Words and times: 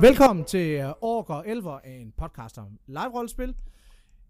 Velkommen 0.00 0.44
til 0.44 0.70
øh, 0.70 0.92
Orker 1.00 1.34
Elver, 1.34 1.78
en 1.78 2.12
podcast 2.16 2.58
om 2.58 2.78
live-rollespil. 2.86 3.54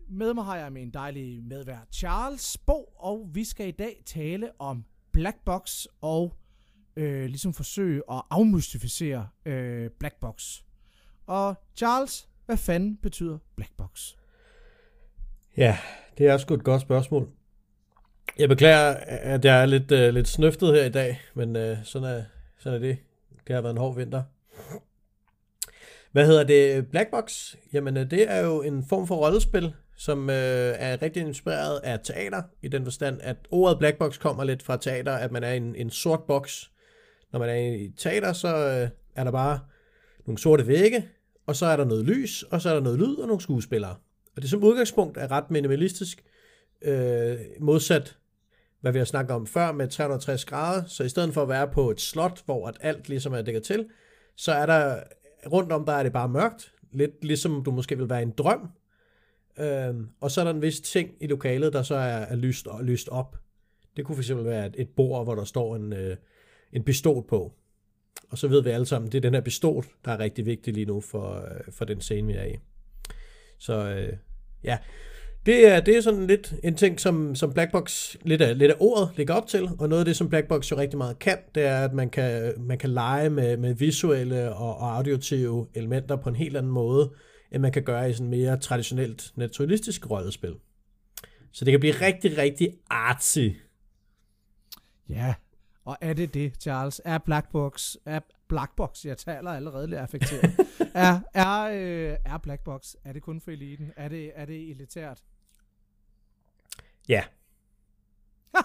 Med 0.09 0.34
mig 0.34 0.45
har 0.45 0.57
jeg 0.57 0.73
min 0.73 0.91
dejlige 0.91 1.41
medvært 1.41 1.87
Charles 1.93 2.59
Bo, 2.59 2.84
og 2.96 3.30
vi 3.33 3.45
skal 3.45 3.69
i 3.69 3.70
dag 3.70 4.02
tale 4.07 4.51
om 4.59 4.84
Black 5.12 5.37
Box 5.45 5.84
og 6.01 6.34
øh, 6.96 7.25
ligesom 7.25 7.55
forsøge 7.55 8.02
at 8.10 8.23
afmystificere 8.30 9.29
øh, 9.45 9.91
Black 9.91 10.15
Box. 10.20 10.60
Og 11.27 11.55
Charles, 11.77 12.29
hvad 12.46 12.57
fanden 12.57 12.96
betyder 12.96 13.38
Black 13.57 13.73
Box? 13.77 14.12
Ja, 15.57 15.79
det 16.19 16.27
er 16.27 16.38
sgu 16.38 16.55
et 16.55 16.65
godt 16.65 16.82
spørgsmål. 16.82 17.29
Jeg 18.38 18.48
beklager, 18.48 18.95
at 19.07 19.45
jeg 19.45 19.62
er 19.62 19.66
lidt, 19.66 19.93
øh, 19.93 20.15
lidt 20.15 20.29
snøftet 20.29 20.74
her 20.74 20.85
i 20.85 20.91
dag, 20.91 21.21
men 21.35 21.57
øh, 21.57 21.85
sådan, 21.85 22.09
er, 22.09 22.24
sådan 22.59 22.82
er 22.82 22.87
det. 22.87 22.98
Det 23.46 23.55
har 23.55 23.62
været 23.62 23.73
en 23.73 23.79
hård 23.79 23.96
vinter. 23.96 24.23
Hvad 26.19 26.27
hedder 26.27 26.45
det? 26.45 26.87
Black 26.91 27.11
Box? 27.11 27.55
Jamen, 27.73 27.97
øh, 27.97 28.11
det 28.11 28.31
er 28.31 28.41
jo 28.47 28.63
en 28.63 28.85
form 28.89 29.07
for 29.07 29.17
rollespil, 29.17 29.75
som 29.97 30.31
øh, 30.31 30.75
er 30.79 31.03
rigtig 31.03 31.23
inspireret 31.23 31.81
af 31.85 32.01
teater, 32.05 32.43
i 32.63 32.69
den 32.69 32.85
forstand, 32.85 33.19
at 33.23 33.37
ordet 33.51 33.79
Black 33.79 33.99
Box 33.99 34.19
kommer 34.19 34.45
lidt 34.45 34.63
fra 34.63 34.77
teater, 34.77 35.13
at 35.13 35.33
man 35.33 35.45
er 35.45 35.53
en, 35.53 35.75
en 35.75 35.91
sort 35.91 36.23
boks. 36.23 36.71
Når 37.33 37.39
man 37.39 37.49
er 37.49 37.55
i 37.55 37.93
teater, 37.99 38.33
så 38.33 38.49
øh, 38.49 38.89
er 39.17 39.25
der 39.25 39.31
bare 39.31 39.60
nogle 40.27 40.38
sorte 40.38 40.66
vægge, 40.66 41.09
og 41.47 41.57
så 41.57 41.66
er 41.66 41.77
der 41.77 41.85
noget 41.85 42.05
lys, 42.05 42.43
og 42.43 42.60
så 42.60 42.71
er 42.71 42.75
der 42.75 42.80
noget 42.80 42.99
lyd 42.99 43.16
og 43.16 43.27
nogle 43.27 43.43
skuespillere. 43.43 43.97
Og 44.37 44.43
det 44.43 44.51
som 44.51 44.65
udgangspunkt 44.65 45.16
er 45.16 45.30
ret 45.30 45.51
minimalistisk, 45.51 46.25
øh, 46.82 47.37
modsat 47.60 48.16
hvad 48.80 48.93
vi 48.93 48.99
har 48.99 49.07
snakket 49.07 49.35
om 49.35 49.47
før 49.47 49.73
med 49.73 49.88
360 49.88 50.45
grader, 50.45 50.85
så 50.87 51.05
i 51.05 51.09
stedet 51.09 51.35
for 51.35 51.43
at 51.43 51.49
være 51.49 51.69
på 51.69 51.91
et 51.91 52.01
slot, 52.01 52.43
hvor 52.45 52.69
at 52.69 52.77
alt 52.80 53.09
ligesom 53.09 53.32
er 53.32 53.43
dækket 53.43 53.63
til, 53.63 53.87
så 54.37 54.53
er 54.53 54.66
der 54.66 55.03
rundt 55.47 55.73
om 55.73 55.85
der 55.85 55.93
er 55.93 56.03
det 56.03 56.13
bare 56.13 56.29
mørkt, 56.29 56.75
lidt 56.93 57.25
ligesom 57.25 57.65
du 57.65 57.71
måske 57.71 57.99
vil 57.99 58.09
være 58.09 58.21
i 58.21 58.23
en 58.23 58.35
drøm, 58.39 58.69
øh, 59.59 59.95
og 60.21 60.31
så 60.31 60.41
er 60.41 60.45
der 60.45 60.53
en 60.53 60.63
vis 60.63 60.81
ting 60.81 61.11
i 61.21 61.27
lokalet, 61.27 61.73
der 61.73 61.83
så 61.83 61.95
er, 61.95 62.19
er 62.19 62.37
lyst, 62.37 62.69
lyst 62.83 63.09
op. 63.09 63.37
Det 63.97 64.05
kunne 64.05 64.22
fx 64.22 64.31
være 64.31 64.66
et, 64.66 64.75
et 64.78 64.89
bord, 64.89 65.25
hvor 65.25 65.34
der 65.34 65.44
står 65.44 65.77
en, 65.77 65.93
øh, 65.93 66.16
en 66.72 66.84
pistol 66.84 67.27
på. 67.28 67.53
Og 68.31 68.39
så 68.39 68.49
ved 68.49 68.62
vi 68.62 68.71
alle 68.71 68.87
sammen, 68.87 69.12
det 69.12 69.19
er 69.19 69.22
den 69.22 69.34
her 69.34 69.41
pistol, 69.41 69.84
der 70.05 70.12
er 70.12 70.19
rigtig 70.19 70.47
vigtig 70.47 70.75
lige 70.75 70.87
nu 70.87 71.00
for, 71.00 71.34
øh, 71.34 71.72
for 71.72 71.84
den 71.84 72.00
scene, 72.00 72.27
vi 72.27 72.33
er 72.33 72.44
i. 72.44 72.59
Så 73.59 73.75
øh, 73.75 74.16
ja, 74.65 74.78
det 75.47 75.67
er, 75.67 75.81
det 75.81 75.97
er 75.97 76.00
sådan 76.00 76.27
lidt 76.27 76.55
en 76.65 76.75
ting, 76.75 77.00
som, 77.00 77.34
som 77.34 77.53
Blackbox 77.53 78.17
lidt 78.22 78.43
af, 78.43 78.59
lidt 78.59 78.71
af 78.71 78.77
ordet 78.81 79.11
ligger 79.17 79.34
op 79.34 79.47
til, 79.47 79.69
og 79.78 79.89
noget 79.89 80.00
af 80.00 80.05
det, 80.05 80.17
som 80.17 80.28
Blackbox 80.28 80.71
jo 80.71 80.77
rigtig 80.77 80.99
meget 80.99 81.19
kan, 81.19 81.39
det 81.55 81.62
er, 81.62 81.84
at 81.84 81.93
man 81.93 82.11
kan, 82.11 82.55
man 82.59 82.78
kan 82.78 82.91
lege 82.91 83.31
med, 83.31 83.56
med 83.56 83.75
visuelle 83.75 84.55
og, 84.55 84.77
og 84.77 84.97
auditive 84.97 85.66
elementer 85.75 86.16
på 86.16 86.28
en 86.28 86.37
helt 86.37 86.56
anden 86.56 86.72
måde, 86.72 87.12
end 87.53 87.62
man 87.62 87.72
kan 87.72 87.83
gøre 87.83 88.11
i 88.11 88.12
sådan 88.12 88.31
mere 88.31 88.56
traditionelt 88.56 89.33
naturalistisk 89.37 90.11
rollespil. 90.11 90.55
Så 91.53 91.65
det 91.65 91.72
kan 91.72 91.81
blive 91.81 91.94
rigtig, 92.00 92.39
rigtig 92.39 92.75
artsy. 92.91 93.49
Ja, 95.09 95.34
og 95.84 95.97
er 96.00 96.12
det 96.12 96.34
det, 96.34 96.53
Charles? 96.61 97.00
Er 97.05 97.19
Blackbox, 97.19 97.94
er 98.06 98.21
Blackbox, 98.49 99.04
jeg 99.04 99.19
taler 99.19 99.50
allerede 99.50 99.87
lidt 99.87 100.00
affekteret, 100.00 100.56
er, 100.94 101.21
er, 101.34 101.62
øh, 101.62 102.16
er 102.25 102.38
Blackbox, 102.38 102.94
er 103.04 103.12
det 103.12 103.22
kun 103.22 103.41
for 103.41 103.50
eliten? 103.50 103.92
Er 103.97 104.09
det, 104.09 104.32
er 104.34 104.44
det 104.44 104.70
elitært? 104.70 105.22
Ja. 107.09 107.22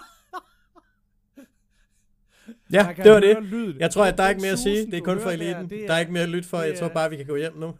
ja, 2.72 2.94
det 2.96 3.12
var 3.12 3.20
det. 3.20 3.42
Lyd. 3.42 3.74
Jeg 3.78 3.90
tror, 3.90 4.04
at 4.04 4.18
der 4.18 4.24
er 4.24 4.28
ikke 4.28 4.40
mere 4.40 4.52
at 4.52 4.58
sige. 4.58 4.86
Det 4.86 4.94
er 4.94 5.00
kun 5.00 5.20
for 5.20 5.30
eliten. 5.30 5.70
Der, 5.70 5.82
er, 5.82 5.86
der 5.86 5.94
er 5.94 5.98
ikke 5.98 6.12
mere 6.12 6.22
at 6.22 6.28
lytte 6.28 6.48
for. 6.48 6.60
Jeg 6.60 6.78
tror 6.78 6.88
bare, 6.88 7.10
vi 7.10 7.16
kan 7.16 7.26
gå 7.26 7.36
hjem 7.36 7.56
nu. 7.56 7.66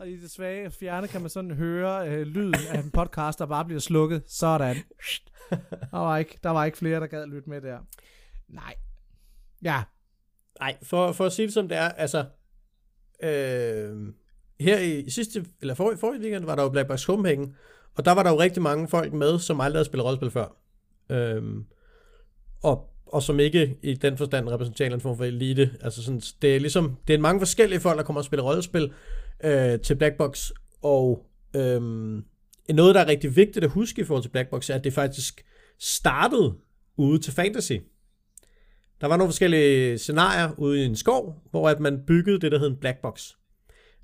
og 0.00 0.08
i 0.08 0.16
det 0.16 0.30
svage 0.30 0.70
fjerne 0.70 1.08
kan 1.08 1.20
man 1.20 1.30
sådan 1.30 1.50
høre 1.50 2.08
øh, 2.08 2.26
lyden 2.26 2.54
af 2.70 2.78
en 2.78 2.90
podcast, 2.90 3.38
der 3.38 3.46
bare 3.46 3.64
bliver 3.64 3.80
slukket. 3.80 4.22
Sådan. 4.26 4.76
Der 5.90 5.98
var 5.98 6.18
ikke, 6.18 6.38
der 6.42 6.50
var 6.50 6.64
ikke 6.64 6.78
flere, 6.78 7.00
der 7.00 7.06
gad 7.06 7.26
lytte 7.26 7.50
med 7.50 7.60
der. 7.60 7.78
Nej. 8.48 8.74
Ja. 9.62 9.82
Nej, 10.62 10.76
for, 10.82 11.12
for 11.12 11.26
at 11.26 11.32
sige 11.32 11.46
det 11.46 11.54
som 11.54 11.68
det 11.68 11.78
er, 11.78 11.88
altså, 11.88 12.24
øh, 13.22 14.12
her 14.60 14.78
i, 14.78 15.10
sidste, 15.10 15.44
eller 15.60 15.74
for, 15.74 15.94
forrige 16.00 16.22
weekend, 16.22 16.44
var 16.44 16.54
der 16.54 16.62
jo 16.62 16.68
Black 16.68 16.88
Box 16.88 17.04
Copenhagen, 17.04 17.54
og 17.94 18.04
der 18.04 18.12
var 18.12 18.22
der 18.22 18.30
jo 18.30 18.40
rigtig 18.40 18.62
mange 18.62 18.88
folk 18.88 19.12
med, 19.12 19.38
som 19.38 19.60
aldrig 19.60 19.78
havde 19.78 19.84
spillet 19.84 20.04
rollespil 20.04 20.30
før. 20.30 20.56
Øhm, 21.10 21.64
og, 22.62 22.90
og 23.06 23.22
som 23.22 23.40
ikke 23.40 23.78
i 23.82 23.94
den 23.94 24.18
forstand 24.18 24.48
repræsenterer 24.48 24.94
en 24.94 25.00
form 25.00 25.16
for 25.16 25.24
elite. 25.24 25.70
Altså 25.80 26.02
sådan, 26.02 26.22
det 26.42 26.56
er 26.56 26.60
ligesom, 26.60 26.96
det 27.08 27.14
er 27.14 27.18
mange 27.18 27.40
forskellige 27.40 27.80
folk, 27.80 27.98
der 27.98 28.04
kommer 28.04 28.20
og 28.20 28.24
spiller 28.24 28.44
rollespil 28.44 28.92
øh, 29.44 29.80
til 29.80 29.94
Blackbox, 29.94 30.50
og 30.82 31.26
øhm, 31.56 32.24
noget, 32.68 32.94
der 32.94 33.00
er 33.00 33.08
rigtig 33.08 33.36
vigtigt 33.36 33.64
at 33.64 33.70
huske 33.70 34.02
i 34.02 34.04
forhold 34.04 34.22
til 34.22 34.30
Blackbox, 34.30 34.70
er, 34.70 34.74
at 34.74 34.84
det 34.84 34.92
faktisk 34.92 35.44
startede 35.78 36.54
ude 36.96 37.18
til 37.18 37.32
Fantasy. 37.32 37.72
Der 39.02 39.08
var 39.08 39.16
nogle 39.16 39.30
forskellige 39.30 39.98
scenarier 39.98 40.50
ude 40.58 40.82
i 40.82 40.84
en 40.84 40.96
skov, 40.96 41.42
hvor 41.50 41.68
at 41.68 41.80
man 41.80 42.02
byggede 42.06 42.40
det, 42.40 42.52
der 42.52 42.58
hed 42.58 42.68
en 42.68 42.76
Blackbox. 42.76 43.32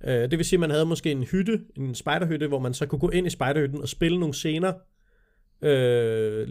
Øh, 0.05 0.31
det 0.31 0.39
vil 0.39 0.45
sige, 0.45 0.57
at 0.57 0.61
man 0.61 0.71
havde 0.71 0.87
måske 0.87 1.11
en 1.11 1.23
hytte, 1.23 1.61
en 1.77 1.95
spiderhytte, 1.95 2.47
hvor 2.47 2.59
man 2.59 2.75
så 2.75 2.87
kunne 2.87 2.99
gå 2.99 3.11
ind 3.11 3.27
i 3.27 3.31
spiderhytten 3.31 3.81
og 3.81 3.89
spille 3.89 4.21
nogle 4.21 4.35
scener, 4.35 4.73
øh, 5.63 6.49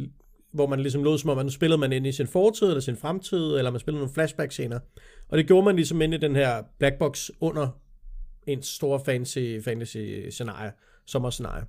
hvor 0.51 0.67
man 0.67 0.79
ligesom 0.79 1.03
lod 1.03 1.17
som 1.17 1.29
om, 1.29 1.37
at 1.37 1.45
nu 1.45 1.51
spillede 1.51 1.77
man 1.77 1.93
ind 1.93 2.07
i 2.07 2.11
sin 2.11 2.27
fortid 2.27 2.67
eller 2.67 2.79
sin 2.79 2.97
fremtid, 2.97 3.57
eller 3.57 3.71
man 3.71 3.79
spillede 3.79 3.99
nogle 3.99 4.13
flashback-scener. 4.13 4.79
Og 5.29 5.37
det 5.37 5.47
gjorde 5.47 5.65
man 5.65 5.75
ligesom 5.75 6.01
ind 6.01 6.13
i 6.13 6.17
den 6.17 6.35
her 6.35 6.63
blackbox 6.79 7.29
under 7.39 7.67
en 8.47 8.61
stor 8.61 8.97
fancy, 8.97 9.59
fantasy-scenarie, 9.63 10.71
sommerscenarie. 11.05 11.63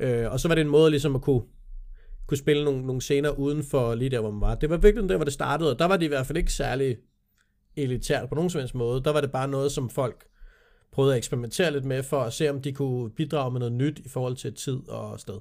Øh, 0.00 0.32
og 0.32 0.40
så 0.40 0.48
var 0.48 0.54
det 0.54 0.62
en 0.62 0.68
måde 0.68 0.90
ligesom 0.90 1.14
at 1.14 1.22
kunne, 1.22 1.42
kunne 2.28 2.38
spille 2.38 2.64
nogle, 2.64 2.86
nogle 2.86 3.00
scener 3.00 3.30
uden 3.30 3.64
for 3.64 3.94
lige 3.94 4.10
der, 4.10 4.20
hvor 4.20 4.30
man 4.30 4.40
var. 4.40 4.54
Det 4.54 4.70
var 4.70 4.76
virkelig 4.76 5.08
der, 5.08 5.16
hvor 5.16 5.24
det 5.24 5.32
startede, 5.32 5.72
og 5.72 5.78
der 5.78 5.84
var 5.84 5.96
det 5.96 6.04
i 6.04 6.08
hvert 6.08 6.26
fald 6.26 6.38
ikke 6.38 6.52
særlig 6.52 6.96
elitært 7.76 8.28
på 8.28 8.34
nogen 8.34 8.50
som 8.50 8.58
helst 8.58 8.74
måde. 8.74 9.04
Der 9.04 9.12
var 9.12 9.20
det 9.20 9.32
bare 9.32 9.48
noget, 9.48 9.72
som 9.72 9.90
folk 9.90 10.26
prøvede 10.92 11.14
at 11.14 11.18
eksperimentere 11.18 11.70
lidt 11.70 11.84
med, 11.84 12.02
for 12.02 12.20
at 12.20 12.32
se, 12.32 12.50
om 12.50 12.62
de 12.62 12.72
kunne 12.72 13.10
bidrage 13.10 13.50
med 13.50 13.58
noget 13.58 13.74
nyt 13.74 13.98
i 13.98 14.08
forhold 14.08 14.36
til 14.36 14.54
tid 14.54 14.88
og 14.88 15.20
sted. 15.20 15.38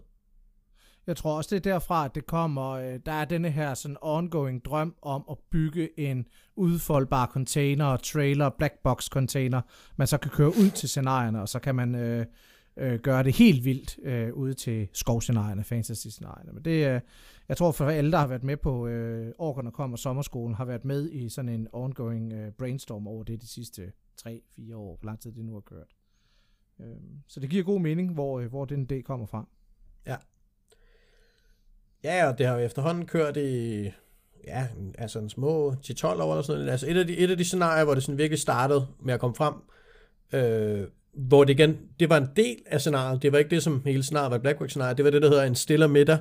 Jeg 1.07 1.17
tror 1.17 1.37
også, 1.37 1.55
det 1.55 1.65
er 1.65 1.71
derfra, 1.71 2.05
at 2.05 2.15
det 2.15 2.25
kommer. 2.25 2.69
Øh, 2.71 2.99
der 3.05 3.11
er 3.11 3.25
denne 3.25 3.49
her 3.49 3.73
sådan 3.73 3.97
ongoing 4.01 4.65
drøm 4.65 4.95
om 5.01 5.23
at 5.31 5.37
bygge 5.51 5.99
en 5.99 6.25
udfoldbar 6.55 7.25
container, 7.33 7.97
trailer, 7.97 8.49
black 8.49 8.73
box 8.83 9.07
container, 9.07 9.61
man 9.95 10.07
så 10.07 10.17
kan 10.17 10.31
køre 10.31 10.47
ud 10.47 10.71
til 10.71 10.89
scenarierne, 10.89 11.41
og 11.41 11.49
så 11.49 11.59
kan 11.59 11.75
man 11.75 11.95
øh, 11.95 12.25
øh, 12.77 12.99
gøre 12.99 13.23
det 13.23 13.35
helt 13.35 13.65
vildt 13.65 13.99
øh, 14.03 14.33
ude 14.33 14.53
til 14.53 14.87
skovscenarierne, 14.93 15.63
fantasy-scenarierne. 15.63 16.51
Men 16.51 16.65
det, 16.65 16.87
øh, 16.87 17.01
jeg 17.49 17.57
tror 17.57 17.71
for 17.71 17.85
alle, 17.85 18.11
der 18.11 18.17
har 18.17 18.27
været 18.27 18.43
med 18.43 18.57
på 18.57 18.87
øh, 18.87 19.33
Orkerne 19.37 19.71
kommer 19.71 19.97
sommerskolen, 19.97 20.55
har 20.55 20.65
været 20.65 20.85
med 20.85 21.11
i 21.11 21.29
sådan 21.29 21.49
en 21.49 21.67
ongoing 21.71 22.33
øh, 22.33 22.51
brainstorm 22.51 23.07
over 23.07 23.23
det 23.23 23.41
de 23.41 23.47
sidste 23.47 23.91
3-4 24.21 24.75
år, 24.75 24.97
hvor 24.99 25.05
lang 25.05 25.19
tid 25.19 25.31
det 25.31 25.45
nu 25.45 25.53
har 25.53 25.59
kørt. 25.59 25.95
Øh, 26.79 26.95
så 27.27 27.39
det 27.39 27.49
giver 27.49 27.63
god 27.63 27.79
mening, 27.79 28.13
hvor, 28.13 28.39
øh, 28.39 28.49
hvor 28.49 28.65
den 28.65 28.89
idé 28.91 29.01
kommer 29.01 29.25
fra. 29.25 29.47
Ja. 30.05 30.15
Ja, 32.03 32.29
og 32.29 32.37
det 32.37 32.45
har 32.45 32.53
jo 32.53 32.59
efterhånden 32.59 33.05
kørt 33.05 33.37
i, 33.37 33.83
ja, 34.47 34.67
altså 34.97 35.19
en 35.19 35.29
små 35.29 35.71
10-12 35.71 36.05
år 36.05 36.31
eller 36.31 36.41
sådan 36.41 36.59
noget. 36.59 36.71
Altså 36.71 36.89
et 36.89 36.97
af, 36.97 37.07
de, 37.07 37.17
et 37.17 37.31
af 37.31 37.37
de 37.37 37.45
scenarier, 37.45 37.83
hvor 37.83 37.93
det 37.93 38.03
sådan 38.03 38.17
virkelig 38.17 38.39
startede 38.39 38.87
med 38.99 39.13
at 39.13 39.19
komme 39.19 39.35
frem, 39.35 39.53
øh, 40.33 40.87
hvor 41.17 41.43
det 41.43 41.53
igen, 41.53 41.77
det 41.99 42.09
var 42.09 42.17
en 42.17 42.27
del 42.35 42.57
af 42.65 42.81
scenariet, 42.81 43.21
det 43.21 43.31
var 43.31 43.37
ikke 43.37 43.49
det, 43.49 43.63
som 43.63 43.81
hele 43.85 44.03
scenariet 44.03 44.31
var 44.31 44.37
Blackbox 44.37 44.69
scenarie, 44.69 44.95
det 44.95 45.05
var 45.05 45.11
det, 45.11 45.21
der 45.21 45.29
hedder 45.29 45.43
en 45.43 45.55
stille 45.55 45.87
middag, 45.87 46.17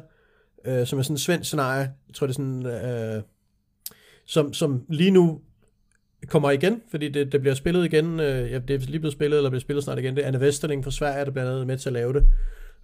øh, 0.64 0.86
som 0.86 0.98
er 0.98 1.02
sådan 1.02 1.14
en 1.14 1.18
svensk 1.18 1.48
scenarie, 1.48 1.80
jeg 2.08 2.14
tror 2.14 2.26
det 2.26 2.32
er 2.32 2.36
sådan, 2.36 2.66
øh, 2.66 3.22
som, 4.26 4.52
som 4.52 4.84
lige 4.88 5.10
nu 5.10 5.40
kommer 6.26 6.50
igen, 6.50 6.82
fordi 6.90 7.08
det, 7.08 7.32
det 7.32 7.40
bliver 7.40 7.54
spillet 7.54 7.84
igen. 7.84 8.20
Øh, 8.20 8.50
ja, 8.52 8.58
det 8.58 8.70
er 8.70 8.78
lige 8.78 8.98
blevet 8.98 9.12
spillet, 9.12 9.36
eller 9.36 9.50
bliver 9.50 9.60
spillet 9.60 9.84
snart 9.84 9.98
igen. 9.98 10.16
Det 10.16 10.22
er 10.22 10.28
Anne 10.28 10.40
Vesterling 10.40 10.84
fra 10.84 10.90
Sverige, 10.90 11.24
der 11.24 11.30
blandt 11.30 11.50
andet 11.50 11.66
med 11.66 11.78
til 11.78 11.88
at 11.88 11.92
lave 11.92 12.12
det. 12.12 12.26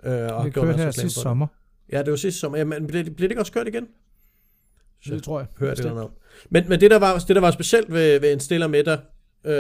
Øh, 0.05 0.37
og 0.37 0.45
det 0.45 0.55
kørte 0.55 0.79
her 0.79 0.91
sidste 0.91 1.21
sommer. 1.21 1.47
Ja, 1.93 1.99
det 1.99 2.11
var 2.11 2.17
sidste 2.17 2.41
sommer. 2.41 2.59
Ja, 2.59 2.65
men 2.65 2.87
bliver, 2.87 3.05
bliver 3.05 3.17
det 3.17 3.31
ikke 3.31 3.41
også 3.41 3.53
kørt 3.53 3.69
igen? 3.69 3.87
Så 5.05 5.15
det 5.15 5.23
tror 5.23 5.41
jeg. 5.41 5.47
Hører 5.59 5.75
det 5.75 5.85
noget 5.85 6.11
Men, 6.51 6.65
men 6.69 6.81
det, 6.81 6.91
der 6.91 6.99
var, 6.99 7.19
det, 7.19 7.37
der 7.37 7.41
var 7.41 7.51
specielt 7.51 7.93
ved, 7.93 8.21
ved 8.21 8.33
en 8.33 8.41
stille 8.41 8.69
middag, 8.69 8.99
øh, 9.45 9.55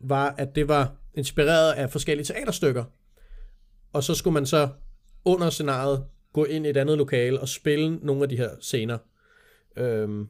var, 0.00 0.34
at 0.38 0.54
det 0.54 0.68
var 0.68 0.92
inspireret 1.18 1.72
af 1.72 1.90
forskellige 1.90 2.24
teaterstykker. 2.24 2.84
Og 3.92 4.04
så 4.04 4.14
skulle 4.14 4.34
man 4.34 4.46
så 4.46 4.68
under 5.24 5.50
scenariet 5.50 6.04
gå 6.32 6.44
ind 6.44 6.66
i 6.66 6.68
et 6.70 6.76
andet 6.76 6.98
lokale 6.98 7.40
og 7.40 7.48
spille 7.48 7.96
nogle 7.96 8.22
af 8.22 8.28
de 8.28 8.36
her 8.36 8.50
scener. 8.60 8.98
øhm, 9.76 10.28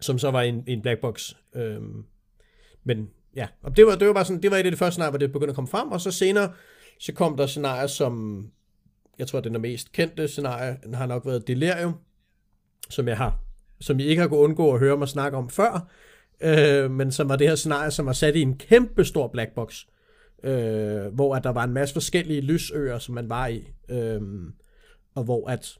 som 0.00 0.18
så 0.18 0.30
var 0.30 0.42
en, 0.42 0.64
en 0.66 0.82
black 0.82 1.00
box. 1.00 1.32
Øhm, 1.54 2.04
men 2.84 3.10
ja, 3.36 3.46
og 3.62 3.76
det 3.76 3.86
var, 3.86 3.96
det 3.96 4.06
var 4.06 4.12
bare 4.12 4.24
sådan, 4.24 4.42
det 4.42 4.50
var 4.50 4.56
et 4.56 4.64
af 4.64 4.70
de 4.70 4.76
første 4.76 4.92
scenarier, 4.92 5.10
hvor 5.10 5.18
det 5.18 5.32
begyndte 5.32 5.50
at 5.50 5.54
komme 5.54 5.68
frem, 5.68 5.92
og 5.92 6.00
så 6.00 6.10
senere, 6.10 6.52
så 7.00 7.12
kom 7.12 7.36
der 7.36 7.46
scenarier, 7.46 7.86
som, 7.86 8.46
jeg 9.18 9.26
tror, 9.26 9.40
den 9.40 9.54
er 9.54 9.58
mest 9.58 9.92
kendte 9.92 10.28
scenarie, 10.28 10.78
har 10.94 11.06
nok 11.06 11.26
været 11.26 11.48
Delirium, 11.48 11.94
som 12.90 13.08
jeg 13.08 13.16
har, 13.16 13.38
som 13.80 13.98
I 13.98 14.02
ikke 14.02 14.22
har 14.22 14.28
kunnet 14.28 14.40
undgå 14.40 14.72
at 14.72 14.78
høre 14.78 14.96
mig 14.96 15.08
snakke 15.08 15.38
om 15.38 15.50
før, 15.50 15.88
øh, 16.40 16.90
men 16.90 17.12
som 17.12 17.28
var 17.28 17.36
det 17.36 17.48
her 17.48 17.54
scenarie, 17.54 17.90
som 17.90 18.06
var 18.06 18.12
sat 18.12 18.36
i 18.36 18.40
en 18.40 18.58
kæmpe 18.58 19.04
stor 19.04 19.28
black 19.28 19.54
box, 19.54 19.84
øh, 20.42 21.14
hvor 21.14 21.34
at 21.34 21.44
der 21.44 21.50
var 21.50 21.64
en 21.64 21.72
masse 21.72 21.92
forskellige 21.92 22.40
lysøer, 22.40 22.98
som 22.98 23.14
man 23.14 23.28
var 23.28 23.46
i, 23.46 23.68
øh, 23.88 24.20
og 25.14 25.24
hvor 25.24 25.50
at, 25.50 25.78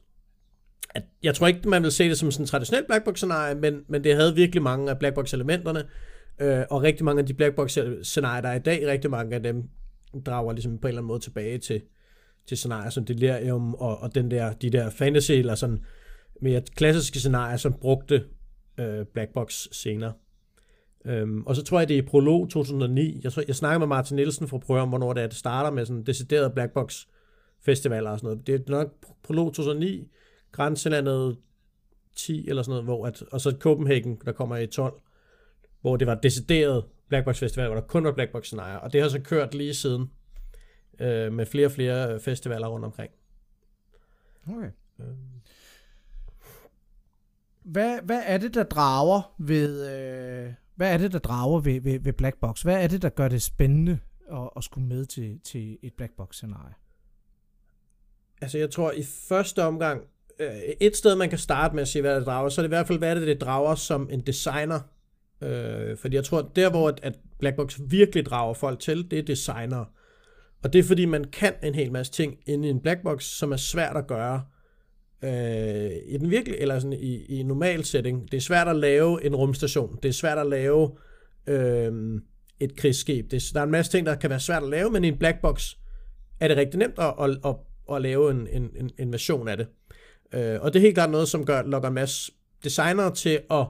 at, 0.89 1.03
jeg 1.23 1.35
tror 1.35 1.47
ikke, 1.47 1.69
man 1.69 1.83
vil 1.83 1.91
se 1.91 2.09
det 2.09 2.17
som 2.17 2.31
sådan 2.31 2.43
en 2.43 2.47
traditionel 2.47 2.85
black 2.85 3.05
box 3.05 3.17
scenarie, 3.17 3.55
men, 3.55 3.83
men 3.87 4.03
det 4.03 4.15
havde 4.15 4.35
virkelig 4.35 4.63
mange 4.63 4.89
af 4.89 4.99
black 4.99 5.15
box 5.15 5.33
elementerne, 5.33 5.83
øh, 6.39 6.63
og 6.69 6.81
rigtig 6.81 7.05
mange 7.05 7.19
af 7.19 7.25
de 7.25 7.33
black 7.33 7.55
box 7.55 7.77
scenarier, 8.01 8.41
der 8.41 8.49
er 8.49 8.55
i 8.55 8.59
dag, 8.59 8.87
rigtig 8.87 9.11
mange 9.11 9.35
af 9.35 9.43
dem 9.43 9.63
drager 10.25 10.53
ligesom 10.53 10.77
på 10.77 10.87
en 10.87 10.89
eller 10.89 11.01
anden 11.01 11.07
måde 11.07 11.19
tilbage 11.19 11.57
til, 11.57 11.81
til 12.47 12.57
scenarier 12.57 12.89
som 12.89 13.05
Delirium 13.05 13.73
og, 13.73 13.97
og 13.97 14.15
den 14.15 14.31
der, 14.31 14.53
de 14.53 14.69
der 14.69 14.89
fantasy 14.89 15.31
eller 15.31 15.55
sådan 15.55 15.85
mere 16.41 16.61
klassiske 16.75 17.19
scenarier, 17.19 17.57
som 17.57 17.73
brugte 17.73 18.25
øh, 18.79 19.05
blackbox 19.13 19.67
scener. 19.71 20.11
Øhm, 21.05 21.43
og 21.45 21.55
så 21.55 21.63
tror 21.63 21.79
jeg, 21.79 21.89
det 21.89 21.97
er 21.97 22.01
i 22.01 22.05
Prolog 22.05 22.49
2009. 22.49 23.21
Jeg, 23.23 23.33
tror, 23.33 23.43
jeg 23.47 23.55
snakker 23.55 23.79
med 23.79 23.87
Martin 23.87 24.15
Nielsen 24.15 24.47
for 24.47 24.57
at 24.57 24.63
prøve 24.63 24.81
om, 24.81 24.89
hvornår 24.89 25.13
det 25.13 25.23
er, 25.23 25.27
det 25.27 25.37
starter 25.37 25.71
med 25.71 25.85
sådan 25.85 26.03
decideret 26.03 26.53
black 26.53 26.73
box 26.73 27.05
festivaler 27.61 28.09
og 28.09 28.19
sådan 28.19 28.27
noget. 28.27 28.47
Det 28.47 28.55
er 28.55 28.71
nok 28.71 28.87
Prolog 29.23 29.47
2009, 29.47 30.11
Grænselandet 30.51 31.37
10 32.15 32.49
eller 32.49 32.63
sådan 32.63 32.71
noget, 32.71 32.85
hvor 32.85 33.07
at, 33.07 33.21
og 33.21 33.41
så 33.41 33.55
Copenhagen, 33.59 34.21
der 34.25 34.31
kommer 34.31 34.57
i 34.57 34.67
12, 34.67 34.93
hvor 35.81 35.97
det 35.97 36.07
var 36.07 36.15
decideret 36.15 36.85
Black 37.09 37.25
Box 37.25 37.39
Festival, 37.39 37.67
hvor 37.67 37.75
der 37.75 37.87
kun 37.87 38.03
var 38.03 38.11
Black 38.11 38.31
Box 38.31 38.45
scenarier, 38.45 38.77
og 38.77 38.93
det 38.93 39.01
har 39.01 39.09
så 39.09 39.19
kørt 39.19 39.55
lige 39.55 39.73
siden 39.73 40.11
øh, 40.99 41.33
med 41.33 41.45
flere 41.45 41.65
og 41.65 41.71
flere 41.71 42.19
festivaler 42.19 42.67
rundt 42.67 42.85
omkring. 42.85 43.11
Okay. 44.47 44.69
Øh. 44.99 45.05
Hvad, 47.63 47.99
hvad 48.03 48.21
er 48.25 48.37
det, 48.37 48.53
der 48.53 48.63
drager 48.63 49.35
ved, 49.37 49.91
øh, 49.91 50.53
hvad 50.75 50.93
er 50.93 50.97
det, 50.97 51.11
der 51.11 51.19
drager 51.19 51.59
ved, 51.59 51.81
ved, 51.81 51.99
ved 51.99 52.13
Black 52.13 52.39
Box? 52.39 52.61
Hvad 52.61 52.83
er 52.83 52.87
det, 52.87 53.01
der 53.01 53.09
gør 53.09 53.27
det 53.27 53.41
spændende 53.41 53.99
at, 54.31 54.49
at 54.57 54.63
skulle 54.63 54.87
med 54.87 55.05
til, 55.05 55.39
til 55.43 55.77
et 55.83 55.93
Black 55.97 56.11
Box 56.17 56.35
scenarie? 56.35 56.73
Altså 58.41 58.57
jeg 58.57 58.71
tror 58.71 58.91
i 58.91 59.03
første 59.29 59.63
omgang, 59.63 60.01
øh, 60.39 60.55
et 60.81 60.95
sted 60.95 61.15
man 61.15 61.29
kan 61.29 61.37
starte 61.37 61.75
med 61.75 61.81
at 61.81 61.87
sige, 61.87 62.01
hvad 62.01 62.15
det 62.15 62.25
drager, 62.25 62.49
så 62.49 62.61
er 62.61 62.63
det 62.63 62.67
i 62.67 62.75
hvert 62.75 62.87
fald, 62.87 62.97
hvad 62.97 63.09
er 63.09 63.13
det, 63.13 63.27
det 63.27 63.41
drager 63.41 63.75
som 63.75 64.09
en 64.11 64.21
designer 64.21 64.79
Øh, 65.43 65.97
fordi 65.97 66.15
jeg 66.15 66.23
tror, 66.23 66.51
der 66.55 66.69
hvor 66.69 66.87
at, 66.87 66.99
at 67.03 67.19
Blackbox 67.39 67.79
virkelig 67.87 68.25
drager 68.25 68.53
folk 68.53 68.79
til, 68.79 69.11
det 69.11 69.19
er 69.19 69.23
designer. 69.23 69.85
Og 70.63 70.73
det 70.73 70.79
er 70.79 70.83
fordi, 70.83 71.05
man 71.05 71.23
kan 71.23 71.53
en 71.63 71.75
hel 71.75 71.91
masse 71.91 72.11
ting 72.11 72.37
inde 72.45 72.67
i 72.67 72.71
en 72.71 72.79
Black 72.79 73.03
Box, 73.03 73.23
som 73.23 73.51
er 73.51 73.57
svært 73.57 73.97
at 73.97 74.07
gøre 74.07 74.43
øh, 75.23 75.91
i 76.05 76.17
den 76.17 76.29
virkelig, 76.29 76.57
eller 76.59 76.79
sådan 76.79 76.93
i, 76.93 77.25
i 77.25 77.43
normal 77.43 77.83
setting. 77.83 78.31
Det 78.31 78.37
er 78.37 78.41
svært 78.41 78.67
at 78.67 78.75
lave 78.75 79.25
en 79.25 79.35
rumstation. 79.35 79.99
Det 80.03 80.09
er 80.09 80.13
svært 80.13 80.37
at 80.37 80.47
lave 80.47 80.91
øh, 81.47 82.21
et 82.59 82.75
krigsskib. 82.75 83.31
Det, 83.31 83.43
der 83.53 83.59
er 83.59 83.63
en 83.63 83.71
masse 83.71 83.91
ting, 83.91 84.05
der 84.05 84.15
kan 84.15 84.29
være 84.29 84.39
svært 84.39 84.63
at 84.63 84.69
lave, 84.69 84.91
men 84.91 85.03
i 85.03 85.07
en 85.07 85.17
Blackbox 85.17 85.75
er 86.39 86.47
det 86.47 86.57
rigtig 86.57 86.79
nemt 86.79 86.99
at, 86.99 87.13
at, 87.21 87.29
at, 87.45 87.55
at 87.95 88.01
lave 88.01 88.31
en, 88.31 88.47
en, 88.47 88.69
en, 88.75 88.91
en 88.99 89.11
version 89.11 89.47
af 89.47 89.57
det. 89.57 89.67
Øh, 90.33 90.61
og 90.61 90.73
det 90.73 90.79
er 90.79 90.81
helt 90.81 90.95
klart 90.95 91.09
noget, 91.09 91.27
som 91.27 91.45
gør, 91.45 91.61
lokker 91.61 91.87
en 91.87 91.95
masse 91.95 92.31
designere 92.63 93.15
til 93.15 93.39
at 93.51 93.65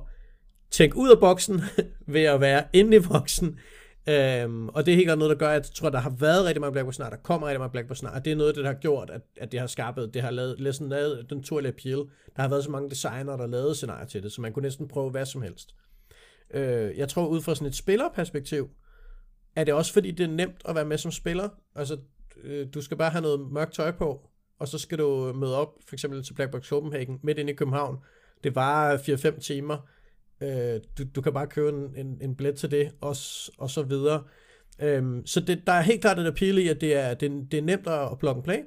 tænke 0.71 0.97
ud 0.97 1.11
af 1.11 1.19
boksen 1.19 1.61
ved 2.13 2.23
at 2.23 2.41
være 2.41 2.63
inde 2.73 2.97
i 2.97 2.99
boksen. 2.99 3.59
Øhm, 4.07 4.69
og 4.69 4.85
det 4.85 4.91
er 4.91 4.95
helt 4.95 5.07
klart 5.07 5.17
noget, 5.17 5.29
der 5.29 5.37
gør, 5.37 5.49
at 5.49 5.53
jeg 5.53 5.63
tror, 5.63 5.87
at 5.87 5.93
der 5.93 5.99
har 5.99 6.09
været 6.09 6.45
rigtig 6.45 6.61
mange 6.61 6.71
Black 6.71 6.93
snart, 6.93 7.11
der 7.11 7.17
kommer 7.17 7.47
rigtig 7.47 7.59
mange 7.59 7.71
Black 7.71 7.97
snart, 7.97 8.13
og 8.13 8.25
det 8.25 8.31
er 8.31 8.35
noget, 8.35 8.55
der 8.55 8.65
har 8.65 8.73
gjort, 8.73 9.09
at, 9.09 9.21
at 9.37 9.51
det 9.51 9.59
har 9.59 9.67
skabt, 9.67 9.99
det 10.13 10.21
har 10.21 10.31
lavet, 10.31 10.59
næsten 10.59 10.89
lavet 10.89 11.29
den 11.29 11.43
turlige 11.43 11.67
appeal. 11.71 11.97
Der 12.35 12.41
har 12.41 12.47
været 12.49 12.63
så 12.63 12.71
mange 12.71 12.89
designer, 12.89 13.37
der 13.37 13.47
lavede 13.47 13.75
scenarier 13.75 14.05
til 14.05 14.23
det, 14.23 14.31
så 14.31 14.41
man 14.41 14.53
kunne 14.53 14.63
næsten 14.63 14.87
prøve 14.87 15.09
hvad 15.09 15.25
som 15.25 15.41
helst. 15.41 15.75
Øh, 16.53 16.97
jeg 16.97 17.09
tror, 17.09 17.27
ud 17.27 17.41
fra 17.41 17.55
sådan 17.55 17.67
et 17.67 17.75
spillerperspektiv, 17.75 18.69
er 19.55 19.63
det 19.63 19.73
også 19.73 19.93
fordi, 19.93 20.11
det 20.11 20.23
er 20.23 20.27
nemt 20.27 20.61
at 20.65 20.75
være 20.75 20.85
med 20.85 20.97
som 20.97 21.11
spiller. 21.11 21.49
Altså, 21.75 21.97
øh, 22.43 22.67
du 22.73 22.81
skal 22.81 22.97
bare 22.97 23.09
have 23.09 23.21
noget 23.21 23.51
mørkt 23.51 23.73
tøj 23.73 23.91
på, 23.91 24.29
og 24.59 24.67
så 24.67 24.77
skal 24.77 24.97
du 24.97 25.33
møde 25.33 25.57
op, 25.57 25.69
for 25.87 25.95
eksempel 25.95 26.23
til 26.23 26.33
Black 26.33 26.51
Box 26.51 26.67
Copenhagen, 26.67 27.19
midt 27.23 27.37
inde 27.37 27.53
i 27.53 27.55
København. 27.55 27.97
Det 28.43 28.55
var 28.55 28.97
4-5 28.97 29.39
timer 29.39 29.77
Øh, 30.41 30.79
du, 30.97 31.03
du 31.15 31.21
kan 31.21 31.33
bare 31.33 31.47
købe 31.47 31.69
en, 31.69 31.95
en, 31.95 32.17
en 32.21 32.35
billet 32.35 32.55
til 32.55 32.71
det, 32.71 32.91
og, 33.01 33.15
og 33.57 33.69
så 33.69 33.83
videre. 33.89 34.23
Øhm, 34.81 35.25
så 35.25 35.39
det, 35.39 35.67
der 35.67 35.73
er 35.73 35.81
helt 35.81 36.01
klart 36.01 36.19
et 36.19 36.27
appeal 36.27 36.57
i, 36.57 36.67
at 36.67 36.81
det 36.81 36.95
er, 36.95 37.13
det, 37.13 37.47
det 37.51 37.57
er 37.57 37.63
nemt 37.63 37.87
at, 37.87 38.11
at 38.11 38.19
plug 38.19 38.35
and 38.35 38.43
play. 38.43 38.59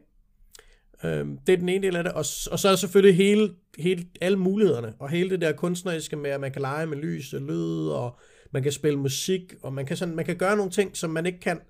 Øhm, 1.05 1.39
det 1.47 1.53
er 1.53 1.57
den 1.57 1.69
ene 1.69 1.87
del 1.87 1.97
af 1.97 2.05
det, 2.05 2.13
og, 2.13 2.25
og 2.51 2.59
så 2.59 2.63
er 2.65 2.73
der 2.73 2.77
selvfølgelig 2.77 3.17
hele, 3.17 3.55
hele, 3.79 4.07
alle 4.21 4.39
mulighederne, 4.39 4.95
og 4.99 5.11
hele 5.11 5.31
det 5.31 5.41
der 5.41 5.53
kunstneriske 5.53 6.17
med, 6.17 6.31
at 6.31 6.41
man 6.41 6.53
kan 6.53 6.63
lege 6.63 6.87
med 6.87 6.97
lys 6.97 7.33
og 7.35 7.41
lyd, 7.41 7.89
og 7.89 8.19
man 8.51 8.63
kan 8.63 8.73
spille 8.73 8.99
musik, 8.99 9.55
og 9.63 9.73
man 9.73 9.87
kan, 9.87 9.97
sådan, 9.97 10.17
man 10.17 10.25
kan 10.25 10.37
gøre 10.37 10.57
nogle 10.57 10.73
ting, 10.73 10.97
som 10.97 11.11
man 11.11 11.27
ikke 11.27 11.41
kan 11.41 11.61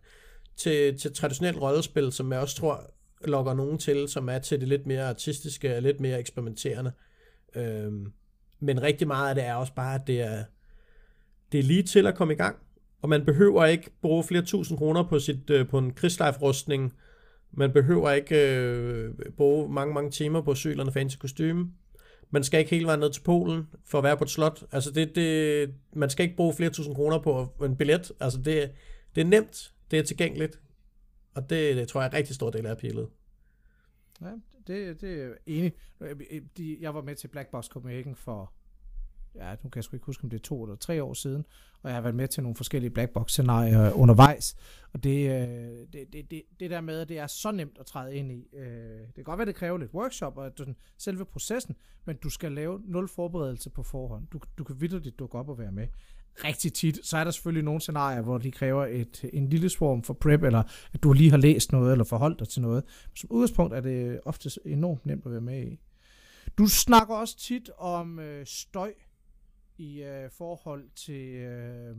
til, 0.56 0.98
til 0.98 1.14
traditionelt 1.14 1.60
rollespil, 1.60 2.12
som 2.12 2.32
jeg 2.32 2.40
også 2.40 2.56
tror 2.56 2.90
lokker 3.24 3.54
nogen 3.54 3.78
til, 3.78 4.08
som 4.08 4.28
er 4.28 4.38
til 4.38 4.60
det 4.60 4.68
lidt 4.68 4.86
mere 4.86 5.08
artistiske 5.08 5.76
og 5.76 5.82
lidt 5.82 6.00
mere 6.00 6.20
eksperimenterende. 6.20 6.92
Øhm, 7.56 8.12
men 8.60 8.82
rigtig 8.82 9.06
meget 9.06 9.28
af 9.28 9.34
det 9.34 9.44
er 9.44 9.54
også 9.54 9.74
bare, 9.74 9.94
at 9.94 10.06
det 10.06 10.20
er, 10.20 10.44
det 11.52 11.60
er 11.60 11.64
lige 11.64 11.82
til 11.82 12.06
at 12.06 12.14
komme 12.14 12.34
i 12.34 12.36
gang. 12.36 12.56
Og 13.02 13.08
man 13.08 13.24
behøver 13.24 13.64
ikke 13.64 13.90
bruge 14.02 14.24
flere 14.24 14.42
tusind 14.42 14.78
kroner 14.78 15.02
på, 15.02 15.18
sit, 15.18 15.50
øh, 15.50 15.68
på 15.68 15.78
en 15.78 15.92
krigslife-rustning. 15.92 16.94
Man 17.52 17.72
behøver 17.72 18.10
ikke 18.10 18.56
øh, 18.56 19.14
bruge 19.36 19.72
mange, 19.72 19.94
mange 19.94 20.10
timer 20.10 20.40
på 20.40 20.54
cylerne 20.54 20.92
fancy 20.92 21.16
kostume. 21.16 21.72
Man 22.30 22.44
skal 22.44 22.60
ikke 22.60 22.70
hele 22.70 22.86
vejen 22.86 23.00
ned 23.00 23.10
til 23.10 23.22
Polen 23.22 23.66
for 23.84 23.98
at 23.98 24.04
være 24.04 24.16
på 24.16 24.24
et 24.24 24.30
slot. 24.30 24.62
Altså 24.72 24.90
det, 24.90 25.14
det, 25.14 25.74
man 25.92 26.10
skal 26.10 26.24
ikke 26.24 26.36
bruge 26.36 26.54
flere 26.54 26.70
tusind 26.70 26.94
kroner 26.94 27.18
på 27.18 27.64
en 27.64 27.76
billet. 27.76 28.12
Altså 28.20 28.38
det, 28.38 28.70
det 29.14 29.20
er 29.20 29.24
nemt, 29.24 29.72
det 29.90 29.98
er 29.98 30.02
tilgængeligt. 30.02 30.60
Og 31.34 31.50
det, 31.50 31.76
det 31.76 31.88
tror 31.88 32.00
jeg 32.00 32.06
er 32.06 32.10
en 32.10 32.16
rigtig 32.16 32.34
stor 32.34 32.50
del 32.50 32.66
af 32.66 32.70
appealet. 32.70 33.08
Ja, 34.22 34.26
det, 34.66 35.00
det 35.00 35.22
er 35.22 35.34
enig. 35.46 35.72
Jeg 36.80 36.94
var 36.94 37.02
med 37.02 37.14
til 37.14 37.28
Black 37.28 37.50
Box 37.50 37.66
Copenhagen 37.66 38.16
for, 38.16 38.52
ja, 39.34 39.50
nu 39.50 39.70
kan 39.70 39.76
jeg 39.76 39.84
sgu 39.84 39.96
ikke 39.96 40.06
huske, 40.06 40.24
om 40.24 40.30
det 40.30 40.38
er 40.38 40.42
to 40.42 40.62
eller 40.62 40.76
tre 40.76 41.02
år 41.02 41.14
siden, 41.14 41.44
og 41.82 41.90
jeg 41.90 41.96
har 41.96 42.02
været 42.02 42.14
med 42.14 42.28
til 42.28 42.42
nogle 42.42 42.56
forskellige 42.56 42.90
Black 42.90 43.12
Box 43.12 43.30
scenarier 43.30 43.92
undervejs, 43.92 44.56
og 44.92 45.04
det, 45.04 45.30
øh, 45.30 45.86
det, 45.92 46.12
det, 46.12 46.30
det, 46.30 46.42
det 46.60 46.70
der 46.70 46.80
med, 46.80 47.00
at 47.00 47.08
det 47.08 47.18
er 47.18 47.26
så 47.26 47.50
nemt 47.50 47.78
at 47.80 47.86
træde 47.86 48.16
ind 48.16 48.32
i, 48.32 48.48
øh, 48.52 49.00
det 49.00 49.14
kan 49.14 49.24
godt 49.24 49.38
være, 49.38 49.46
det 49.46 49.54
kræver 49.54 49.78
lidt 49.78 49.94
workshop 49.94 50.38
og 50.38 50.58
den, 50.58 50.76
selve 50.98 51.24
processen, 51.24 51.76
men 52.04 52.16
du 52.16 52.30
skal 52.30 52.52
lave 52.52 52.82
nul 52.84 53.08
forberedelse 53.08 53.70
på 53.70 53.82
forhånd. 53.82 54.26
Du, 54.26 54.40
du 54.58 54.64
kan 54.64 54.80
vidderligt 54.80 55.18
dukke 55.18 55.38
op 55.38 55.48
og 55.48 55.58
være 55.58 55.72
med 55.72 55.86
rigtig 56.44 56.72
tit, 56.72 56.98
så 57.02 57.16
er 57.16 57.24
der 57.24 57.30
selvfølgelig 57.30 57.64
nogle 57.64 57.80
scenarier, 57.80 58.22
hvor 58.22 58.38
de 58.38 58.50
kræver 58.50 58.86
et, 58.86 59.24
en 59.32 59.48
lille 59.48 59.70
form 59.78 60.02
for 60.02 60.14
prep, 60.14 60.42
eller 60.42 60.62
at 60.92 61.02
du 61.02 61.12
lige 61.12 61.30
har 61.30 61.36
læst 61.36 61.72
noget, 61.72 61.92
eller 61.92 62.04
forholdt 62.04 62.38
dig 62.38 62.48
til 62.48 62.62
noget. 62.62 62.84
Som 63.14 63.30
udgangspunkt 63.32 63.74
er 63.74 63.80
det 63.80 64.20
ofte 64.24 64.50
enormt 64.64 65.06
nemt 65.06 65.26
at 65.26 65.32
være 65.32 65.40
med 65.40 65.66
i. 65.66 65.78
Du 66.58 66.66
snakker 66.66 67.14
også 67.14 67.38
tit 67.38 67.70
om 67.78 68.18
øh, 68.18 68.46
støj 68.46 68.92
i 69.78 70.02
øh, 70.02 70.30
forhold 70.30 70.84
til 70.96 71.34
øh, 71.34 71.96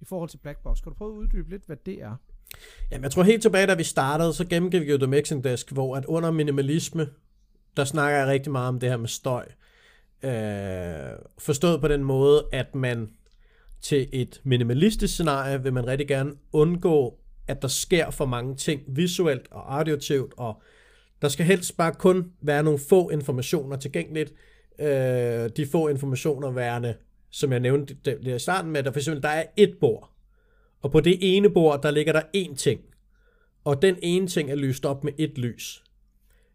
i 0.00 0.04
forhold 0.04 0.28
til 0.28 0.38
Blackbox. 0.38 0.82
Kan 0.82 0.92
du 0.92 0.98
prøve 0.98 1.14
at 1.14 1.18
uddybe 1.18 1.50
lidt, 1.50 1.66
hvad 1.66 1.76
det 1.86 2.02
er? 2.02 2.16
Jamen, 2.90 3.02
jeg 3.02 3.10
tror 3.10 3.22
helt 3.22 3.42
tilbage, 3.42 3.66
da 3.66 3.74
vi 3.74 3.84
startede, 3.84 4.34
så 4.34 4.44
gennemgik 4.44 4.82
vi 4.82 4.90
jo 4.90 4.98
The 4.98 5.06
Mixing 5.06 5.44
Desk, 5.44 5.72
hvor 5.72 5.96
at 5.96 6.04
under 6.04 6.30
minimalisme, 6.30 7.08
der 7.76 7.84
snakker 7.84 8.18
jeg 8.18 8.26
rigtig 8.26 8.52
meget 8.52 8.68
om 8.68 8.80
det 8.80 8.88
her 8.88 8.96
med 8.96 9.08
støj. 9.08 9.46
Øh, 10.22 11.18
forstået 11.38 11.80
på 11.80 11.88
den 11.88 12.04
måde, 12.04 12.48
at 12.52 12.74
man 12.74 13.10
til 13.88 14.08
et 14.12 14.40
minimalistisk 14.44 15.14
scenarie 15.14 15.62
vil 15.62 15.72
man 15.72 15.86
rigtig 15.86 16.08
gerne 16.08 16.32
undgå, 16.52 17.18
at 17.46 17.62
der 17.62 17.68
sker 17.68 18.10
for 18.10 18.26
mange 18.26 18.56
ting 18.56 18.82
visuelt 18.88 19.46
og 19.50 19.76
auditivt, 19.78 20.34
og 20.36 20.62
der 21.22 21.28
skal 21.28 21.46
helst 21.46 21.76
bare 21.76 21.92
kun 21.92 22.32
være 22.40 22.62
nogle 22.62 22.78
få 22.88 23.10
informationer 23.10 23.76
tilgængeligt. 23.76 24.32
Øh, 24.78 25.50
de 25.56 25.66
få 25.72 25.88
informationer 25.88 26.50
værende, 26.50 26.94
som 27.30 27.52
jeg 27.52 27.60
nævnte 27.60 27.94
der 28.04 28.34
i 28.34 28.38
starten 28.38 28.70
med, 28.70 28.82
der 28.82 28.92
for 28.92 28.98
eksempel 28.98 29.22
der 29.22 29.28
er 29.28 29.44
et 29.56 29.76
bord, 29.80 30.10
og 30.82 30.92
på 30.92 31.00
det 31.00 31.18
ene 31.20 31.50
bord, 31.50 31.82
der 31.82 31.90
ligger 31.90 32.12
der 32.12 32.22
én 32.36 32.56
ting, 32.56 32.80
og 33.64 33.82
den 33.82 33.96
ene 34.02 34.26
ting 34.26 34.50
er 34.50 34.54
lyst 34.54 34.86
op 34.86 35.04
med 35.04 35.12
et 35.18 35.38
lys. 35.38 35.84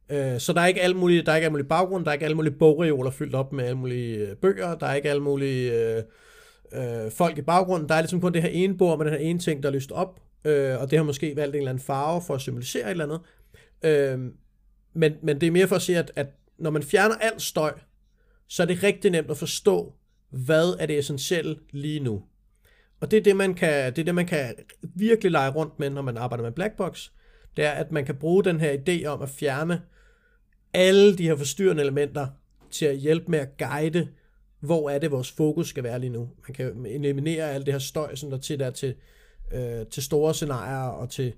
Øh, 0.10 0.40
så 0.40 0.54
der 0.54 0.62
er 0.62 0.68
ikke 0.68 0.82
alle 0.82 0.98
mulige, 0.98 1.22
der 1.22 1.32
er 1.32 1.36
ikke 1.36 1.46
alle 1.46 1.54
mulige 1.54 1.68
baggrund, 1.68 2.06
der 2.06 2.12
er 2.12 2.14
ikke 2.14 2.26
alle 2.26 2.36
mulige 2.36 2.54
bogreoler 2.54 3.12
fyldt 3.12 3.36
op 3.36 3.54
med 3.54 3.64
alle 3.64 3.78
mulige 3.78 4.18
øh, 4.18 4.36
bøger, 4.36 4.76
der 4.76 4.88
er 4.88 4.96
ikke 4.96 5.10
alle 5.10 5.24
mulige 5.24 5.96
øh, 5.98 6.04
øh, 6.74 7.12
folk 7.12 7.38
i 7.38 7.42
baggrunden. 7.42 7.90
Der 7.90 7.96
er 7.96 8.02
ligesom 8.02 8.22
kun 8.22 8.34
det 8.34 8.42
her 8.42 8.50
ene 8.50 8.78
bord 8.78 8.98
med 8.98 9.06
den 9.06 9.14
her 9.14 9.20
ene 9.20 9.40
ting, 9.40 9.64
der 9.64 9.70
er 9.70 9.74
lyst 9.74 9.92
op, 9.92 10.22
øh, 10.46 10.82
og 10.82 10.92
det 10.92 11.00
har 11.00 11.04
måske 11.04 11.36
valgt 11.36 11.56
en 11.56 11.60
eller 11.60 11.72
anden 11.72 11.84
farve 11.84 12.22
for 12.22 12.36
at 12.36 12.42
symbolisere 12.42 12.86
et 12.86 12.92
eller 12.92 13.04
andet. 13.06 13.20
Øh, 13.84 14.20
men, 14.94 15.14
men 15.24 15.42
det 15.42 15.48
er 15.48 15.52
mere 15.52 15.68
for 15.68 15.76
at 15.76 15.82
sige, 15.82 15.98
at, 15.98 16.12
at 16.16 16.28
når 16.58 16.70
man 16.70 16.84
fjerner 16.84 17.16
alt 17.16 17.42
støj, 17.42 17.74
så 18.48 18.64
er 18.64 18.68
det 18.68 18.84
rigtig 18.84 19.12
nemt 19.12 19.32
at 19.32 19.38
forstå, 19.38 19.94
hvad 20.30 20.76
er 20.80 20.86
det 20.86 21.00
essentielle 21.00 21.56
lige 21.72 22.00
nu. 22.00 22.24
Og 23.00 23.12
det 23.12 23.18
er 23.18 23.24
det, 23.24 23.36
man 23.36 23.54
kan, 23.54 23.94
det 23.94 24.02
er 24.02 24.06
det, 24.06 24.16
man 24.16 24.26
kan 24.26 24.56
virkelig 24.82 25.32
lege 25.32 25.52
rundt 25.52 25.80
med, 25.80 25.90
når 25.90 26.02
man 26.02 26.18
arbejder 26.18 26.44
med 26.44 26.52
Blackbox. 26.52 27.10
Det 27.58 27.66
er, 27.66 27.72
at 27.72 27.92
man 27.92 28.06
kan 28.06 28.16
bruge 28.16 28.44
den 28.44 28.60
her 28.60 28.78
idé 28.78 29.06
om 29.06 29.22
at 29.22 29.30
fjerne 29.30 29.82
alle 30.74 31.18
de 31.18 31.24
her 31.24 31.36
forstyrrende 31.36 31.82
elementer 31.82 32.28
til 32.72 32.86
at 32.86 32.98
hjælpe 32.98 33.32
med 33.32 33.40
at 33.40 33.58
guide 33.58 34.08
hvor 34.62 34.90
er 34.90 35.00
det, 35.00 35.12
vores 35.12 35.32
fokus 35.32 35.68
skal 35.68 35.84
være 35.84 36.00
lige 36.00 36.10
nu. 36.10 36.30
Man 36.48 36.54
kan 36.54 36.86
eliminere 36.86 37.52
alt 37.52 37.66
det 37.66 37.74
her 37.74 37.80
støj, 37.80 38.16
som 38.16 38.30
der 38.30 38.38
til 38.38 38.62
er 38.62 38.70
til, 38.70 38.96
øh, 39.54 39.86
til 39.92 40.04
store 40.04 40.34
scenarier 40.34 40.90
og 40.90 41.10
til 41.10 41.34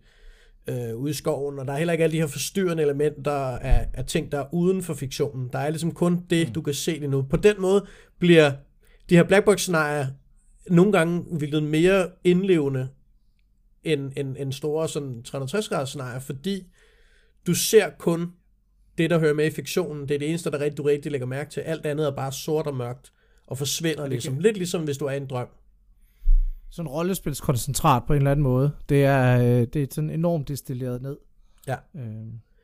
øh, 0.68 0.96
ude 0.96 1.12
i 1.12 1.14
skoven, 1.14 1.60
og 1.60 1.68
der 1.68 1.74
er 1.74 1.78
heller 1.78 1.92
ikke 1.92 2.04
alle 2.04 2.14
de 2.14 2.20
her 2.20 2.28
forstyrrende 2.28 2.84
elementer 2.84 3.32
af, 3.58 3.88
af 3.94 4.06
ting, 4.06 4.32
der 4.32 4.40
er 4.40 4.54
uden 4.54 4.84
for 4.84 4.94
fiktionen. 4.94 5.50
Der 5.54 5.60
er 5.60 5.70
ligesom 5.70 5.92
kun 5.94 6.26
det, 6.30 6.48
mm. 6.48 6.54
du 6.54 6.62
kan 6.62 6.74
se 6.74 6.92
lige 6.92 7.08
nu. 7.08 7.22
På 7.22 7.38
den 7.38 7.62
måde 7.62 7.86
bliver 8.20 8.52
de 9.10 9.16
her 9.16 9.24
blackbox-scenarier 9.24 10.08
nogle 10.70 10.92
gange 10.92 11.26
vildt 11.40 11.64
mere 11.64 12.10
indlevende 12.24 12.90
end, 13.84 14.12
end, 14.18 14.36
end 14.40 14.54
store 14.54 14.90
sådan 14.90 15.24
360 15.24 15.90
scenarier, 15.90 16.20
fordi 16.20 16.68
du 17.48 17.54
ser 17.54 17.90
kun 18.00 18.32
det, 18.98 19.10
der 19.10 19.20
hører 19.20 19.34
med 19.34 19.46
i 19.46 19.50
fiktionen. 19.50 20.08
Det 20.08 20.16
er 20.16 20.20
det 20.20 20.30
eneste, 20.30 20.52
der 20.52 20.60
rigtig, 20.60 20.78
du 20.78 20.84
rigtig 20.84 21.12
lægger 21.12 21.28
mærke 21.28 21.50
til. 21.50 21.62
Alt 21.62 21.86
andet 21.86 22.08
er 22.08 22.12
bare 22.12 22.32
sort 22.32 22.68
og 22.68 22.76
mørkt 22.76 23.12
og 23.48 23.58
forsvinder 23.58 24.08
ligesom. 24.08 24.40
Lidt 24.40 24.58
ligesom 24.58 24.84
hvis 24.84 24.98
du 24.98 25.06
er 25.06 25.12
i 25.12 25.18
en 25.18 25.28
drøm. 25.28 25.48
Sådan 26.70 26.90
rollespilskoncentrat 26.90 28.04
på 28.08 28.14
en 28.14 28.18
eller 28.18 28.32
anden 28.32 28.44
måde. 28.44 28.72
Det 28.90 29.04
er, 29.04 29.40
øh, 29.40 29.68
det 29.74 29.76
er 29.76 29.88
sådan 29.92 30.10
enormt 30.10 30.48
destilleret 30.48 31.02
ned. 31.02 31.18
Ja. 31.68 31.76
Øh, 31.96 32.04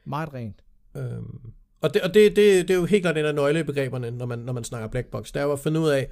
meget 0.05 0.33
rent. 0.33 0.63
Øhm, 0.97 1.51
og 1.81 1.93
det, 1.93 2.01
og 2.01 2.13
det, 2.13 2.35
det, 2.35 2.67
det 2.67 2.69
er 2.69 2.79
jo 2.79 2.85
helt 2.85 3.03
klart 3.03 3.17
en 3.17 3.25
af 3.25 3.35
nøglebegreberne, 3.35 4.11
når 4.11 4.25
man, 4.25 4.39
når 4.39 4.53
man 4.53 4.63
snakker 4.63 4.87
black 4.87 5.07
box. 5.07 5.27
Det 5.27 5.35
er 5.35 5.43
jo 5.43 5.51
at 5.51 5.59
finde 5.59 5.79
ud 5.79 5.89
af, 5.89 6.09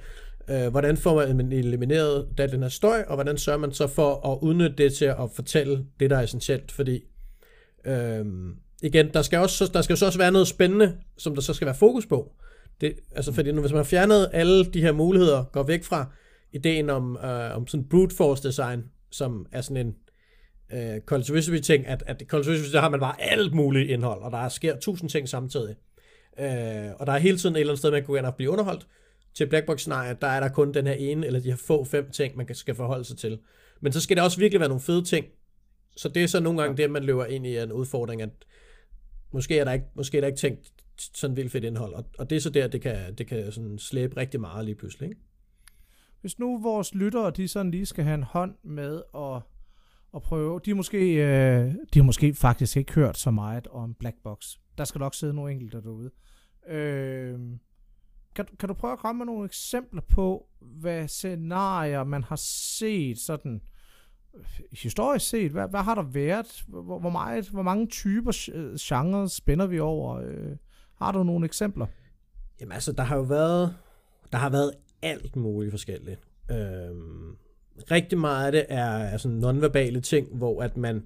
øh, 0.50 0.68
hvordan 0.68 0.96
får 0.96 1.32
man 1.32 1.52
elimineret 1.52 2.28
den 2.38 2.62
her 2.62 2.68
støj, 2.68 3.04
og 3.08 3.14
hvordan 3.14 3.38
sørger 3.38 3.58
man 3.58 3.72
så 3.72 3.86
for 3.86 4.32
at 4.32 4.38
udnytte 4.42 4.76
det 4.76 4.94
til 4.94 5.04
at 5.04 5.30
fortælle 5.34 5.86
det, 6.00 6.10
der 6.10 6.16
er 6.16 6.22
essentielt. 6.22 6.72
Fordi, 6.72 7.04
øh, 7.84 8.24
igen, 8.82 9.12
der 9.14 9.22
skal, 9.22 9.38
også, 9.38 9.70
der 9.74 9.82
skal 9.82 9.96
så 9.96 10.06
også 10.06 10.18
være 10.18 10.32
noget 10.32 10.48
spændende, 10.48 10.98
som 11.18 11.34
der 11.34 11.42
så 11.42 11.54
skal 11.54 11.66
være 11.66 11.74
fokus 11.74 12.06
på. 12.06 12.32
Det, 12.80 12.94
altså 13.12 13.32
fordi 13.32 13.50
hvis 13.50 13.72
man 13.72 13.76
har 13.76 13.84
fjernet 13.84 14.30
alle 14.32 14.64
de 14.64 14.80
her 14.80 14.92
muligheder, 14.92 15.44
går 15.52 15.62
væk 15.62 15.84
fra 15.84 16.06
ideen 16.52 16.90
om, 16.90 17.16
øh, 17.16 17.56
om 17.56 17.66
sådan 17.66 17.88
brute 17.88 18.16
force 18.16 18.48
design, 18.48 18.84
som 19.10 19.46
er 19.52 19.60
sådan 19.60 19.86
en 19.86 19.94
øh, 20.72 21.00
Call 21.08 21.62
ting, 21.62 21.86
at, 21.86 22.02
at 22.06 22.22
Call 22.30 22.44
der 22.44 22.80
har 22.80 22.88
man 22.88 23.00
bare 23.00 23.22
alt 23.22 23.54
muligt 23.54 23.90
indhold, 23.90 24.22
og 24.22 24.30
der 24.30 24.48
sker 24.48 24.76
tusind 24.78 25.10
ting 25.10 25.28
samtidig. 25.28 25.76
Øh, 26.40 26.90
og 26.98 27.06
der 27.06 27.12
er 27.12 27.18
hele 27.18 27.38
tiden 27.38 27.56
et 27.56 27.60
eller 27.60 27.72
andet 27.72 27.78
sted, 27.78 27.90
man 27.90 28.00
kan 28.00 28.06
gå 28.06 28.16
ind 28.16 28.26
og 28.26 28.34
blive 28.34 28.50
underholdt. 28.50 28.86
Til 29.34 29.46
Blackbox 29.46 29.80
scenarie, 29.80 30.16
der 30.20 30.26
er 30.26 30.40
der 30.40 30.48
kun 30.48 30.74
den 30.74 30.86
her 30.86 30.94
ene, 30.94 31.26
eller 31.26 31.40
de 31.40 31.50
her 31.50 31.56
få 31.56 31.84
fem 31.84 32.10
ting, 32.10 32.36
man 32.36 32.54
skal 32.54 32.74
forholde 32.74 33.04
sig 33.04 33.18
til. 33.18 33.38
Men 33.80 33.92
så 33.92 34.00
skal 34.00 34.16
der 34.16 34.22
også 34.22 34.38
virkelig 34.38 34.60
være 34.60 34.68
nogle 34.68 34.82
fede 34.82 35.04
ting. 35.04 35.26
Så 35.96 36.08
det 36.08 36.22
er 36.22 36.26
så 36.26 36.40
nogle 36.40 36.62
gange 36.62 36.76
det, 36.76 36.90
man 36.90 37.04
løber 37.04 37.24
ind 37.24 37.46
i 37.46 37.58
en 37.58 37.72
udfordring, 37.72 38.22
at 38.22 38.30
måske 39.32 39.58
er 39.58 39.64
der 39.64 39.72
ikke, 39.72 39.86
måske 39.94 40.16
er 40.16 40.20
der 40.20 40.28
ikke 40.28 40.38
tænkt 40.38 40.72
sådan 41.14 41.36
vildt 41.36 41.52
fedt 41.52 41.64
indhold. 41.64 41.94
Og, 41.94 42.04
og 42.18 42.30
det 42.30 42.36
er 42.36 42.40
så 42.40 42.50
der, 42.50 42.68
det 42.68 42.82
kan, 42.82 43.14
det 43.14 43.26
kan 43.26 43.52
sådan 43.52 43.78
slæbe 43.78 44.16
rigtig 44.16 44.40
meget 44.40 44.64
lige 44.64 44.74
pludselig. 44.74 45.08
Ikke? 45.08 45.20
Hvis 46.20 46.38
nu 46.38 46.62
vores 46.62 46.94
lyttere, 46.94 47.30
de 47.30 47.48
sådan 47.48 47.70
lige 47.70 47.86
skal 47.86 48.04
have 48.04 48.14
en 48.14 48.22
hånd 48.22 48.54
med 48.62 49.02
og, 49.12 49.42
og 50.12 50.22
prøve, 50.22 50.60
de 50.64 50.74
måske, 50.74 50.98
øh, 51.14 51.74
de 51.94 51.98
har 51.98 52.02
måske 52.02 52.34
faktisk 52.34 52.76
ikke 52.76 52.92
hørt 52.92 53.18
så 53.18 53.30
meget 53.30 53.66
om 53.66 53.94
Black 53.94 54.16
Box. 54.22 54.56
Der 54.78 54.84
skal 54.84 54.98
nok 54.98 55.14
sidde 55.14 55.34
nogle 55.34 55.52
enkelte 55.52 55.82
derude. 55.82 56.10
Øh, 56.68 57.38
kan, 58.34 58.46
kan 58.58 58.68
du 58.68 58.74
prøve 58.74 58.92
at 58.92 58.98
komme 58.98 59.18
med 59.18 59.26
nogle 59.26 59.44
eksempler 59.44 60.02
på, 60.10 60.48
hvad 60.60 61.08
scenarier 61.08 62.04
man 62.04 62.24
har 62.24 62.40
set 62.76 63.18
sådan 63.18 63.62
historisk 64.72 65.28
set, 65.28 65.50
hvad, 65.50 65.68
hvad 65.68 65.80
har 65.80 65.94
der 65.94 66.02
været? 66.02 66.64
Hvor, 66.68 66.98
hvor, 66.98 67.10
meget, 67.10 67.48
hvor 67.48 67.62
mange 67.62 67.86
typer 67.86 68.48
øh, 68.54 68.76
genre 68.80 69.28
spænder 69.28 69.66
vi 69.66 69.80
over? 69.80 70.16
Øh, 70.16 70.56
har 70.98 71.12
du 71.12 71.22
nogle 71.22 71.44
eksempler? 71.44 71.86
Jamen 72.60 72.72
altså, 72.72 72.92
der 72.92 73.02
har 73.02 73.16
jo 73.16 73.22
været, 73.22 73.74
der 74.32 74.38
har 74.38 74.50
været 74.50 74.72
alt 75.02 75.36
muligt 75.36 75.72
forskelligt. 75.72 76.20
Øhm, 76.50 77.36
rigtig 77.90 78.18
meget 78.18 78.46
af 78.46 78.52
det 78.52 78.66
er, 78.68 78.84
er 78.84 79.16
sådan 79.16 79.36
nonverbale 79.36 80.00
ting, 80.00 80.36
hvor 80.36 80.62
at 80.62 80.76
man 80.76 81.04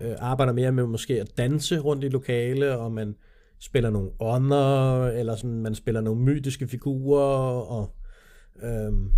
øh, 0.00 0.14
arbejder 0.18 0.52
mere 0.52 0.72
med 0.72 0.86
måske 0.86 1.20
at 1.20 1.38
danse 1.38 1.78
rundt 1.78 2.04
i 2.04 2.08
lokale, 2.08 2.78
og 2.78 2.92
man 2.92 3.16
spiller 3.58 3.90
nogle 3.90 4.10
ånder, 4.20 5.06
eller 5.06 5.36
sådan, 5.36 5.62
man 5.62 5.74
spiller 5.74 6.00
nogle 6.00 6.20
mytiske 6.20 6.68
figurer, 6.68 7.60
og 7.60 7.94
øhm, 8.62 9.12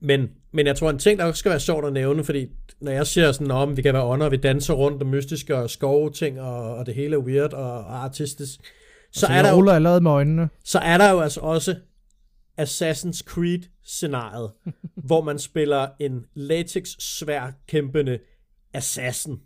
men, 0.00 0.28
men 0.52 0.66
jeg 0.66 0.76
tror, 0.76 0.90
en 0.90 0.98
ting, 0.98 1.18
der 1.18 1.24
også 1.24 1.38
skal 1.38 1.50
være 1.50 1.60
sjovt 1.60 1.86
at 1.86 1.92
nævne, 1.92 2.24
fordi 2.24 2.46
når 2.80 2.92
jeg 2.92 3.06
siger 3.06 3.32
sådan, 3.32 3.50
om 3.50 3.76
vi 3.76 3.82
kan 3.82 3.94
være 3.94 4.04
ånder, 4.04 4.28
vi 4.28 4.36
danser 4.36 4.74
rundt 4.74 5.02
og 5.02 5.08
mystiske 5.08 5.56
og 5.56 5.70
skove-ting, 5.70 6.40
og, 6.40 6.74
og 6.76 6.86
det 6.86 6.94
hele 6.94 7.16
er 7.16 7.20
weird 7.20 7.52
og, 7.52 7.72
og 7.72 8.04
artistisk, 8.04 8.60
så 9.12 9.26
altså, 9.26 9.26
er 9.26 9.42
der 9.42 9.62
jo, 9.62 9.70
allerede 9.70 10.00
med 10.00 10.10
øjnene. 10.10 10.48
Så 10.64 10.78
er 10.78 10.98
der 10.98 11.10
jo 11.10 11.20
altså 11.20 11.40
også 11.40 11.76
Assassin's 12.60 13.22
Creed-scenariet, 13.24 14.50
hvor 15.08 15.24
man 15.24 15.38
spiller 15.38 15.88
en 16.00 16.24
latex-svær 16.34 17.52
kæmpende 17.66 18.18
assassin, 18.74 19.40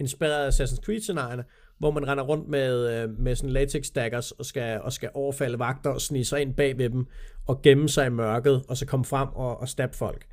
inspireret 0.00 0.46
af 0.46 0.50
Assassin's 0.50 0.80
Creed-scenarierne, 0.80 1.44
hvor 1.78 1.90
man 1.90 2.08
render 2.08 2.24
rundt 2.24 2.48
med, 2.48 3.02
øh, 3.02 3.18
med 3.18 3.36
sådan 3.36 3.50
latex 3.50 3.90
daggers 3.94 4.30
og 4.30 4.46
skal, 4.46 4.80
og 4.80 4.92
skal 4.92 5.10
overfalde 5.14 5.58
vagter 5.58 5.90
og 5.90 6.00
snige 6.00 6.24
sig 6.24 6.40
ind 6.40 6.54
bag 6.54 6.78
ved 6.78 6.90
dem 6.90 7.06
og 7.46 7.62
gemme 7.62 7.88
sig 7.88 8.06
i 8.06 8.10
mørket 8.10 8.62
og 8.68 8.76
så 8.76 8.86
komme 8.86 9.04
frem 9.04 9.28
og, 9.28 9.60
og 9.60 9.68
stabbe 9.68 9.96
folk. 9.96 10.26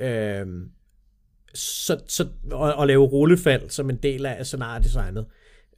Øhm, 0.00 0.70
så, 1.54 2.00
så, 2.06 2.26
og, 2.50 2.74
og 2.74 2.86
lave 2.86 3.04
rullefald 3.04 3.70
som 3.70 3.90
en 3.90 3.96
del 3.96 4.26
af 4.26 4.46
scenariedesignet. 4.46 5.26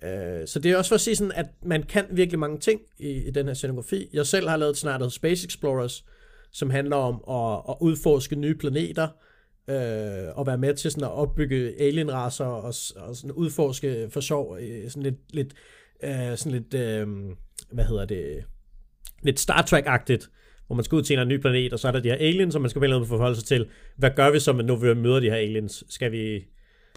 Øh, 0.05 0.47
så 0.47 0.59
det 0.59 0.71
er 0.71 0.77
også 0.77 0.89
for 0.89 0.95
at 0.95 1.01
sige 1.01 1.17
sådan, 1.17 1.33
at 1.33 1.47
man 1.63 1.83
kan 1.83 2.05
virkelig 2.11 2.39
mange 2.39 2.59
ting 2.59 2.81
i, 2.99 3.11
i 3.11 3.31
den 3.31 3.47
her 3.47 3.55
scenografi. 3.55 4.09
Jeg 4.13 4.27
selv 4.27 4.49
har 4.49 4.57
lavet 4.57 4.71
et 4.71 4.77
scenarie, 4.77 5.11
Space 5.11 5.47
Explorers, 5.47 6.05
som 6.53 6.71
handler 6.71 6.97
om 6.97 7.15
at, 7.15 7.65
at 7.69 7.77
udforske 7.81 8.37
nye 8.37 8.55
planeter, 8.55 9.09
øh, 9.69 10.39
og 10.39 10.47
være 10.47 10.59
med 10.59 10.75
til 10.75 10.91
sådan 10.91 11.05
at 11.05 11.13
opbygge 11.13 11.81
alienraser 11.81 12.45
og, 12.45 12.75
og 12.97 13.17
sådan 13.17 13.33
udforske 13.33 14.09
for 14.11 14.21
sjov 14.21 14.59
øh, 14.61 14.91
sådan 14.91 15.03
lidt, 15.03 15.35
lidt, 15.35 15.55
øh, 16.05 16.37
sådan 16.37 16.53
lidt 16.53 16.75
øh, 16.75 17.07
hvad 17.73 17.85
hedder 17.85 18.05
det, 18.05 18.45
lidt 19.23 19.41
Star 19.41 19.63
Trek-agtigt, 19.63 20.31
hvor 20.67 20.77
man 20.77 20.85
skal 20.85 20.97
ud 20.97 21.03
til 21.03 21.19
en 21.19 21.29
ny 21.29 21.41
planet, 21.41 21.73
og 21.73 21.79
så 21.79 21.89
er 21.89 21.93
der 21.93 22.01
de 22.01 22.09
her 22.09 22.17
aliens, 22.17 22.53
som 22.53 22.63
man 22.63 22.71
skal 22.71 22.83
vælge 22.83 22.97
at 22.97 23.07
forholde 23.07 23.37
sig 23.37 23.45
til. 23.45 23.67
Hvad 23.97 24.11
gør 24.17 24.31
vi 24.31 24.39
så, 24.39 24.53
når 24.53 24.77
vi 24.77 24.95
møder 24.95 25.21
de 25.21 25.31
her 25.31 25.37
aliens? 25.37 25.85
Skal 25.89 26.13
vi, 26.13 26.45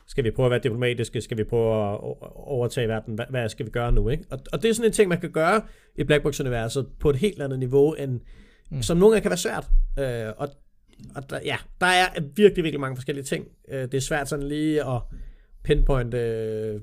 skal 0.08 0.24
vi 0.24 0.32
prøve 0.32 0.46
at 0.46 0.52
være 0.52 0.60
diplomatiske? 0.60 1.22
Skal 1.22 1.38
vi 1.38 1.44
prøve 1.44 1.94
at 1.94 2.00
overtage 2.36 2.88
verden? 2.88 3.16
Hvad, 3.16 3.26
hvad 3.30 3.50
skal 3.50 3.66
vi 3.66 3.72
gøre 3.72 3.92
nu? 3.92 4.10
Ikke? 4.10 4.24
Og, 4.30 4.40
og 4.54 4.62
det 4.62 4.70
er 4.70 4.74
sådan 4.74 4.90
en 4.90 4.94
ting, 4.94 5.10
man 5.10 5.22
kan 5.22 5.32
gøre 5.32 5.62
i 5.96 6.04
Blackbox-universet 6.04 6.88
på 7.00 7.10
et 7.10 7.16
helt 7.16 7.42
andet 7.42 7.60
niveau, 7.60 7.94
end, 7.94 8.20
mm. 8.72 8.82
som 8.82 8.98
nogle 8.98 9.14
gange 9.14 9.22
kan 9.22 9.30
være 9.30 9.38
svært. 9.38 9.66
Øh, 10.00 10.34
og 10.38 10.48
og 11.16 11.30
der, 11.30 11.40
ja, 11.46 11.58
der 11.82 11.88
er 11.88 12.22
virkelig, 12.36 12.64
virkelig 12.64 12.80
mange 12.80 12.96
forskellige 12.96 13.26
ting. 13.26 13.48
Øh, 13.68 13.82
det 13.82 13.94
er 13.94 14.02
svært 14.02 14.30
sådan 14.30 14.48
lige 14.48 14.86
at 14.86 15.02
pinpointe 15.64 16.18
øh, 16.18 16.82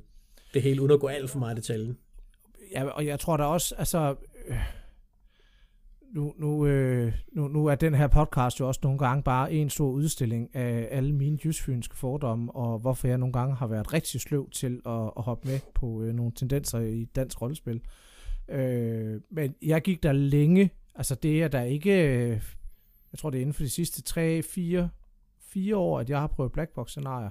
det 0.54 0.62
hele, 0.62 0.82
uden 0.82 0.92
at 0.92 1.00
gå 1.00 1.06
alt 1.06 1.30
for 1.30 1.38
meget 1.38 1.54
i 1.54 1.60
detaljen. 1.60 1.98
Ja, 2.72 2.84
og 2.84 3.06
jeg 3.06 3.20
tror 3.20 3.36
da 3.36 3.44
også, 3.44 3.74
altså... 3.78 4.14
Øh, 4.48 4.56
nu, 6.14 6.34
nu, 6.38 6.66
øh, 6.66 7.12
nu, 7.32 7.48
nu 7.48 7.66
er 7.66 7.74
den 7.74 7.94
her 7.94 8.06
podcast 8.06 8.60
jo 8.60 8.68
også 8.68 8.80
nogle 8.82 8.98
gange 8.98 9.22
bare 9.22 9.52
en 9.52 9.70
stor 9.70 9.90
udstilling 9.90 10.56
af 10.56 10.88
alle 10.90 11.12
mine 11.12 11.38
jysfynske 11.44 11.96
fordomme, 11.96 12.52
og 12.52 12.78
hvorfor 12.78 13.08
jeg 13.08 13.18
nogle 13.18 13.32
gange 13.32 13.56
har 13.56 13.66
været 13.66 13.92
rigtig 13.92 14.20
sløv 14.20 14.50
til 14.50 14.80
at, 14.86 15.10
at 15.16 15.22
hoppe 15.22 15.48
med 15.48 15.60
på 15.74 16.02
øh, 16.02 16.14
nogle 16.14 16.32
tendenser 16.32 16.80
i 16.80 17.04
dansk 17.04 17.42
rollespil. 17.42 17.80
Øh, 18.48 19.20
men 19.30 19.54
jeg 19.62 19.82
gik 19.82 20.02
der 20.02 20.12
længe, 20.12 20.70
altså 20.94 21.14
det 21.14 21.42
er 21.42 21.48
der 21.48 21.62
ikke 21.62 22.02
øh, 22.08 22.42
jeg 23.12 23.18
tror 23.18 23.30
det 23.30 23.38
er 23.38 23.42
inden 23.42 23.54
for 23.54 23.62
de 23.62 23.70
sidste 23.70 24.02
3, 24.02 24.42
4, 24.42 24.88
4 25.40 25.76
år, 25.76 26.00
at 26.00 26.10
jeg 26.10 26.20
har 26.20 26.26
prøvet 26.26 26.52
blackbox 26.52 26.88
scenarier. 26.88 27.30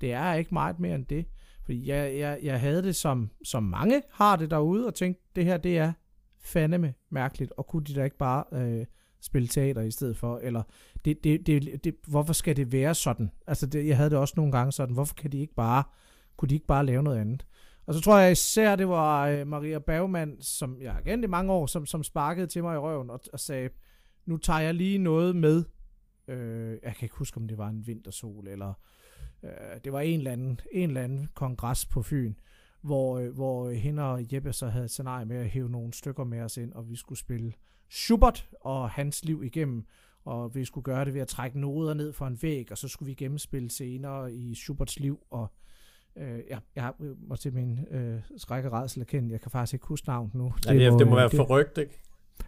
Det 0.00 0.12
er 0.12 0.34
ikke 0.34 0.54
meget 0.54 0.80
mere 0.80 0.94
end 0.94 1.06
det. 1.06 1.26
Fordi 1.64 1.88
jeg, 1.88 2.18
jeg, 2.18 2.38
jeg 2.42 2.60
havde 2.60 2.82
det 2.82 2.96
som, 2.96 3.30
som 3.44 3.62
mange 3.62 4.02
har 4.10 4.36
det 4.36 4.50
derude, 4.50 4.86
og 4.86 4.94
tænkte, 4.94 5.22
det 5.36 5.44
her 5.44 5.56
det 5.56 5.78
er 5.78 5.92
fandeme 6.40 6.94
mærkeligt, 7.10 7.52
og 7.56 7.66
kunne 7.66 7.84
de 7.84 7.94
da 7.94 8.04
ikke 8.04 8.18
bare 8.18 8.44
øh, 8.52 8.86
spille 9.20 9.48
teater 9.48 9.82
i 9.82 9.90
stedet 9.90 10.16
for, 10.16 10.38
eller 10.38 10.62
det, 11.04 11.24
det, 11.24 11.46
det, 11.46 11.84
det, 11.84 11.94
hvorfor 12.06 12.32
skal 12.32 12.56
det 12.56 12.72
være 12.72 12.94
sådan? 12.94 13.30
Altså 13.46 13.66
det, 13.66 13.86
jeg 13.86 13.96
havde 13.96 14.10
det 14.10 14.18
også 14.18 14.34
nogle 14.36 14.52
gange 14.52 14.72
sådan, 14.72 14.94
hvorfor 14.94 15.14
kan 15.14 15.32
de 15.32 15.38
ikke 15.38 15.54
bare, 15.54 15.84
kunne 16.36 16.48
de 16.48 16.54
ikke 16.54 16.66
bare 16.66 16.86
lave 16.86 17.02
noget 17.02 17.18
andet? 17.18 17.46
Og 17.86 17.94
så 17.94 18.00
tror 18.00 18.18
jeg 18.18 18.32
især, 18.32 18.76
det 18.76 18.88
var 18.88 19.26
øh, 19.26 19.46
Maria 19.46 19.78
Bergman, 19.78 20.36
som 20.40 20.80
jeg 20.80 20.92
har 20.92 21.00
kendt 21.00 21.24
i 21.24 21.28
mange 21.28 21.52
år, 21.52 21.66
som, 21.66 21.86
som 21.86 22.02
sparkede 22.02 22.46
til 22.46 22.62
mig 22.62 22.74
i 22.74 22.78
røven 22.78 23.10
og, 23.10 23.20
og 23.32 23.40
sagde, 23.40 23.68
nu 24.28 24.36
tager 24.36 24.60
jeg 24.60 24.74
lige 24.74 24.98
noget 24.98 25.36
med. 25.36 25.64
Øh, 26.28 26.78
jeg 26.82 26.94
kan 26.96 27.04
ikke 27.04 27.16
huske, 27.16 27.36
om 27.36 27.48
det 27.48 27.58
var 27.58 27.68
en 27.68 27.86
vintersol, 27.86 28.48
eller 28.48 28.72
øh, 29.42 29.50
det 29.84 29.92
var 29.92 30.00
en 30.00 30.18
eller, 30.18 30.32
anden, 30.32 30.60
en 30.72 30.88
eller 30.88 31.02
anden 31.02 31.28
kongres 31.34 31.86
på 31.86 32.02
Fyn, 32.02 32.34
hvor, 32.80 33.18
øh, 33.18 33.34
hvor 33.34 33.70
hende 33.70 34.02
og 34.02 34.34
Jeppe 34.34 34.52
så 34.52 34.68
havde 34.68 34.84
et 34.84 34.90
scenarie 34.90 35.26
med 35.26 35.36
at 35.36 35.48
hæve 35.48 35.70
nogle 35.70 35.92
stykker 35.92 36.24
med 36.24 36.40
os 36.40 36.56
ind, 36.56 36.72
og 36.72 36.90
vi 36.90 36.96
skulle 36.96 37.18
spille 37.18 37.52
Schubert 37.90 38.48
og 38.60 38.90
hans 38.90 39.24
liv 39.24 39.42
igennem, 39.44 39.84
og 40.24 40.54
vi 40.54 40.64
skulle 40.64 40.84
gøre 40.84 41.04
det 41.04 41.14
ved 41.14 41.20
at 41.20 41.28
trække 41.28 41.60
noder 41.60 41.94
ned 41.94 42.12
fra 42.12 42.26
en 42.26 42.38
væg, 42.42 42.72
og 42.72 42.78
så 42.78 42.88
skulle 42.88 43.06
vi 43.06 43.14
gennemspille 43.14 43.70
scener 43.70 44.26
i 44.26 44.54
Schuberts 44.54 45.00
liv, 45.00 45.20
og 45.30 45.52
øh, 46.16 46.40
ja, 46.50 46.58
jeg 46.74 46.92
må 47.28 47.36
til 47.36 47.54
min 47.54 47.86
øh, 47.90 48.20
skræk 48.36 48.64
og 48.64 48.72
redsel 48.72 49.00
erkende, 49.00 49.32
jeg 49.32 49.40
kan 49.40 49.50
faktisk 49.50 49.74
ikke 49.74 49.86
huske 49.86 50.08
navnet 50.08 50.34
nu. 50.34 50.52
Det, 50.56 50.66
ja, 50.66 50.84
det, 50.84 50.92
må, 50.92 50.98
det 50.98 51.08
må 51.08 51.16
være 51.16 51.30
forrygt, 51.30 51.78
ikke? 51.78 52.02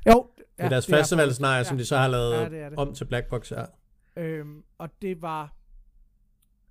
Jo, 0.06 0.26
det 0.60 0.66
er 0.66 0.68
deres 0.68 0.86
festivalsnegl, 0.86 1.56
ja, 1.56 1.64
som 1.64 1.78
de 1.78 1.84
så 1.84 1.96
har 1.96 2.08
lavet 2.08 2.32
ja, 2.32 2.44
det 2.44 2.70
det. 2.70 2.78
om 2.78 2.94
til 2.94 3.04
Black 3.04 3.26
Box, 3.26 3.52
ja. 3.52 3.64
Øhm, 4.16 4.62
og 4.78 4.88
det 5.02 5.22
var... 5.22 5.54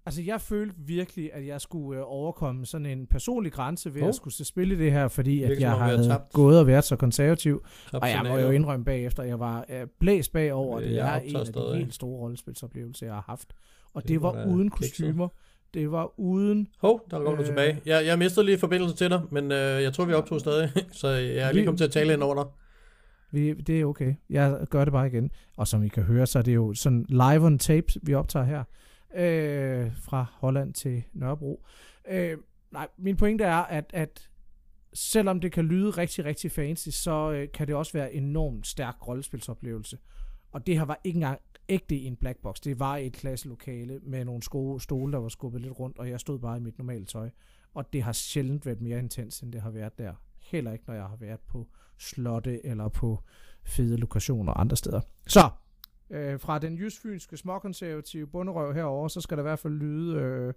Altså, 0.05 0.21
jeg 0.21 0.41
følte 0.41 0.75
virkelig, 0.77 1.33
at 1.33 1.47
jeg 1.47 1.61
skulle 1.61 1.99
øh, 1.99 2.05
overkomme 2.07 2.65
sådan 2.65 2.85
en 2.85 3.07
personlig 3.07 3.51
grænse 3.51 3.93
ved 3.93 4.01
oh. 4.01 4.07
at 4.07 4.15
skulle 4.15 4.45
spille 4.45 4.77
det 4.77 4.91
her, 4.91 5.07
fordi 5.07 5.43
at 5.43 5.59
jeg 5.59 5.71
havde 5.71 6.21
gået 6.33 6.59
og 6.59 6.67
været 6.67 6.83
så 6.83 6.95
konservativ. 6.95 7.65
Top 7.91 8.01
og 8.01 8.09
jeg 8.09 8.25
må 8.27 8.37
jo 8.37 8.51
indrømme 8.51 8.85
bagefter, 8.85 9.23
at 9.23 9.29
jeg 9.29 9.39
var 9.39 9.65
øh, 9.69 9.87
blæst 9.99 10.31
bagover. 10.31 10.79
Det, 10.79 10.89
det 10.89 10.99
er 10.99 11.15
en 11.15 11.35
af 11.35 11.45
de 11.45 11.77
helt 11.77 11.93
store 11.93 12.19
rollespilsoplevelser, 12.19 13.05
jeg 13.05 13.15
har 13.15 13.23
haft. 13.27 13.53
Og 13.93 14.01
det, 14.01 14.09
det 14.09 14.21
var 14.21 14.45
uden 14.45 14.69
kostymer. 14.69 15.27
Det 15.73 15.91
var 15.91 16.19
uden... 16.19 16.67
Hov, 16.81 17.01
der 17.11 17.19
går 17.19 17.31
øh, 17.31 17.37
du 17.37 17.45
tilbage. 17.45 17.81
Jeg, 17.85 18.05
jeg 18.05 18.19
mistede 18.19 18.45
lige 18.45 18.57
forbindelsen 18.57 18.97
til 18.97 19.09
dig, 19.09 19.21
men 19.31 19.51
øh, 19.51 19.83
jeg 19.83 19.93
tror, 19.93 20.05
vi 20.05 20.13
optog 20.13 20.39
stadig, 20.39 20.71
så 20.91 21.07
jeg 21.07 21.47
er 21.47 21.51
lige 21.51 21.65
kommet 21.65 21.77
til 21.77 21.85
at 21.85 21.91
tale 21.91 22.13
ind 22.13 22.23
over 22.23 22.35
dig. 22.35 22.45
Vi, 23.31 23.53
det 23.53 23.81
er 23.81 23.85
okay. 23.85 24.15
Jeg 24.29 24.65
gør 24.69 24.85
det 24.85 24.91
bare 24.91 25.07
igen. 25.07 25.31
Og 25.57 25.67
som 25.67 25.83
I 25.83 25.87
kan 25.87 26.03
høre, 26.03 26.27
så 26.27 26.39
er 26.39 26.43
det 26.43 26.55
jo 26.55 26.73
sådan 26.73 27.05
live 27.09 27.45
on 27.45 27.59
tape, 27.59 27.87
vi 28.01 28.13
optager 28.13 28.45
her. 28.45 28.63
Øh, 29.15 29.91
fra 29.95 30.25
Holland 30.33 30.73
til 30.73 31.03
Nørrebro. 31.13 31.65
Øh, 32.09 32.37
nej, 32.71 32.87
min 32.97 33.15
pointe 33.17 33.43
er, 33.43 33.55
at, 33.55 33.85
at 33.93 34.29
selvom 34.93 35.39
det 35.39 35.51
kan 35.51 35.65
lyde 35.65 35.89
rigtig, 35.89 36.25
rigtig 36.25 36.51
fancy, 36.51 36.89
så 36.89 37.31
øh, 37.31 37.51
kan 37.53 37.67
det 37.67 37.75
også 37.75 37.93
være 37.93 38.13
en 38.13 38.23
enormt 38.23 38.67
stærk 38.67 39.07
rollespilsoplevelse. 39.07 39.97
Og 40.51 40.67
det 40.67 40.77
her 40.77 40.85
var 40.85 41.01
ikke 41.03 41.17
engang 41.17 41.39
ægte 41.69 41.95
i 41.95 42.05
en 42.05 42.15
black 42.15 42.37
box. 42.41 42.55
Det 42.59 42.79
var 42.79 42.97
et 42.97 43.13
klasselokale 43.13 43.99
med 44.03 44.25
nogle 44.25 44.43
sko, 44.43 44.79
stole, 44.79 45.13
der 45.13 45.19
var 45.19 45.29
skubbet 45.29 45.61
lidt 45.61 45.79
rundt, 45.79 45.99
og 45.99 46.09
jeg 46.09 46.19
stod 46.19 46.39
bare 46.39 46.57
i 46.57 46.59
mit 46.59 46.77
normale 46.77 47.05
tøj. 47.05 47.29
Og 47.73 47.93
det 47.93 48.03
har 48.03 48.11
sjældent 48.11 48.65
været 48.65 48.81
mere 48.81 48.99
intens, 48.99 49.39
end 49.39 49.53
det 49.53 49.61
har 49.61 49.69
været 49.69 49.97
der. 49.97 50.13
Heller 50.49 50.73
ikke, 50.73 50.83
når 50.87 50.93
jeg 50.93 51.03
har 51.03 51.15
været 51.15 51.39
på 51.39 51.67
slotte 51.97 52.65
eller 52.65 52.87
på 52.87 53.23
fede 53.63 53.97
lokationer 53.97 54.53
andre 54.53 54.77
steder. 54.77 55.01
Så, 55.27 55.49
øh, 56.09 56.39
fra 56.39 56.59
den 56.59 56.77
jysfynske 56.77 57.37
småkonservative 57.37 58.27
bunderøv 58.27 58.73
herover, 58.73 59.07
så 59.07 59.21
skal 59.21 59.37
der 59.37 59.43
i 59.43 59.47
hvert 59.47 59.59
fald 59.59 59.73
lyde 59.73 60.15
øh, 60.15 60.53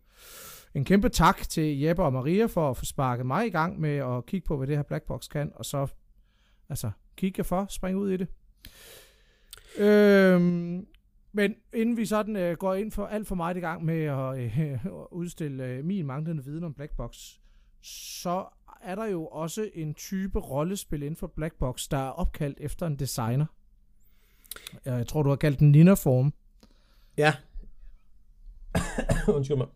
en 0.74 0.84
kæmpe 0.84 1.08
tak 1.08 1.48
til 1.48 1.80
Jeppe 1.80 2.02
og 2.02 2.12
Maria 2.12 2.46
for 2.46 2.70
at 2.70 2.76
få 2.76 2.84
sparket 2.84 3.26
mig 3.26 3.46
i 3.46 3.50
gang 3.50 3.80
med 3.80 3.96
at 3.96 4.26
kigge 4.26 4.46
på, 4.46 4.56
hvad 4.56 4.66
det 4.66 4.76
her 4.76 4.82
Blackbox 4.82 5.28
kan, 5.28 5.52
og 5.54 5.64
så 5.64 5.86
altså 6.68 6.90
kigge 7.16 7.44
for, 7.44 7.66
springe 7.68 8.00
ud 8.00 8.10
i 8.10 8.16
det. 8.16 8.28
Øhm, 9.78 10.86
men 11.32 11.54
inden 11.72 11.96
vi 11.96 12.06
sådan 12.06 12.36
øh, 12.36 12.56
går 12.56 12.74
ind 12.74 12.92
for 12.92 13.06
alt 13.06 13.28
for 13.28 13.34
meget 13.34 13.56
i 13.56 13.60
gang 13.60 13.84
med 13.84 14.04
at 14.04 14.38
øh, 14.38 14.86
udstille 15.20 15.64
øh, 15.64 15.84
min 15.84 16.06
manglende 16.06 16.44
viden 16.44 16.64
om 16.64 16.74
Blackbox, 16.74 17.16
så 17.82 18.44
er 18.82 18.94
der 18.94 19.04
jo 19.04 19.26
også 19.26 19.70
en 19.74 19.94
type 19.94 20.38
rollespil 20.38 21.02
inden 21.02 21.16
for 21.16 21.26
Blackbox, 21.26 21.88
der 21.88 21.96
er 21.96 22.10
opkaldt 22.10 22.58
efter 22.60 22.86
en 22.86 22.96
designer. 22.96 23.46
Jeg 24.84 25.06
tror, 25.06 25.22
du 25.22 25.28
har 25.28 25.36
kaldt 25.36 25.58
den 25.58 25.72
Nina 25.72 25.94
Form. 25.94 26.32
Ja. 27.16 27.34
Undskyld 29.36 29.56
mig. 29.56 29.66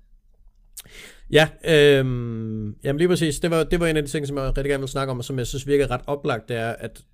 Ja, 1.31 1.49
øhm, 1.65 2.77
jamen 2.85 2.99
lige 2.99 3.09
præcis. 3.09 3.41
Det 3.41 3.51
var, 3.51 3.65
det 3.65 3.81
var 3.81 3.87
en 3.87 3.97
af 3.97 4.03
de 4.03 4.09
ting, 4.09 4.27
som 4.27 4.37
jeg 4.37 4.45
rigtig 4.45 4.71
gerne 4.71 4.81
vil 4.81 4.89
snakke 4.89 5.11
om, 5.11 5.19
og 5.19 5.25
som 5.25 5.39
jeg 5.39 5.47
synes 5.47 5.67
virker 5.67 5.91
ret 5.91 6.01
oplagt, 6.07 6.49
det 6.49 6.57
er, 6.57 6.71
at, 6.71 7.05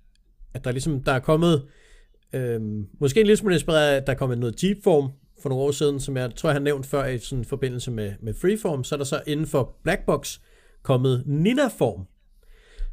at 0.53 0.63
der 0.63 0.71
ligesom, 0.71 1.03
der 1.03 1.11
er 1.11 1.19
kommet, 1.19 1.67
øhm, 2.33 2.87
måske 2.99 3.19
en 3.19 3.25
lille 3.25 3.37
smule 3.37 3.55
inspireret 3.55 3.91
af, 3.91 3.95
at 3.97 4.07
der 4.07 4.13
er 4.13 4.17
kommet 4.17 4.37
noget 4.37 4.63
Jeep-form 4.63 5.11
for 5.41 5.49
nogle 5.49 5.63
år 5.63 5.71
siden, 5.71 5.99
som 5.99 6.17
jeg 6.17 6.35
tror, 6.35 6.49
jeg 6.49 6.55
har 6.55 6.59
nævnt 6.59 6.85
før 6.85 7.05
i 7.05 7.19
sådan 7.19 7.45
forbindelse 7.45 7.91
med, 7.91 8.13
med 8.21 8.33
Freeform, 8.33 8.83
så 8.83 8.95
er 8.95 8.97
der 8.97 9.05
så 9.05 9.21
inden 9.27 9.47
for 9.47 9.77
Blackbox, 9.83 10.39
kommet 10.83 11.23
Nina-form, 11.25 12.07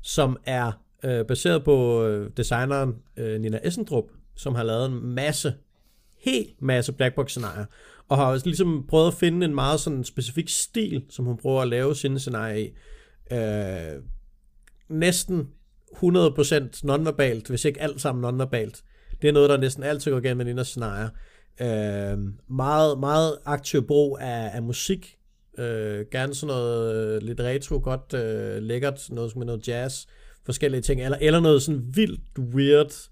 som 0.02 0.36
er 0.44 0.72
øh, 1.04 1.26
baseret 1.26 1.64
på 1.64 2.04
øh, 2.04 2.30
designeren 2.36 2.94
øh, 3.16 3.40
Nina 3.40 3.60
Essendrup, 3.64 4.04
som 4.36 4.54
har 4.54 4.62
lavet 4.62 4.86
en 4.86 5.06
masse, 5.06 5.54
helt 6.18 6.62
masse 6.62 6.92
blackbox-scenarier, 6.92 7.64
og 8.08 8.16
har 8.16 8.24
også 8.24 8.46
ligesom 8.46 8.84
prøvet 8.88 9.06
at 9.06 9.14
finde 9.14 9.46
en 9.46 9.54
meget 9.54 9.80
sådan 9.80 10.04
specifik 10.04 10.48
stil, 10.48 11.04
som 11.10 11.24
hun 11.24 11.36
prøver 11.36 11.62
at 11.62 11.68
lave 11.68 11.96
sine 11.96 12.18
scenarier 12.18 12.56
i. 12.56 12.72
Øh, 13.32 14.02
næsten 14.88 15.48
100% 15.92 16.80
nonverbalt, 16.82 17.48
hvis 17.48 17.64
ikke 17.64 17.80
alt 17.80 18.00
sammen 18.00 18.22
nonverbalt. 18.22 18.82
Det 19.22 19.28
er 19.28 19.32
noget, 19.32 19.50
der 19.50 19.56
næsten 19.56 19.82
altid 19.82 20.10
går 20.10 20.18
igennem 20.18 20.36
med 20.36 20.44
Ninas 20.44 20.66
scenarier. 20.66 21.08
Øh, 21.60 22.18
meget, 22.48 22.98
meget 22.98 23.38
aktiv 23.44 23.86
brug 23.86 24.18
af, 24.20 24.50
af 24.54 24.62
musik, 24.62 25.18
Øh, 25.58 26.06
gerne 26.12 26.34
sådan 26.34 26.54
noget 26.54 26.94
øh, 26.94 27.22
lidt 27.22 27.40
retro, 27.40 27.80
godt 27.82 28.14
øh, 28.14 28.62
lækkert, 28.62 29.08
noget 29.10 29.36
med 29.36 29.46
noget 29.46 29.68
jazz, 29.68 30.06
forskellige 30.46 30.80
ting, 30.80 31.02
eller, 31.02 31.18
eller 31.20 31.40
noget 31.40 31.62
sådan 31.62 31.82
vildt 31.94 32.38
weird, 32.54 33.08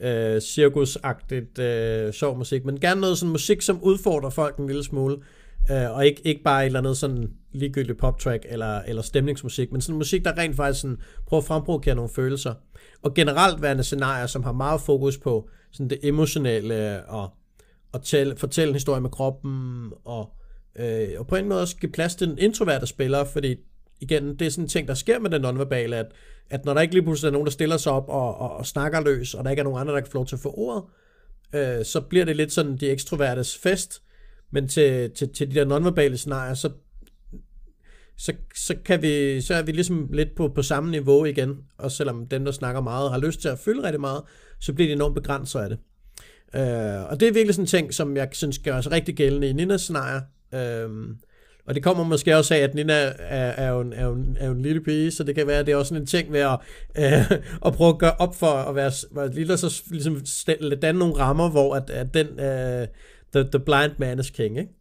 øh, 0.00 0.40
cirkusagtigt 0.40 1.58
øh, 1.58 2.12
sjov 2.12 2.38
musik, 2.38 2.64
men 2.64 2.80
gerne 2.80 3.00
noget 3.00 3.18
sådan 3.18 3.32
musik, 3.32 3.62
som 3.62 3.82
udfordrer 3.82 4.30
folk 4.30 4.56
en 4.56 4.66
lille 4.66 4.84
smule, 4.84 5.16
øh, 5.70 5.90
og 5.90 6.06
ikke, 6.06 6.22
ikke 6.24 6.42
bare 6.42 6.62
et 6.62 6.66
eller 6.66 6.78
andet 6.78 6.96
sådan 6.96 7.30
ligegyldigt 7.52 7.98
poptrack 7.98 8.46
eller, 8.48 8.80
eller 8.80 9.02
stemningsmusik, 9.02 9.72
men 9.72 9.80
sådan 9.80 9.98
musik, 9.98 10.24
der 10.24 10.38
rent 10.38 10.56
faktisk 10.56 10.82
sådan 10.82 10.98
prøver 11.26 11.40
at 11.40 11.46
fremprovokere 11.46 11.94
nogle 11.94 12.10
følelser. 12.14 12.54
Og 13.02 13.14
generelt 13.14 13.62
værende 13.62 13.84
scenarier, 13.84 14.26
som 14.26 14.42
har 14.42 14.52
meget 14.52 14.80
fokus 14.80 15.18
på 15.18 15.48
sådan 15.72 15.90
det 15.90 15.98
emotionelle 16.02 17.06
og, 17.06 17.30
og 17.92 18.02
tæl, 18.02 18.36
fortælle 18.36 18.68
en 18.68 18.74
historie 18.74 19.00
med 19.00 19.10
kroppen 19.10 19.92
og 20.04 20.32
Øh, 20.78 21.08
og 21.18 21.26
på 21.26 21.36
en 21.36 21.48
måde 21.48 21.60
også 21.60 21.76
give 21.76 21.92
plads 21.92 22.14
til 22.14 22.28
den 22.28 22.38
introverte 22.38 22.86
spiller, 22.86 23.24
fordi 23.24 23.56
igen, 24.00 24.38
det 24.38 24.46
er 24.46 24.50
sådan 24.50 24.64
en 24.64 24.68
ting, 24.68 24.88
der 24.88 24.94
sker 24.94 25.18
med 25.18 25.30
den 25.30 25.42
nonverbale, 25.42 25.96
at, 25.96 26.06
at 26.50 26.64
når 26.64 26.74
der 26.74 26.80
ikke 26.80 26.94
lige 26.94 27.02
pludselig 27.02 27.28
er 27.28 27.32
nogen, 27.32 27.46
der 27.46 27.52
stiller 27.52 27.76
sig 27.76 27.92
op 27.92 28.08
og, 28.08 28.38
og, 28.38 28.56
og 28.56 28.66
snakker 28.66 29.00
løs, 29.00 29.34
og 29.34 29.44
der 29.44 29.50
ikke 29.50 29.60
er 29.60 29.64
nogen 29.64 29.80
andre, 29.80 29.94
der 29.94 30.00
kan 30.00 30.10
få 30.10 30.18
lov 30.18 30.26
til 30.26 30.36
at 30.36 30.40
få 30.40 30.54
ordet, 30.56 30.82
øh, 31.54 31.84
så 31.84 32.00
bliver 32.00 32.24
det 32.24 32.36
lidt 32.36 32.52
sådan 32.52 32.76
de 32.76 32.90
ekstrovertes 32.90 33.58
fest, 33.58 34.02
men 34.50 34.68
til, 34.68 35.10
til, 35.10 35.32
til 35.32 35.50
de 35.50 35.54
der 35.54 35.64
nonverbale 35.64 36.16
scenarier, 36.16 36.54
så, 36.54 36.70
så, 38.16 38.32
så, 38.54 38.76
kan 38.84 39.02
vi, 39.02 39.40
så 39.40 39.54
er 39.54 39.62
vi 39.62 39.72
ligesom 39.72 40.08
lidt 40.12 40.34
på, 40.36 40.48
på 40.48 40.62
samme 40.62 40.90
niveau 40.90 41.24
igen, 41.24 41.56
og 41.78 41.92
selvom 41.92 42.26
dem, 42.26 42.44
der 42.44 42.52
snakker 42.52 42.80
meget, 42.80 43.10
har 43.10 43.18
lyst 43.18 43.40
til 43.40 43.48
at 43.48 43.58
fylde 43.58 43.82
rigtig 43.82 44.00
meget, 44.00 44.22
så 44.60 44.72
bliver 44.72 44.88
de 44.88 44.92
enormt 44.92 45.14
begrænset 45.14 45.60
af 45.60 45.68
det. 45.68 45.78
Øh, 46.54 47.10
og 47.10 47.20
det 47.20 47.28
er 47.28 47.32
virkelig 47.32 47.54
sådan 47.54 47.62
en 47.62 47.66
ting, 47.66 47.94
som 47.94 48.16
jeg 48.16 48.28
synes 48.32 48.58
gør 48.58 48.78
os 48.78 48.90
rigtig 48.90 49.14
gældende 49.14 49.48
i 49.48 49.52
Ninas 49.52 49.80
scenarier, 49.80 50.20
Øhm, 50.54 51.16
og 51.68 51.74
det 51.74 51.82
kommer 51.82 52.04
måske 52.04 52.36
også 52.36 52.54
af, 52.54 52.58
at 52.58 52.74
Nina 52.74 52.92
er, 53.18 53.50
er, 53.50 53.68
jo 53.68 53.80
en, 53.80 53.92
er, 53.92 54.04
jo 54.04 54.12
en, 54.12 54.36
er 54.40 54.46
jo 54.46 54.52
en 54.52 54.62
lille 54.62 54.80
pige, 54.80 55.10
så 55.10 55.24
det 55.24 55.34
kan 55.34 55.46
være, 55.46 55.58
at 55.58 55.66
det 55.66 55.72
er 55.72 55.76
også 55.76 55.88
sådan 55.88 56.02
en 56.02 56.06
ting 56.06 56.30
med 56.30 56.40
at, 56.40 56.58
øh, 56.98 57.38
at 57.66 57.72
prøve 57.72 57.88
at 57.88 57.98
gøre 57.98 58.14
op 58.18 58.36
for 58.36 58.46
at 58.46 58.74
være, 58.74 58.92
være 59.10 59.34
lille, 59.34 59.52
og 59.52 59.58
så 59.58 59.82
ligesom 59.90 60.22
danne 60.82 60.98
nogle 60.98 61.14
rammer, 61.14 61.50
hvor 61.50 61.74
at, 61.74 61.90
at 61.90 62.14
den, 62.14 62.26
øh, 62.26 62.86
the, 63.32 63.50
the 63.50 63.58
blind 63.58 63.92
man 63.98 64.18
is 64.18 64.30
king, 64.30 64.58
ikke? 64.58 64.72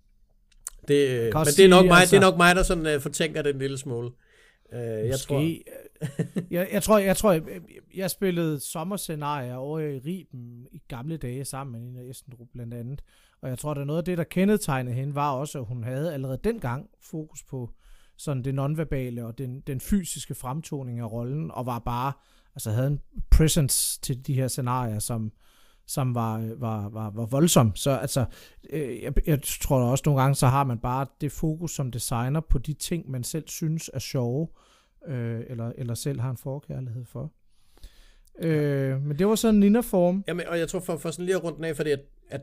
Det, 0.88 1.34
men 1.34 1.45
det 1.45 1.60
er, 1.60 1.67
nok 1.67 1.86
mig, 1.86 1.99
altså, 1.99 2.15
det 2.15 2.23
er 2.23 2.30
nok 2.30 2.38
mig, 2.38 2.56
der 2.56 2.63
sådan 2.63 2.95
uh, 2.95 3.01
fortænker 3.01 3.41
det 3.41 3.53
en 3.53 3.60
lille 3.60 3.77
smule. 3.77 4.10
Uh, 4.73 4.80
jeg 4.80 5.19
tror, 5.19 5.39
jeg, 6.51 6.67
jeg 6.71 6.84
tror, 6.84 6.97
jeg 6.97 7.17
tror, 7.17 7.32
jeg, 7.32 7.41
jeg 7.95 8.12
spillede 8.12 8.60
sommerscenarier 8.60 9.56
over 9.56 9.80
i 9.80 9.97
Riben 9.97 10.67
i 10.71 10.82
gamle 10.88 11.17
dage 11.17 11.45
sammen 11.45 11.71
med 11.71 11.82
Nina 11.82 12.10
Estendrup 12.10 12.47
blandt 12.53 12.73
andet. 12.73 13.01
Og 13.41 13.50
jeg 13.50 13.60
tror, 13.60 13.71
at 13.71 13.88
noget 13.88 13.97
af 13.97 14.06
det, 14.06 14.17
der 14.17 14.23
kendetegnede 14.23 14.95
hende, 14.95 15.15
var 15.15 15.32
også, 15.32 15.60
at 15.60 15.65
hun 15.65 15.84
havde 15.84 16.13
allerede 16.13 16.39
dengang 16.43 16.89
fokus 17.02 17.43
på 17.43 17.69
sådan 18.17 18.43
det 18.43 18.56
nonverbale 18.56 19.26
og 19.26 19.38
den, 19.38 19.62
den 19.62 19.80
fysiske 19.80 20.36
fremtoning 20.36 21.00
af 21.00 21.12
rollen, 21.12 21.52
og 21.52 21.65
var 21.65 21.80
bare, 21.80 22.13
altså 22.56 22.71
havde 22.71 22.88
en 22.88 23.00
presence 23.32 24.02
til 24.02 24.28
de 24.28 24.34
her 24.34 24.47
scenarier, 24.47 25.00
som, 25.00 25.32
som 25.86 26.15
var, 26.15 26.54
var, 26.58 26.89
var, 26.89 27.10
var 27.10 27.26
voldsom. 27.26 27.76
Så 27.76 27.91
altså, 27.91 28.26
øh, 28.69 29.04
jeg, 29.04 29.28
jeg 29.28 29.39
tror 29.43 29.80
også 29.80 30.04
nogle 30.06 30.21
gange, 30.21 30.36
så 30.36 30.47
har 30.47 30.63
man 30.63 30.80
bare 30.80 31.06
det 31.21 31.32
fokus 31.32 31.71
som 31.71 31.91
designer 31.91 32.39
på 32.39 32.58
de 32.58 32.73
ting, 32.73 33.12
man 33.12 33.23
selv 33.23 33.47
synes 33.47 33.89
er 33.93 34.00
sjove, 34.00 34.47
øh, 35.08 35.43
eller, 35.47 35.71
eller 35.76 35.93
selv 35.93 36.19
har 36.19 36.30
en 36.30 36.38
forkærlighed 36.38 37.06
for. 37.06 37.32
Øh, 38.39 39.02
men 39.02 39.19
det 39.19 39.28
var 39.28 39.36
sådan 39.36 39.56
en 39.56 39.60
Nina-form. 39.60 40.23
Jamen, 40.28 40.47
og 40.47 40.60
jeg 40.60 40.69
tror 40.69 40.80
for, 40.80 40.97
for 40.97 41.12
sådan 41.12 41.26
lige 41.26 41.36
at 41.36 41.43
runde 41.43 41.58
den 41.58 41.65
af, 41.65 41.76
fordi 41.76 41.91
at, 41.91 42.00
at 42.30 42.41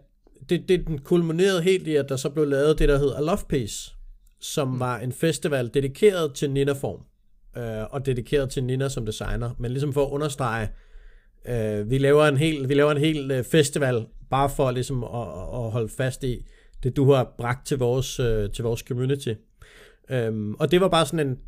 det, 0.49 0.69
det 0.69 0.87
den 0.87 0.99
kulminerede 0.99 1.63
helt 1.63 1.89
i, 1.89 1.97
at 1.97 2.09
der 2.09 2.17
så 2.17 2.31
blev 2.31 2.47
lavet 2.47 2.79
det, 2.79 2.89
der 2.89 2.99
hed 2.99 3.13
A 3.17 3.21
Love 3.21 3.39
Piece, 3.49 3.95
som 4.41 4.69
mm. 4.69 4.81
var 4.81 4.99
en 4.99 5.13
festival 5.13 5.71
dedikeret 5.75 6.35
til 6.35 6.51
Nina-form, 6.51 7.01
øh, 7.57 7.85
og 7.91 8.07
dedikeret 8.07 8.51
til 8.51 8.65
Nina 8.65 8.89
som 8.89 9.07
designer, 9.07 9.51
men 9.59 9.71
ligesom 9.71 9.93
for 9.93 10.07
at 10.07 10.11
understrege, 10.11 10.69
øh, 11.49 11.91
vi 11.91 11.99
laver 11.99 12.25
en 12.25 12.37
hel, 12.37 12.69
vi 12.69 12.75
laver 12.75 12.91
en 12.91 12.99
hel 12.99 13.31
øh, 13.31 13.45
festival, 13.45 14.07
bare 14.31 14.51
for 14.51 14.71
ligesom 14.71 15.05
at, 15.05 15.29
at 15.65 15.71
holde 15.71 15.89
fast 15.89 16.25
i 16.25 16.47
det, 16.83 16.97
du 16.97 17.13
har 17.13 17.35
bragt 17.39 17.67
til 17.67 17.79
vores, 17.79 18.21
øh, 18.21 18.51
til 18.51 18.65
vores 18.65 18.81
community. 18.81 19.33
Um, 20.29 20.57
og 20.59 20.71
det 20.71 20.81
var 20.81 20.89
bare 20.89 21.07
sådan 21.07 21.27
en, 21.27 21.39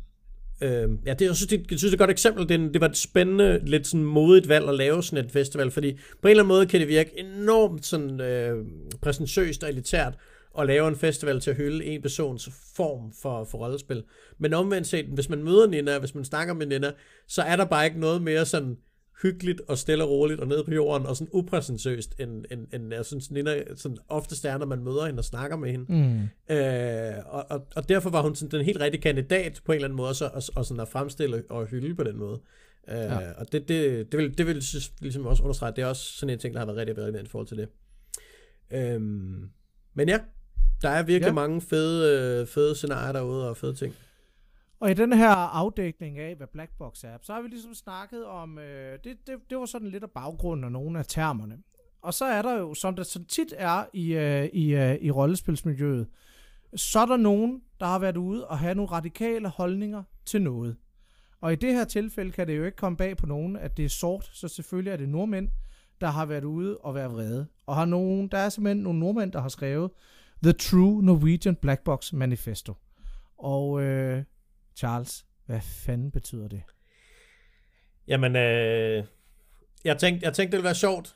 Øh, 0.61 0.89
ja, 1.05 1.13
det, 1.13 1.25
jeg, 1.25 1.35
synes, 1.35 1.47
det, 1.49 1.71
jeg 1.71 1.79
synes, 1.79 1.81
det 1.81 1.87
er 1.89 1.93
et 1.93 1.99
godt 1.99 2.09
eksempel. 2.09 2.49
Det, 2.49 2.73
det 2.73 2.81
var 2.81 2.87
et 2.87 2.97
spændende, 2.97 3.61
lidt 3.65 3.87
sådan 3.87 4.03
modigt 4.03 4.49
valg 4.49 4.69
at 4.69 4.75
lave 4.75 5.03
sådan 5.03 5.25
et 5.25 5.31
festival, 5.31 5.71
fordi 5.71 5.93
på 5.93 6.27
en 6.27 6.29
eller 6.29 6.43
anden 6.43 6.47
måde 6.47 6.65
kan 6.65 6.79
det 6.79 6.87
virke 6.87 7.19
enormt 7.19 7.85
sådan 7.85 8.21
øh, 8.21 8.65
præsentøst 9.01 9.63
og 9.63 9.69
elitært 9.69 10.13
at 10.59 10.67
lave 10.67 10.87
en 10.87 10.95
festival 10.95 11.39
til 11.39 11.49
at 11.49 11.57
hylde 11.57 11.85
en 11.85 12.01
persons 12.01 12.49
form 12.75 13.13
for, 13.21 13.43
for 13.43 13.57
rollespil. 13.57 14.03
Men 14.39 14.53
omvendt 14.53 14.87
set, 14.87 15.05
hvis 15.05 15.29
man 15.29 15.43
møder 15.43 15.67
Nina, 15.67 15.99
hvis 15.99 16.15
man 16.15 16.25
snakker 16.25 16.53
med 16.53 16.65
Nina, 16.65 16.91
så 17.27 17.41
er 17.41 17.55
der 17.55 17.65
bare 17.65 17.85
ikke 17.85 17.99
noget 17.99 18.21
mere 18.21 18.45
sådan 18.45 18.77
hyggeligt 19.21 19.61
og 19.67 19.77
stille 19.77 20.03
og 20.03 20.09
roligt 20.09 20.39
og 20.39 20.47
nede 20.47 20.63
på 20.63 20.71
jorden, 20.71 21.07
og 21.07 21.17
sådan 21.17 21.29
upræsentøst, 21.33 22.15
end, 22.19 22.45
end, 22.51 22.67
end 22.73 22.93
jeg 22.93 23.05
synes, 23.05 23.31
Nina 23.31 23.75
sådan 23.75 23.97
ofte 24.09 24.35
stjerner, 24.35 24.65
man 24.65 24.83
møder 24.83 25.05
hende 25.05 25.19
og 25.19 25.25
snakker 25.25 25.57
med 25.57 25.71
hende. 25.71 25.85
Mm. 25.93 26.55
Øh, 26.55 27.13
og, 27.25 27.45
og, 27.49 27.67
og, 27.75 27.89
derfor 27.89 28.09
var 28.09 28.21
hun 28.21 28.35
sådan 28.35 28.51
den 28.51 28.65
helt 28.65 28.79
rigtige 28.79 29.01
kandidat 29.01 29.61
på 29.65 29.71
en 29.71 29.75
eller 29.75 29.87
anden 29.87 29.97
måde, 29.97 30.13
så, 30.13 30.25
og, 30.25 30.43
og 30.55 30.65
sådan 30.65 30.81
at 30.81 30.87
fremstille 30.87 31.43
og 31.49 31.65
hylde 31.65 31.95
på 31.95 32.03
den 32.03 32.17
måde. 32.17 32.39
Øh, 32.89 32.95
ja. 32.95 33.31
Og 33.31 33.51
det, 33.51 33.67
det, 33.67 34.11
det, 34.11 34.17
vil, 34.17 34.37
det 34.37 34.47
vil 34.47 34.63
ligesom 35.01 35.25
også 35.25 35.43
understrege, 35.43 35.73
det 35.75 35.81
er 35.81 35.85
også 35.85 36.17
sådan 36.17 36.33
en 36.33 36.39
ting, 36.39 36.53
der 36.53 36.59
har 36.59 36.65
været 36.65 36.77
rigtig 36.77 36.97
relevant 36.97 37.27
i 37.27 37.31
forhold 37.31 37.47
til 37.47 37.57
det. 37.57 37.69
Øhm, 38.71 39.49
men 39.93 40.09
ja, 40.09 40.19
der 40.81 40.89
er 40.89 41.03
virkelig 41.03 41.27
ja. 41.27 41.33
mange 41.33 41.61
fede, 41.61 42.19
øh, 42.41 42.47
fede 42.47 42.75
scenarier 42.75 43.11
derude 43.11 43.49
og 43.49 43.57
fede 43.57 43.73
ting. 43.73 43.95
Og 44.79 44.91
i 44.91 44.93
den 44.93 45.13
her 45.13 45.29
afdækning 45.29 46.19
af, 46.19 46.35
hvad 46.35 46.47
Blackbox 46.47 47.03
er, 47.03 47.17
så 47.21 47.33
har 47.33 47.41
vi 47.41 47.47
ligesom 47.47 47.73
snakket 47.73 48.25
om, 48.25 48.59
øh, 48.59 48.99
det, 49.03 49.17
det, 49.27 49.35
det 49.49 49.57
var 49.57 49.65
sådan 49.65 49.87
lidt 49.87 50.03
af 50.03 50.11
baggrunden 50.11 50.63
af 50.63 50.71
nogle 50.71 50.99
af 50.99 51.05
termerne. 51.05 51.57
Og 52.01 52.13
så 52.13 52.25
er 52.25 52.41
der 52.41 52.59
jo, 52.59 52.73
som 52.73 52.95
det 52.95 53.05
så 53.05 53.23
tit 53.25 53.53
er 53.57 53.85
i, 53.93 54.13
øh, 54.13 54.45
i, 54.45 54.75
øh, 54.75 54.95
i 55.01 55.11
rollespilsmiljøet, 55.11 56.07
så 56.75 56.99
er 56.99 57.05
der 57.05 57.17
nogen, 57.17 57.61
der 57.79 57.85
har 57.85 57.99
været 57.99 58.17
ude 58.17 58.47
og 58.47 58.59
have 58.59 58.75
nogle 58.75 58.91
radikale 58.91 59.47
holdninger 59.47 60.03
til 60.25 60.41
noget. 60.41 60.77
Og 61.41 61.53
i 61.53 61.55
det 61.55 61.73
her 61.73 61.85
tilfælde 61.85 62.31
kan 62.31 62.47
det 62.47 62.57
jo 62.57 62.63
ikke 62.63 62.77
komme 62.77 62.97
bag 62.97 63.17
på 63.17 63.25
nogen, 63.25 63.55
at 63.55 63.77
det 63.77 63.85
er 63.85 63.89
sort, 63.89 64.29
så 64.33 64.47
selvfølgelig 64.47 64.91
er 64.91 64.97
det 64.97 65.09
nordmænd, 65.09 65.49
der 66.01 66.07
har 66.07 66.25
været 66.25 66.43
ude 66.43 66.77
og 66.77 66.95
været 66.95 67.11
vrede. 67.11 67.47
Og 67.65 67.75
har 67.75 67.85
nogen, 67.85 68.27
der 68.27 68.37
er 68.37 68.49
simpelthen 68.49 68.83
nogle 68.83 68.99
nordmænd, 68.99 69.31
der 69.31 69.41
har 69.41 69.49
skrevet 69.49 69.91
The 70.43 70.53
True 70.53 71.03
Norwegian 71.03 71.55
Black 71.55 71.83
Box 71.83 72.13
Manifesto. 72.13 72.73
Og 73.37 73.81
øh, 73.81 74.23
Charles, 74.77 75.25
hvad 75.45 75.61
fanden 75.61 76.11
betyder 76.11 76.47
det? 76.47 76.63
Jamen, 78.07 78.35
øh, 78.35 79.03
jeg, 79.83 79.97
tænkte, 79.97 80.25
jeg 80.25 80.33
tænkte, 80.33 80.51
det 80.51 80.57
ville 80.57 80.65
være 80.65 80.75
sjovt 80.75 81.15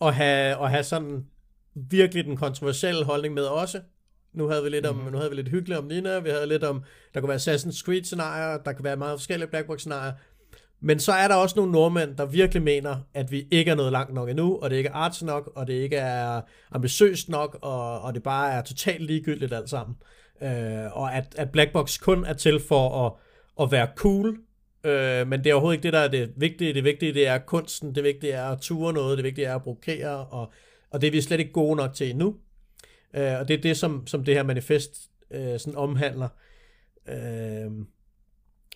at 0.00 0.14
have, 0.14 0.64
at 0.64 0.70
have 0.70 0.84
sådan 0.84 1.26
virkelig 1.74 2.24
den 2.24 2.36
kontroversielle 2.36 3.04
holdning 3.04 3.34
med 3.34 3.44
også. 3.44 3.80
Nu 4.32 4.48
havde 4.48 4.62
vi 4.62 4.68
lidt 4.68 4.86
om, 4.86 4.96
mm. 4.96 5.12
nu 5.12 5.18
havde 5.18 5.30
vi 5.30 5.36
lidt 5.36 5.48
hyggeligt 5.48 5.78
om 5.78 5.84
Nina, 5.84 6.18
vi 6.18 6.30
havde 6.30 6.46
lidt 6.46 6.64
om, 6.64 6.84
der 7.14 7.20
kunne 7.20 7.28
være 7.28 7.38
Assassin's 7.38 7.84
Creed 7.84 8.04
scenarier, 8.04 8.58
der 8.58 8.72
kunne 8.72 8.84
være 8.84 8.96
meget 8.96 9.18
forskellige 9.18 9.48
Black 9.48 9.66
Box 9.66 9.80
scenarier. 9.80 10.12
Men 10.80 11.00
så 11.00 11.12
er 11.12 11.28
der 11.28 11.34
også 11.34 11.56
nogle 11.56 11.72
nordmænd, 11.72 12.16
der 12.16 12.26
virkelig 12.26 12.62
mener, 12.62 12.96
at 13.14 13.30
vi 13.30 13.48
ikke 13.50 13.70
er 13.70 13.74
nået 13.74 13.92
langt 13.92 14.14
nok 14.14 14.28
endnu, 14.28 14.58
og 14.58 14.70
det 14.70 14.76
ikke 14.76 14.88
er 14.88 14.94
arts 14.94 15.22
nok, 15.22 15.52
og 15.56 15.66
det 15.66 15.72
ikke 15.72 15.96
er 15.96 16.40
ambitiøst 16.70 17.28
nok, 17.28 17.58
og, 17.62 18.00
og 18.00 18.14
det 18.14 18.22
bare 18.22 18.52
er 18.52 18.62
totalt 18.62 19.02
ligegyldigt 19.02 19.52
alt 19.52 19.70
sammen. 19.70 19.96
Øh, 20.42 20.96
og 20.96 21.14
at, 21.14 21.34
at 21.38 21.50
Blackbox 21.50 22.00
kun 22.00 22.24
er 22.24 22.32
til 22.32 22.60
for 22.60 23.06
at, 23.06 23.12
at 23.64 23.72
være 23.72 23.88
cool, 23.96 24.38
øh, 24.84 25.28
men 25.28 25.44
det 25.44 25.50
er 25.50 25.54
overhovedet 25.54 25.76
ikke 25.76 25.82
det, 25.82 25.92
der 25.92 25.98
er 25.98 26.08
det 26.08 26.32
vigtige. 26.36 26.74
Det 26.74 26.84
vigtige, 26.84 27.14
det 27.14 27.26
er 27.26 27.38
kunsten, 27.38 27.94
det 27.94 28.04
vigtige 28.04 28.32
er 28.32 28.44
at 28.44 28.60
ture 28.60 28.92
noget, 28.92 29.18
det 29.18 29.24
vigtige 29.24 29.46
er 29.46 29.54
at 29.54 29.62
brokere, 29.62 30.26
og, 30.26 30.52
og 30.90 31.00
det 31.00 31.06
er 31.06 31.10
vi 31.10 31.20
slet 31.20 31.40
ikke 31.40 31.52
gode 31.52 31.76
nok 31.76 31.94
til 31.94 32.10
endnu. 32.10 32.36
Øh, 33.14 33.38
og 33.40 33.48
det 33.48 33.54
er 33.54 33.60
det, 33.60 33.76
som, 33.76 34.06
som 34.06 34.24
det 34.24 34.34
her 34.34 34.42
manifest 34.42 35.10
øh, 35.30 35.58
sådan 35.58 35.76
omhandler. 35.76 36.28
Øh, 37.08 37.70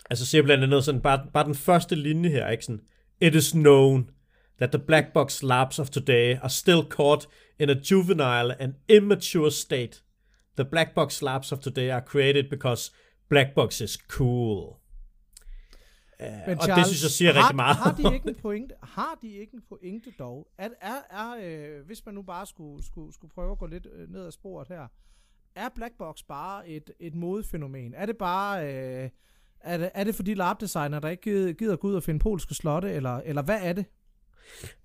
altså 0.09 0.25
siger 0.25 0.43
blandt 0.43 0.63
andet 0.63 0.83
sådan, 0.83 1.01
bare, 1.01 1.27
bare 1.33 1.45
den 1.45 1.55
første 1.55 1.95
linje 1.95 2.29
her, 2.29 2.49
ikke 2.49 2.65
sådan, 2.65 2.81
It 3.21 3.35
is 3.35 3.51
known 3.51 4.09
that 4.57 4.71
the 4.71 4.79
black 4.79 5.13
box 5.13 5.43
labs 5.43 5.79
of 5.79 5.89
today 5.89 6.37
are 6.41 6.49
still 6.49 6.83
caught 6.83 7.27
in 7.59 7.69
a 7.69 7.75
juvenile 7.75 8.61
and 8.61 8.73
immature 8.87 9.51
state. 9.51 10.02
The 10.55 10.65
black 10.65 10.93
box 10.95 11.21
labs 11.21 11.51
of 11.51 11.59
today 11.59 11.89
are 11.89 12.01
created 12.01 12.49
because 12.49 12.91
black 13.29 13.53
box 13.55 13.81
is 13.81 13.91
cool. 13.91 14.79
Uh, 16.19 16.25
Men 16.47 16.57
Charles, 16.57 16.69
og 16.69 16.77
det 16.77 16.85
synes 16.85 17.03
jeg 17.03 17.11
siger 17.11 17.33
har, 17.33 17.39
rigtig 17.41 17.55
meget. 17.55 17.75
har 17.75 17.91
de 17.91 18.13
ikke 18.13 18.29
en 18.29 18.35
pointe, 18.45 18.75
har 18.83 19.17
de 19.21 19.27
ikke 19.27 19.53
en 19.53 19.61
pointe 19.69 20.11
dog? 20.19 20.47
Er, 20.57 20.69
er, 20.81 20.95
er 21.09 21.35
øh, 21.41 21.85
hvis 21.85 22.05
man 22.05 22.15
nu 22.15 22.21
bare 22.21 22.45
skulle, 22.45 22.85
skulle, 22.85 23.13
skulle 23.13 23.31
prøve 23.33 23.51
at 23.51 23.57
gå 23.57 23.65
lidt 23.65 23.87
øh, 23.93 24.09
ned 24.09 24.25
ad 24.25 24.31
sporet 24.31 24.67
her, 24.67 24.87
er 25.55 25.69
black 25.75 25.93
box 25.97 26.23
bare 26.27 26.67
et, 26.67 26.91
et 26.99 27.15
modefænomen? 27.15 27.93
Er 27.93 28.05
det 28.05 28.17
bare... 28.17 28.73
Øh, 28.73 29.09
er 29.59 29.77
det, 29.77 29.91
er 29.93 30.03
det 30.03 30.15
fordi 30.15 30.33
labdesigner, 30.33 30.99
der 30.99 31.09
ikke 31.09 31.23
gider, 31.23 31.53
gider 31.53 31.75
gå 31.75 31.87
ud 31.87 31.93
og 31.93 32.03
finde 32.03 32.19
polske 32.19 32.53
slotte, 32.53 32.91
eller, 32.91 33.17
eller 33.17 33.41
hvad 33.41 33.59
er 33.61 33.73
det? 33.73 33.85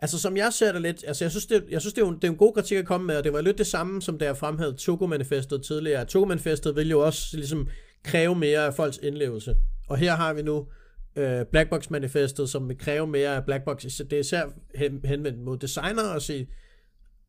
Altså 0.00 0.18
som 0.18 0.36
jeg 0.36 0.52
ser 0.52 0.72
det 0.72 0.82
lidt, 0.82 1.04
altså 1.06 1.24
jeg 1.24 1.30
synes, 1.30 1.46
det, 1.46 1.64
jeg 1.70 1.80
synes 1.80 1.94
det, 1.94 2.02
er 2.02 2.06
jo, 2.06 2.14
det 2.14 2.24
er 2.24 2.28
en 2.28 2.36
god 2.36 2.54
kritik 2.54 2.78
at 2.78 2.86
komme 2.86 3.06
med, 3.06 3.16
og 3.16 3.24
det 3.24 3.32
var 3.32 3.40
lidt 3.40 3.58
det 3.58 3.66
samme, 3.66 4.02
som 4.02 4.18
da 4.18 4.24
jeg 4.24 4.36
fremhævede 4.36 4.76
Togo-manifestet 4.76 5.62
tidligere. 5.62 6.04
Togo-manifestet 6.04 6.76
vil 6.76 6.90
jo 6.90 7.00
også 7.00 7.36
ligesom 7.36 7.68
kræve 8.04 8.34
mere 8.34 8.66
af 8.66 8.74
folks 8.74 8.98
indlevelse. 9.02 9.56
Og 9.88 9.98
her 9.98 10.14
har 10.14 10.32
vi 10.32 10.42
nu 10.42 10.66
øh, 11.16 11.44
Blackbox-manifestet, 11.52 12.48
som 12.48 12.68
vil 12.68 12.78
kræve 12.78 13.06
mere 13.06 13.36
af 13.36 13.44
Blackbox. 13.44 13.82
Det 13.82 14.12
er 14.12 14.18
især 14.18 14.46
hen, 14.74 15.00
henvendt 15.04 15.38
mod 15.38 15.58
designere 15.58 16.10
og 16.10 16.22
sige, 16.22 16.48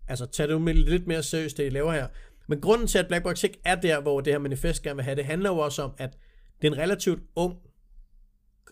altså 0.08 0.26
tag 0.26 0.48
det 0.48 0.54
jo 0.54 0.66
lidt 0.66 1.08
mere 1.08 1.24
seriøst, 1.24 1.58
det 1.58 1.66
I 1.66 1.70
laver 1.70 1.92
her. 1.92 2.08
Men 2.48 2.62
grunden 2.62 2.88
til, 2.88 2.98
at 2.98 3.08
Blackbox 3.08 3.44
ikke 3.44 3.60
er 3.66 3.76
der, 3.76 4.02
hvor 4.02 4.22
det 4.22 4.34
her 4.34 4.40
manifest 4.40 4.84
gerne 4.84 4.96
vil 4.96 5.04
have, 5.04 5.16
det 5.16 5.26
handler 5.26 5.50
jo 5.50 5.58
også 5.58 5.82
om, 5.82 5.92
at 5.98 6.18
det 6.62 6.68
er 6.68 6.72
en 6.72 6.78
relativt 6.78 7.20
ung 7.36 7.54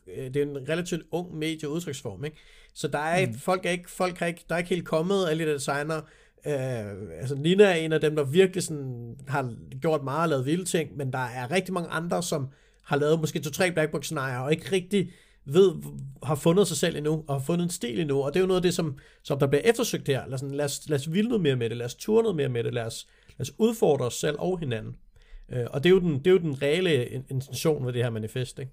øh, 0.07 0.33
det 0.33 0.35
er 0.35 0.41
en 0.41 0.69
relativt 0.69 1.03
ung 1.11 1.35
medieudtryksform, 1.35 2.25
ikke? 2.25 2.37
Så 2.77 2.87
der 2.87 2.99
er, 2.99 3.27
mm. 3.27 3.33
folk 3.33 3.65
er 3.65 3.69
ikke, 3.69 3.91
folk 3.91 4.21
er 4.21 4.25
ikke, 4.25 4.45
der 4.49 4.55
er 4.55 4.59
ikke 4.59 4.69
helt 4.69 4.85
kommet, 4.85 5.29
alle 5.29 5.45
de 5.45 5.53
designer. 5.53 5.95
Øh, 6.45 7.19
altså 7.19 7.35
Nina 7.35 7.63
er 7.63 7.73
en 7.73 7.93
af 7.93 8.01
dem, 8.01 8.15
der 8.15 8.23
virkelig 8.23 8.63
sådan, 8.63 9.15
har 9.27 9.53
gjort 9.81 10.03
meget 10.03 10.21
og 10.21 10.29
lavet 10.29 10.45
vilde 10.45 10.65
ting, 10.65 10.97
men 10.97 11.13
der 11.13 11.19
er 11.19 11.51
rigtig 11.51 11.73
mange 11.73 11.89
andre, 11.89 12.23
som 12.23 12.47
har 12.83 12.97
lavet 12.97 13.19
måske 13.19 13.39
to-tre 13.39 13.71
blackbox 13.71 14.05
scenarier 14.05 14.39
og 14.39 14.51
ikke 14.51 14.71
rigtig 14.71 15.11
ved, 15.45 15.73
har 16.23 16.35
fundet 16.35 16.67
sig 16.67 16.77
selv 16.77 16.97
endnu, 16.97 17.23
og 17.27 17.35
har 17.35 17.45
fundet 17.45 17.63
en 17.63 17.69
stil 17.69 17.99
endnu, 17.99 18.23
og 18.23 18.33
det 18.33 18.39
er 18.39 18.41
jo 18.41 18.47
noget 18.47 18.59
af 18.59 18.63
det, 18.63 18.73
som, 18.73 18.97
som 19.23 19.39
der 19.39 19.47
bliver 19.47 19.61
eftersøgt 19.61 20.07
her. 20.07 20.25
Lad 20.25 20.33
os, 20.33 20.43
lad, 20.51 20.65
os, 20.65 20.89
lad 20.89 20.99
os 20.99 21.11
vilde 21.11 21.29
noget 21.29 21.41
mere 21.41 21.55
med 21.55 21.69
det, 21.69 21.77
lad 21.77 21.85
os 21.85 21.95
ture 21.95 22.23
noget 22.23 22.35
mere 22.35 22.49
med 22.49 22.63
det, 22.63 22.73
lad 22.73 22.83
os, 22.83 23.07
lad 23.37 23.41
os 23.41 23.53
udfordre 23.57 24.05
os 24.05 24.13
selv 24.13 24.35
og 24.39 24.59
hinanden. 24.59 24.95
Øh, 25.49 25.65
og 25.69 25.83
det 25.83 25.89
er, 25.89 25.93
jo 25.93 25.99
den, 25.99 26.19
det 26.19 26.27
er 26.27 26.31
jo 26.31 26.37
den 26.37 26.61
reelle 26.61 27.05
intention 27.05 27.85
ved 27.85 27.93
det 27.93 28.03
her 28.03 28.09
manifest, 28.09 28.59
ikke? 28.59 28.71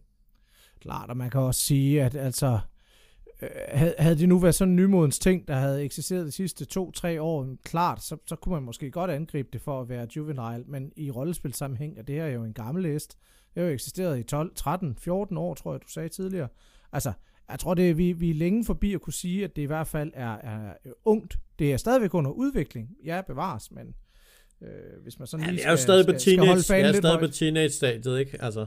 Klart, 0.81 1.11
og 1.11 1.17
man 1.17 1.31
kan 1.31 1.40
også 1.40 1.61
sige, 1.61 2.03
at 2.03 2.14
altså, 2.14 2.59
øh, 3.44 3.92
havde 3.98 4.18
det 4.18 4.28
nu 4.28 4.38
været 4.38 4.54
sådan 4.54 4.72
en 4.72 4.76
nymodens 4.76 5.18
ting, 5.18 5.48
der 5.48 5.54
havde 5.54 5.83
eksisteret 5.85 6.26
de 6.26 6.33
sidste 6.33 6.64
to-tre 6.64 7.22
år, 7.22 7.48
klart, 7.64 8.02
så, 8.02 8.16
så 8.26 8.37
kunne 8.37 8.52
man 8.52 8.62
måske 8.62 8.90
godt 8.90 9.11
angribe 9.11 9.48
det 9.52 9.61
for 9.61 9.80
at 9.80 9.88
være 9.88 10.07
juvenile, 10.16 10.64
men 10.66 10.92
i 10.96 11.11
rollespilsammenhæng 11.11 11.98
er 11.98 12.02
det 12.02 12.14
her 12.14 12.26
jo 12.26 12.44
en 12.44 12.52
gammel 12.52 12.83
list. 12.83 13.18
Det 13.54 13.62
har 13.62 13.68
jo 13.68 13.74
eksisteret 13.74 14.18
i 14.18 14.22
12, 14.22 14.54
13, 14.54 14.96
14 14.98 15.37
år, 15.37 15.54
tror 15.54 15.72
jeg, 15.72 15.83
du 15.83 15.88
sagde 15.88 16.09
tidligere. 16.09 16.48
Altså, 16.92 17.12
jeg 17.50 17.59
tror, 17.59 17.74
det 17.74 17.90
er, 17.90 17.94
vi, 17.94 18.12
vi 18.12 18.30
er 18.30 18.35
længe 18.35 18.64
forbi 18.64 18.94
at 18.94 19.00
kunne 19.00 19.12
sige, 19.12 19.44
at 19.44 19.57
det 19.57 19.62
i 19.62 19.66
hvert 19.66 19.87
fald 19.87 20.11
er, 20.14 20.35
er 20.35 20.72
ungt. 21.04 21.38
Det 21.59 21.72
er 21.72 21.76
stadigvæk 21.76 22.14
under 22.14 22.30
udvikling. 22.30 22.90
Ja, 23.04 23.22
bevares, 23.26 23.70
men 23.70 23.94
Øh, 24.62 25.02
hvis 25.02 25.18
man 25.18 25.26
sådan 25.26 25.46
ja, 25.46 25.50
lige 25.50 25.61
det 25.61 25.66
er 25.66 25.70
jo 25.70 25.76
stadig 25.76 26.07
på 26.07 26.12
teenage, 26.12 26.50
jeg 26.70 26.88
er 26.88 26.92
stadig 26.92 27.20
på 27.20 27.26
teenage-stadiet, 27.26 28.18
ikke? 28.18 28.42
Altså. 28.42 28.66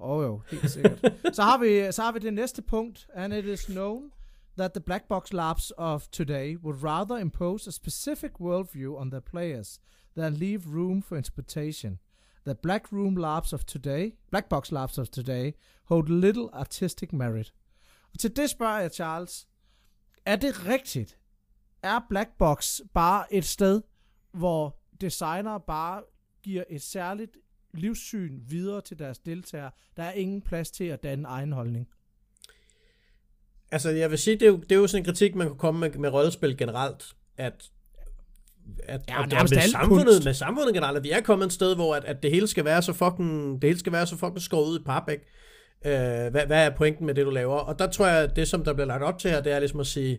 Åh 0.00 0.18
oh, 0.18 0.24
jo, 0.24 0.40
helt 0.50 0.70
sikkert. 0.70 1.14
så, 1.36 1.42
har 1.42 1.58
vi, 1.58 1.92
så 1.92 2.02
har 2.02 2.12
vi 2.12 2.18
det 2.18 2.34
næste 2.34 2.62
punkt, 2.62 3.06
and 3.14 3.32
it 3.32 3.44
is 3.44 3.64
known 3.64 4.10
that 4.56 4.72
the 4.72 4.80
black 4.80 5.08
box 5.08 5.32
labs 5.32 5.72
of 5.78 6.08
today 6.08 6.56
would 6.56 6.82
rather 6.82 7.18
impose 7.18 7.68
a 7.68 7.72
specific 7.72 8.30
worldview 8.40 8.96
on 8.96 9.10
their 9.10 9.20
players 9.20 9.80
than 10.16 10.34
leave 10.34 10.66
room 10.66 11.02
for 11.02 11.16
interpretation. 11.16 11.98
The 12.44 12.54
black 12.54 12.92
room 12.92 13.16
labs 13.16 13.52
of 13.52 13.64
today, 13.64 14.12
black 14.30 14.48
box 14.48 14.70
labs 14.72 14.98
of 14.98 15.08
today, 15.10 15.54
hold 15.84 16.08
little 16.08 16.48
artistic 16.52 17.12
merit. 17.12 17.52
Og 18.12 18.18
til 18.18 18.36
det 18.36 18.50
spørger 18.50 18.80
jeg, 18.80 18.90
Charles, 18.90 19.46
er 20.26 20.36
det 20.36 20.66
rigtigt? 20.66 21.18
Er 21.82 22.00
Black 22.08 22.30
Box 22.38 22.80
bare 22.94 23.34
et 23.34 23.44
sted, 23.44 23.82
hvor 24.32 24.78
designer 25.00 25.58
bare 25.58 26.02
giver 26.42 26.64
et 26.70 26.82
særligt 26.82 27.36
livssyn 27.74 28.40
videre 28.48 28.80
til 28.80 28.98
deres 28.98 29.18
deltagere. 29.18 29.70
Der 29.96 30.02
er 30.02 30.12
ingen 30.12 30.42
plads 30.42 30.70
til 30.70 30.84
at 30.84 31.02
danne 31.02 31.28
egen 31.28 31.52
holdning. 31.52 31.88
Altså, 33.72 33.90
jeg 33.90 34.10
vil 34.10 34.18
sige, 34.18 34.34
det 34.34 34.42
er 34.42 34.50
jo, 34.50 34.56
det 34.56 34.72
er 34.72 34.76
jo 34.76 34.86
sådan 34.86 35.00
en 35.00 35.04
kritik, 35.04 35.34
man 35.34 35.46
kan 35.46 35.56
komme 35.56 35.80
med, 35.80 35.90
med 35.90 36.10
rollespil 36.12 36.56
generelt, 36.56 37.14
at 37.36 37.70
at, 38.78 39.00
ja, 39.08 39.22
at, 39.22 39.32
at 39.32 39.50
med, 39.50 39.60
samfundet, 39.60 40.24
med 40.24 40.34
samfundet 40.34 40.74
generelt, 40.74 40.96
at 40.96 41.04
vi 41.04 41.10
er 41.10 41.20
kommet 41.20 41.46
et 41.46 41.52
sted, 41.52 41.74
hvor 41.74 41.94
at, 41.94 42.04
at 42.04 42.22
det 42.22 42.30
hele 42.30 42.46
skal 42.46 42.64
være 42.64 42.82
så 42.82 42.92
fucking, 42.92 43.62
det 43.62 43.68
hele 43.70 43.78
skal 43.78 43.92
være 43.92 44.06
så 44.06 44.16
fucking 44.16 44.40
skåret 44.40 44.70
ud 44.70 44.80
i 44.80 44.82
pap, 44.82 45.08
ikke? 45.08 45.24
Øh, 45.84 46.30
hvad, 46.30 46.46
hvad 46.46 46.66
er 46.66 46.70
pointen 46.76 47.06
med 47.06 47.14
det, 47.14 47.26
du 47.26 47.30
laver? 47.30 47.56
Og 47.56 47.78
der 47.78 47.90
tror 47.90 48.06
jeg, 48.06 48.22
at 48.22 48.36
det, 48.36 48.48
som 48.48 48.64
der 48.64 48.72
bliver 48.72 48.86
lagt 48.86 49.02
op 49.02 49.18
til 49.18 49.30
her, 49.30 49.40
det 49.40 49.52
er 49.52 49.58
ligesom 49.58 49.80
at 49.80 49.86
sige, 49.86 50.18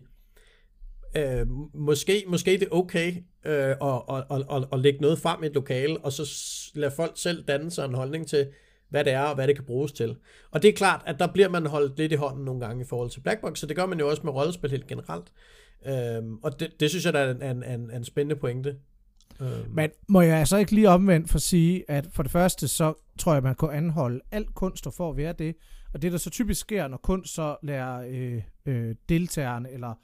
øh, 1.16 1.46
måske, 1.74 2.24
måske 2.28 2.50
det 2.50 2.62
er 2.62 2.76
okay 2.76 3.14
øh, 3.46 3.70
at, 3.70 4.02
at, 4.08 4.24
at, 4.30 4.44
at, 4.50 4.68
at 4.72 4.80
lægge 4.80 5.00
noget 5.00 5.18
frem 5.18 5.42
i 5.42 5.46
et 5.46 5.54
lokale, 5.54 5.98
og 5.98 6.12
så 6.12 6.22
lade 6.74 6.92
folk 6.96 7.12
selv 7.14 7.44
danne 7.44 7.70
sig 7.70 7.84
en 7.84 7.94
holdning 7.94 8.26
til, 8.26 8.46
hvad 8.88 9.04
det 9.04 9.12
er, 9.12 9.22
og 9.22 9.34
hvad 9.34 9.46
det 9.46 9.56
kan 9.56 9.64
bruges 9.64 9.92
til. 9.92 10.16
Og 10.50 10.62
det 10.62 10.68
er 10.68 10.72
klart, 10.72 11.02
at 11.06 11.18
der 11.18 11.26
bliver 11.26 11.48
man 11.48 11.66
holdt 11.66 11.98
lidt 11.98 12.12
i 12.12 12.14
hånden 12.14 12.44
nogle 12.44 12.60
gange 12.60 12.82
i 12.82 12.86
forhold 12.86 13.10
til 13.10 13.20
Blackbox, 13.20 13.58
så 13.58 13.66
det 13.66 13.76
gør 13.76 13.86
man 13.86 13.98
jo 13.98 14.08
også 14.08 14.22
med 14.24 14.32
rollespil 14.32 14.70
helt 14.70 14.86
generelt. 14.86 15.32
Øhm, 15.86 16.36
og 16.42 16.60
det, 16.60 16.80
det 16.80 16.90
synes 16.90 17.04
jeg, 17.04 17.12
der 17.12 17.20
er 17.20 17.30
en, 17.30 17.42
en, 17.42 17.80
en, 17.80 17.90
en 17.90 18.04
spændende 18.04 18.40
pointe. 18.40 18.76
Øhm. 19.40 19.70
Men 19.70 19.90
må 20.08 20.20
jeg 20.20 20.36
altså 20.36 20.56
ikke 20.56 20.72
lige 20.72 20.88
omvendt 20.88 21.30
for 21.30 21.36
at 21.36 21.42
sige, 21.42 21.84
at 21.90 22.06
for 22.12 22.22
det 22.22 22.32
første, 22.32 22.68
så 22.68 22.94
tror 23.18 23.34
jeg, 23.34 23.42
man 23.42 23.54
kan 23.54 23.70
anholde 23.70 24.20
alt 24.30 24.54
kunst 24.54 24.86
for 24.96 25.10
at 25.10 25.16
være 25.16 25.32
det. 25.32 25.56
Og 25.94 26.02
det, 26.02 26.12
der 26.12 26.18
så 26.18 26.30
typisk 26.30 26.60
sker, 26.60 26.88
når 26.88 26.96
kunst 26.96 27.34
så 27.34 27.56
lærer 27.62 28.04
øh, 28.08 28.42
øh, 28.66 28.94
deltagerne 29.08 29.70
eller 29.70 29.94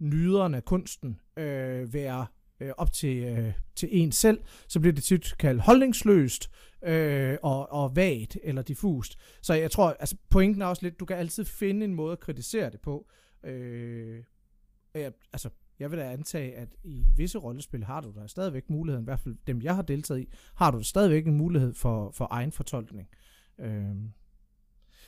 nyderen 0.00 0.54
af 0.54 0.64
kunsten 0.64 1.20
øh, 1.36 1.94
være 1.94 2.26
øh, 2.60 2.72
op 2.76 2.92
til, 2.92 3.16
øh, 3.16 3.52
til 3.76 3.88
en 3.92 4.12
selv, 4.12 4.40
så 4.68 4.80
bliver 4.80 4.92
det 4.92 5.04
tit 5.04 5.38
kaldt 5.38 5.62
holdningsløst 5.62 6.50
øh, 6.84 7.36
og, 7.42 7.72
og 7.72 7.96
vagt 7.96 8.38
eller 8.42 8.62
diffust. 8.62 9.18
Så 9.42 9.54
jeg 9.54 9.70
tror, 9.70 9.96
altså 10.00 10.16
pointen 10.30 10.62
er 10.62 10.66
også 10.66 10.82
lidt, 10.82 11.00
du 11.00 11.04
kan 11.04 11.16
altid 11.16 11.44
finde 11.44 11.84
en 11.84 11.94
måde 11.94 12.12
at 12.12 12.20
kritisere 12.20 12.70
det 12.70 12.80
på. 12.80 13.06
Øh, 13.44 14.24
jeg, 14.94 15.12
altså, 15.32 15.50
jeg 15.78 15.90
vil 15.90 15.98
da 15.98 16.12
antage, 16.12 16.56
at 16.56 16.68
i 16.84 17.04
visse 17.16 17.38
rollespil 17.38 17.84
har 17.84 18.00
du 18.00 18.12
da 18.16 18.26
stadigvæk 18.26 18.70
muligheden, 18.70 19.04
i 19.04 19.08
hvert 19.08 19.20
fald 19.20 19.36
dem 19.46 19.62
jeg 19.62 19.74
har 19.74 19.82
deltaget 19.82 20.20
i, 20.20 20.28
har 20.54 20.70
du 20.70 20.78
da 20.78 20.82
stadigvæk 20.82 21.26
en 21.26 21.36
mulighed 21.36 21.74
for, 21.74 22.10
for 22.10 22.28
egen 22.30 22.52
fortolkning. 22.52 23.08
Øh, 23.60 23.94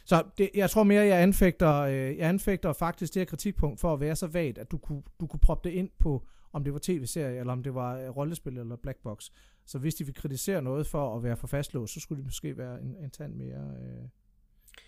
så 0.04 0.24
det, 0.38 0.50
jeg 0.54 0.70
tror 0.70 0.82
mere, 0.82 1.06
jeg 1.06 1.22
anfægter, 1.22 1.74
øh, 1.74 2.18
jeg 2.18 2.28
anfægter 2.28 2.72
faktisk 2.72 3.14
det 3.14 3.20
her 3.20 3.24
kritikpunkt 3.24 3.80
for 3.80 3.92
at 3.92 4.00
være 4.00 4.16
så 4.16 4.26
vagt, 4.26 4.58
at 4.58 4.70
du 4.70 4.78
kunne, 4.78 5.02
du 5.20 5.26
kunne 5.26 5.40
proppe 5.40 5.68
det 5.68 5.74
ind 5.74 5.90
på, 5.98 6.26
om 6.52 6.64
det 6.64 6.72
var 6.72 6.80
tv-serie, 6.82 7.38
eller 7.40 7.52
om 7.52 7.62
det 7.62 7.74
var 7.74 7.98
øh, 7.98 8.16
rollespil 8.16 8.58
eller 8.58 8.76
black 8.76 8.98
box. 9.02 9.30
Så 9.66 9.78
hvis 9.78 9.94
de 9.94 10.04
vil 10.04 10.14
kritisere 10.14 10.62
noget 10.62 10.86
for 10.86 11.16
at 11.16 11.22
være 11.22 11.36
for 11.36 11.46
fastlåst, 11.46 11.94
så 11.94 12.00
skulle 12.00 12.18
de 12.18 12.24
måske 12.24 12.58
være 12.58 12.80
en, 12.80 12.96
en 12.96 13.10
tand 13.10 13.34
mere 13.34 13.76
øh, 13.82 14.08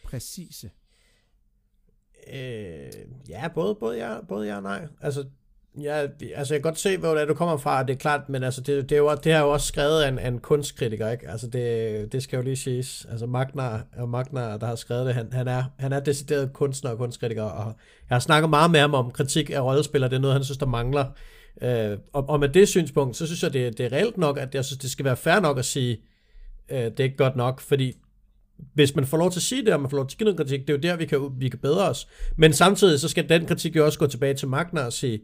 præcise. 0.05 0.70
Øh, 2.33 2.92
ja, 3.29 3.48
både, 3.55 3.74
både, 3.74 4.07
ja, 4.07 4.20
både 4.20 4.46
ja 4.46 4.57
og 4.57 4.62
nej. 4.62 4.88
Altså, 5.00 5.29
Ja, 5.83 6.07
altså 6.35 6.55
jeg 6.55 6.63
kan 6.63 6.71
godt 6.71 6.79
se, 6.79 6.97
hvor 6.97 7.11
det 7.11 7.23
er, 7.23 7.27
du 7.27 7.35
kommer 7.35 7.57
fra, 7.57 7.83
det 7.83 7.95
er 7.95 7.99
klart, 7.99 8.29
men 8.29 8.43
altså 8.43 8.61
det, 8.61 8.91
det, 8.91 8.97
er, 8.97 8.99
jo, 8.99 9.17
det 9.25 9.33
er 9.33 9.41
jo 9.41 9.53
også 9.53 9.67
skrevet 9.67 10.03
af 10.03 10.09
en, 10.09 10.19
af 10.19 10.29
en 10.29 10.39
kunstkritiker, 10.39 11.11
ikke? 11.11 11.31
Altså 11.31 11.47
det, 11.47 12.13
det 12.13 12.23
skal 12.23 12.37
jo 12.37 12.43
lige 12.43 12.57
siges. 12.57 13.07
Altså 13.11 13.27
Magnar, 13.27 13.87
og 13.97 14.09
Magnar, 14.09 14.57
der 14.57 14.67
har 14.67 14.75
skrevet 14.75 15.07
det, 15.07 15.15
han, 15.15 15.33
han, 15.33 15.49
er, 15.49 15.65
han 15.79 15.93
er 15.93 16.01
decideret 16.01 16.53
kunstner 16.53 16.91
og 16.91 16.99
kunstkritiker, 16.99 17.43
og 17.43 17.67
jeg 18.11 18.15
har 18.15 18.21
snakket 18.21 18.51
meget 18.51 18.71
med 18.71 18.81
ham 18.81 18.95
om 18.95 19.11
kritik 19.11 19.51
af 19.51 19.61
rollespillere, 19.61 20.11
det 20.11 20.17
er 20.17 20.21
noget, 20.21 20.35
han 20.35 20.45
synes, 20.45 20.59
der 20.59 20.67
mangler. 20.67 21.05
Øh, 21.63 21.99
og, 22.13 22.29
og 22.29 22.41
med 22.41 22.49
det 22.49 22.69
synspunkt, 22.69 23.17
så 23.17 23.27
synes 23.27 23.43
jeg, 23.43 23.53
det, 23.53 23.79
det 23.79 23.87
er 23.87 23.93
reelt 23.93 24.19
nok, 24.19 24.39
at 24.39 24.55
jeg 24.55 24.65
synes, 24.65 24.79
det 24.79 24.91
skal 24.91 25.05
være 25.05 25.17
fair 25.17 25.41
nok 25.41 25.59
at 25.59 25.65
sige, 25.65 26.01
øh, 26.71 26.79
det 26.79 27.01
er 27.01 27.05
ikke 27.05 27.17
godt 27.17 27.37
nok, 27.37 27.61
fordi 27.61 27.97
hvis 28.75 28.95
man 28.95 29.07
får 29.07 29.17
lov 29.17 29.31
til 29.31 29.39
at 29.39 29.43
sige 29.43 29.65
det, 29.65 29.75
og 29.75 29.81
man 29.81 29.91
får 29.91 29.97
lov 29.97 30.07
til 30.07 30.15
at 30.15 30.19
give 30.19 30.25
noget 30.25 30.39
kritik, 30.39 30.61
det 30.61 30.71
er 30.71 30.77
jo 30.77 30.81
der, 30.81 30.97
vi 30.97 31.07
kan, 31.07 31.31
vi 31.39 31.49
kan 31.49 31.59
bedre 31.59 31.89
os. 31.89 32.09
Men 32.37 32.53
samtidig, 32.53 33.01
så 33.01 33.09
skal 33.09 33.29
den 33.29 33.47
kritik 33.47 33.77
jo 33.77 33.85
også 33.85 33.99
gå 33.99 34.07
tilbage 34.07 34.35
til 34.35 34.49
Magna 34.49 34.81
og 34.81 34.93
sige, 34.93 35.21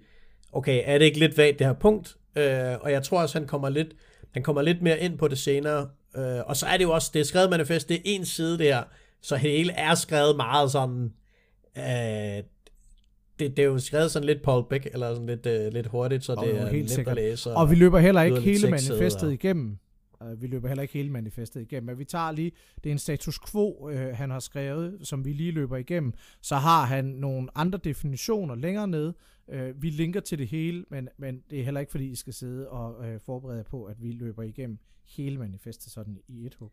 okay, 0.53 0.83
er 0.85 0.99
det 0.99 1.05
ikke 1.05 1.19
lidt 1.19 1.39
vagt 1.39 1.59
det 1.59 1.67
her 1.67 1.75
punkt? 1.75 2.17
Øh, 2.37 2.75
og 2.81 2.93
jeg 2.93 3.03
tror 3.03 3.23
også, 3.23 3.39
han 3.39 3.49
kommer 3.49 3.69
lidt, 3.69 3.89
han 4.31 4.43
kommer 4.43 4.63
lidt 4.63 4.83
mere 4.83 5.01
ind 5.01 5.19
på 5.19 5.29
det 5.29 5.39
senere. 5.39 5.89
Øh, 6.17 6.41
og 6.47 6.57
så 6.57 6.67
er 6.67 6.77
det 6.77 6.85
jo 6.85 6.91
også, 6.91 7.11
det 7.15 7.21
er 7.21 7.25
skrevet 7.25 7.51
manifest, 7.51 7.89
det 7.89 7.97
er 7.97 8.01
en 8.05 8.25
side 8.25 8.59
der, 8.59 8.83
så 9.23 9.37
hele 9.37 9.73
er 9.73 9.95
skrevet 9.95 10.37
meget 10.37 10.73
sådan, 10.73 11.13
øh, 11.79 12.43
det, 13.39 13.57
det 13.57 13.59
er 13.59 13.65
jo 13.65 13.79
skrevet 13.79 14.11
sådan 14.11 14.27
lidt 14.27 14.43
Paul 14.43 14.65
Beck, 14.71 14.87
eller 14.93 15.15
sådan 15.15 15.27
lidt, 15.27 15.47
øh, 15.47 15.73
lidt 15.73 15.87
hurtigt, 15.87 16.25
så 16.25 16.35
det 16.35 16.57
er 16.57 16.69
helt 16.69 16.83
let 16.83 16.91
sikkert. 16.91 17.19
at 17.19 17.25
læse. 17.25 17.51
Og, 17.51 17.57
og 17.57 17.71
vi 17.71 17.75
løber 17.75 17.99
heller 17.99 18.23
ikke 18.23 18.41
hele 18.41 18.71
manifestet 18.71 19.27
og... 19.27 19.33
igennem. 19.33 19.79
Uh, 20.25 20.43
vi 20.43 20.47
løber 20.47 20.69
heller 20.69 20.83
ikke 20.83 20.95
hele 20.95 21.11
manifestet 21.11 21.61
igennem, 21.61 21.87
men 21.87 21.99
vi 21.99 22.05
tager 22.05 22.33
lige, 22.33 22.53
det 22.85 22.91
er 22.91 22.93
en 22.93 22.99
status 22.99 23.39
quo, 23.51 23.77
uh, 23.81 23.93
han 23.95 24.31
har 24.31 24.41
skrevet, 24.41 24.99
som 25.03 25.25
vi 25.25 25.33
lige 25.33 25.53
løber 25.53 25.77
igennem. 25.77 26.13
Så 26.43 26.57
har 26.57 26.85
han 26.85 27.05
nogle 27.05 27.49
andre 27.55 27.79
definitioner 27.85 28.55
længere 28.55 28.89
ned, 28.89 29.13
Øh, 29.51 29.83
vi 29.83 29.91
linker 29.91 30.21
til 30.21 30.39
det 30.39 30.49
hele, 30.49 30.85
men, 30.91 31.09
men 31.19 31.43
det 31.51 31.61
er 31.61 31.65
heller 31.65 31.81
ikke, 31.81 31.91
fordi 31.91 32.11
I 32.11 32.15
skal 32.15 32.33
sidde 32.33 32.69
og 32.69 33.09
øh, 33.09 33.21
forberede 33.21 33.65
på, 33.65 33.85
at 33.85 34.03
vi 34.03 34.13
løber 34.13 34.43
igennem 34.43 34.79
hele 35.09 35.39
manifestet 35.39 35.93
sådan 35.93 36.19
i 36.29 36.47
et 36.47 36.55
hug. 36.55 36.73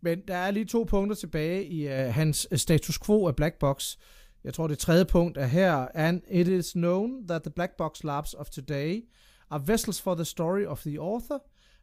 Men 0.00 0.22
der 0.28 0.34
er 0.34 0.50
lige 0.50 0.64
to 0.64 0.84
punkter 0.84 1.16
tilbage 1.16 1.64
i 1.64 1.88
øh, 1.88 2.14
hans 2.14 2.48
øh, 2.50 2.58
status 2.58 2.98
quo 2.98 3.26
af 3.26 3.36
Black 3.36 3.58
Box. 3.58 3.96
Jeg 4.44 4.54
tror, 4.54 4.66
det 4.66 4.78
tredje 4.78 5.04
punkt 5.04 5.38
er 5.38 5.46
her. 5.46 5.88
And 5.94 6.22
it 6.30 6.48
is 6.48 6.72
known 6.72 7.28
that 7.28 7.42
the 7.42 7.50
Black 7.50 7.76
Box 7.76 8.04
labs 8.04 8.34
of 8.34 8.50
today 8.50 9.02
are 9.50 9.62
vessels 9.66 10.00
for 10.00 10.14
the 10.14 10.24
story 10.24 10.66
of 10.66 10.82
the 10.82 11.00
author, 11.00 11.38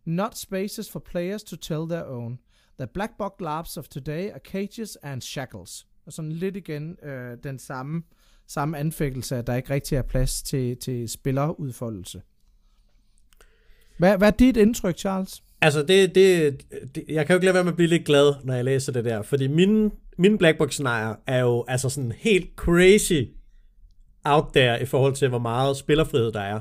not 0.05 0.37
spaces 0.37 0.91
for 0.91 0.99
players 0.99 1.43
to 1.43 1.55
tell 1.55 1.89
their 1.89 2.03
own. 2.03 2.39
The 2.79 2.87
Black 2.87 3.17
Box 3.17 3.33
labs 3.39 3.77
of 3.77 3.87
today 3.87 4.31
are 4.31 4.39
cages 4.39 4.95
and 4.95 5.21
shackles. 5.21 5.87
Og 6.05 6.13
sådan 6.13 6.31
lidt 6.31 6.55
igen 6.55 6.97
øh, 7.03 7.37
den 7.43 7.59
samme 7.59 8.03
samme 8.47 8.77
anfægtelse, 8.77 9.35
at 9.35 9.47
der 9.47 9.55
ikke 9.55 9.73
rigtig 9.73 9.95
er 9.95 10.01
plads 10.01 10.41
til, 10.41 10.77
til 10.77 11.09
spillerudfoldelse. 11.09 12.21
Hvad, 13.97 14.17
hvad 14.17 14.27
er 14.27 14.31
dit 14.31 14.57
indtryk, 14.57 14.97
Charles? 14.97 15.43
Altså, 15.61 15.83
det, 15.83 16.15
det, 16.15 16.61
det, 16.95 17.03
jeg 17.09 17.25
kan 17.25 17.33
jo 17.33 17.37
ikke 17.37 17.45
lade 17.45 17.53
være 17.53 17.63
med 17.63 17.71
at 17.71 17.75
blive 17.75 17.89
lidt 17.89 18.05
glad, 18.05 18.33
når 18.43 18.53
jeg 18.53 18.65
læser 18.65 18.91
det 18.91 19.05
der, 19.05 19.21
fordi 19.21 19.47
mine, 19.47 19.91
mine 20.17 20.37
blackbox 20.37 20.71
scenarier 20.71 21.15
er 21.27 21.39
jo 21.39 21.65
altså 21.67 21.89
sådan 21.89 22.11
helt 22.11 22.49
crazy 22.55 23.23
out 24.23 24.45
there 24.53 24.81
i 24.81 24.85
forhold 24.85 25.13
til, 25.13 25.29
hvor 25.29 25.39
meget 25.39 25.77
spillerfrihed 25.77 26.31
der 26.31 26.41
er. 26.41 26.59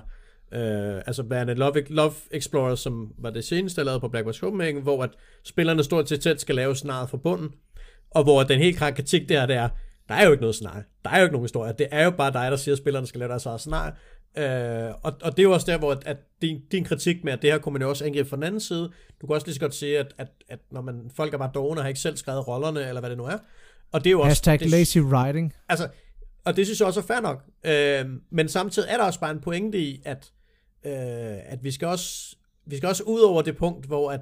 Uh, 0.53 1.03
altså 1.07 1.23
blandt 1.23 1.51
andet 1.51 1.59
Love, 1.59 1.83
Love 1.89 2.13
Explorer, 2.31 2.75
som 2.75 3.13
var 3.19 3.31
det 3.31 3.45
seneste, 3.45 3.79
jeg 3.79 3.87
lavede 3.87 4.01
på 4.01 4.09
Blackbox 4.09 4.39
Copenhagen, 4.39 4.83
hvor 4.83 5.03
at 5.03 5.11
spillerne 5.45 5.85
stort 5.85 6.09
set 6.09 6.21
tæt 6.21 6.41
skal 6.41 6.55
lave 6.55 6.77
scenariet 6.77 7.11
fra 7.11 7.17
bunden, 7.17 7.51
og 8.11 8.23
hvor 8.23 8.43
den 8.43 8.59
helt 8.59 8.77
klare 8.77 8.93
kritik 8.93 9.29
der, 9.29 9.47
det 9.47 9.57
er, 9.57 9.69
der 10.09 10.15
er 10.15 10.25
jo 10.25 10.31
ikke 10.31 10.41
noget 10.41 10.55
scenarie. 10.55 10.85
Der 11.05 11.11
er 11.11 11.19
jo 11.19 11.25
ikke 11.25 11.33
nogen 11.33 11.45
historie. 11.45 11.75
Det 11.79 11.87
er 11.91 12.05
jo 12.05 12.11
bare 12.11 12.33
dig, 12.33 12.51
der 12.51 12.57
siger, 12.57 12.75
at 12.75 12.79
spillerne 12.79 13.07
skal 13.07 13.19
lave 13.19 13.29
deres 13.29 13.47
eget 13.47 13.61
scenarie. 13.61 13.93
Øh, 14.39 14.95
og, 15.03 15.13
og 15.23 15.31
det 15.31 15.39
er 15.39 15.43
jo 15.43 15.53
også 15.53 15.73
der, 15.73 15.79
hvor 15.79 15.93
at, 15.93 16.03
at 16.07 16.17
din, 16.43 16.61
din 16.73 16.85
kritik 16.85 17.25
med, 17.25 17.33
at 17.33 17.43
det 17.43 17.53
her 17.53 17.59
kunne 17.59 17.73
man 17.73 17.83
jo 17.83 17.89
også 17.89 18.05
angribe 18.05 18.29
fra 18.29 18.37
den 18.37 18.45
anden 18.45 18.61
side. 18.61 18.91
Du 19.21 19.27
kan 19.27 19.35
også 19.35 19.47
lige 19.47 19.55
så 19.55 19.61
godt 19.61 19.75
sige, 19.75 19.99
at, 19.99 20.15
at, 20.19 20.29
at 20.49 20.59
når 20.71 20.81
man, 20.81 21.11
folk 21.17 21.35
er 21.35 21.39
bare 21.39 21.51
dogne 21.55 21.81
og 21.81 21.85
har 21.85 21.89
ikke 21.89 22.01
selv 22.01 22.17
skrevet 22.17 22.49
rollerne, 22.49 22.89
eller 22.89 23.01
hvad 23.01 23.11
det 23.11 23.19
nu 23.19 23.25
er. 23.25 23.39
Og 23.93 24.05
det 24.05 24.11
er 24.11 24.13
jo 24.13 24.21
også, 24.21 24.29
Hashtag 24.29 24.61
det, 24.61 24.71
lazy 24.71 24.99
writing. 24.99 25.55
Altså, 25.69 25.89
og 26.45 26.57
det 26.57 26.67
synes 26.67 26.81
jeg 26.81 26.87
også 26.87 27.01
er 27.01 27.05
fair 27.05 27.21
nok. 27.21 27.43
Øh, 27.65 28.21
men 28.31 28.49
samtidig 28.49 28.89
er 28.91 28.97
der 28.97 29.05
også 29.05 29.21
bare 29.21 29.31
en 29.31 29.41
pointe 29.41 29.79
i, 29.79 30.03
at, 30.05 30.33
øh, 30.85 30.93
at 31.53 31.65
vi 31.65 31.71
skal 31.71 31.89
også 31.89 32.37
vi 32.67 32.77
skal 32.77 32.89
også 32.89 33.03
ud 33.03 33.21
over 33.21 33.43
det 33.43 33.57
punkt, 33.57 33.87
hvor 33.87 34.11
at, 34.11 34.21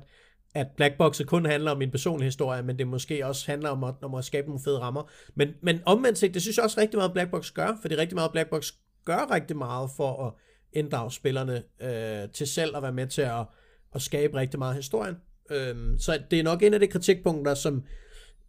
at 0.55 0.67
Blackbox 0.77 1.21
kun 1.27 1.47
handler 1.47 1.71
om 1.71 1.79
min 1.79 1.91
personlige 1.91 2.25
historie, 2.27 2.63
men 2.63 2.79
det 2.79 2.87
måske 2.87 3.27
også 3.27 3.47
handler 3.47 3.71
om 3.71 3.85
at, 3.85 3.95
om 4.03 4.15
at 4.15 4.25
skabe 4.25 4.47
nogle 4.47 4.63
fede 4.65 4.79
rammer. 4.79 5.11
Men, 5.35 5.49
men 5.61 5.81
omvendt 5.87 6.19
set, 6.19 6.35
det 6.35 6.43
synes 6.43 6.57
jeg 6.57 6.65
også 6.65 6.81
rigtig 6.81 6.99
meget, 6.99 7.13
Blackbox 7.13 7.51
gør, 7.51 7.79
for 7.81 7.89
det 7.89 7.97
er 7.97 8.01
rigtig 8.01 8.17
meget, 8.17 8.33
Blackbox 8.33 8.73
gør 9.05 9.35
rigtig 9.35 9.57
meget 9.57 9.91
for 9.97 10.27
at 10.27 10.33
inddrage 10.73 11.13
spillerne 11.13 11.63
øh, 11.81 12.29
til 12.33 12.47
selv 12.47 12.77
at 12.77 12.83
være 12.83 12.93
med 12.93 13.07
til 13.07 13.23
at, 13.23 13.47
at 13.95 14.03
skabe 14.03 14.37
rigtig 14.37 14.59
meget 14.59 14.77
historien. 14.77 15.17
Øh, 15.51 15.99
så 15.99 16.23
det 16.31 16.39
er 16.39 16.43
nok 16.43 16.63
en 16.63 16.75
af 16.75 16.81
de 16.81 16.87
kritikpunkter, 16.87 17.55
som 17.55 17.85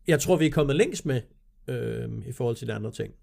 jeg 0.07 0.19
tror, 0.19 0.35
vi 0.35 0.45
er 0.45 0.51
kommet 0.51 0.75
længst 0.75 1.05
med 1.05 1.21
øh, 1.67 2.09
i 2.27 2.31
forhold 2.31 2.55
til 2.55 2.67
de 2.67 2.73
andre 2.73 2.91
ting. 2.91 3.13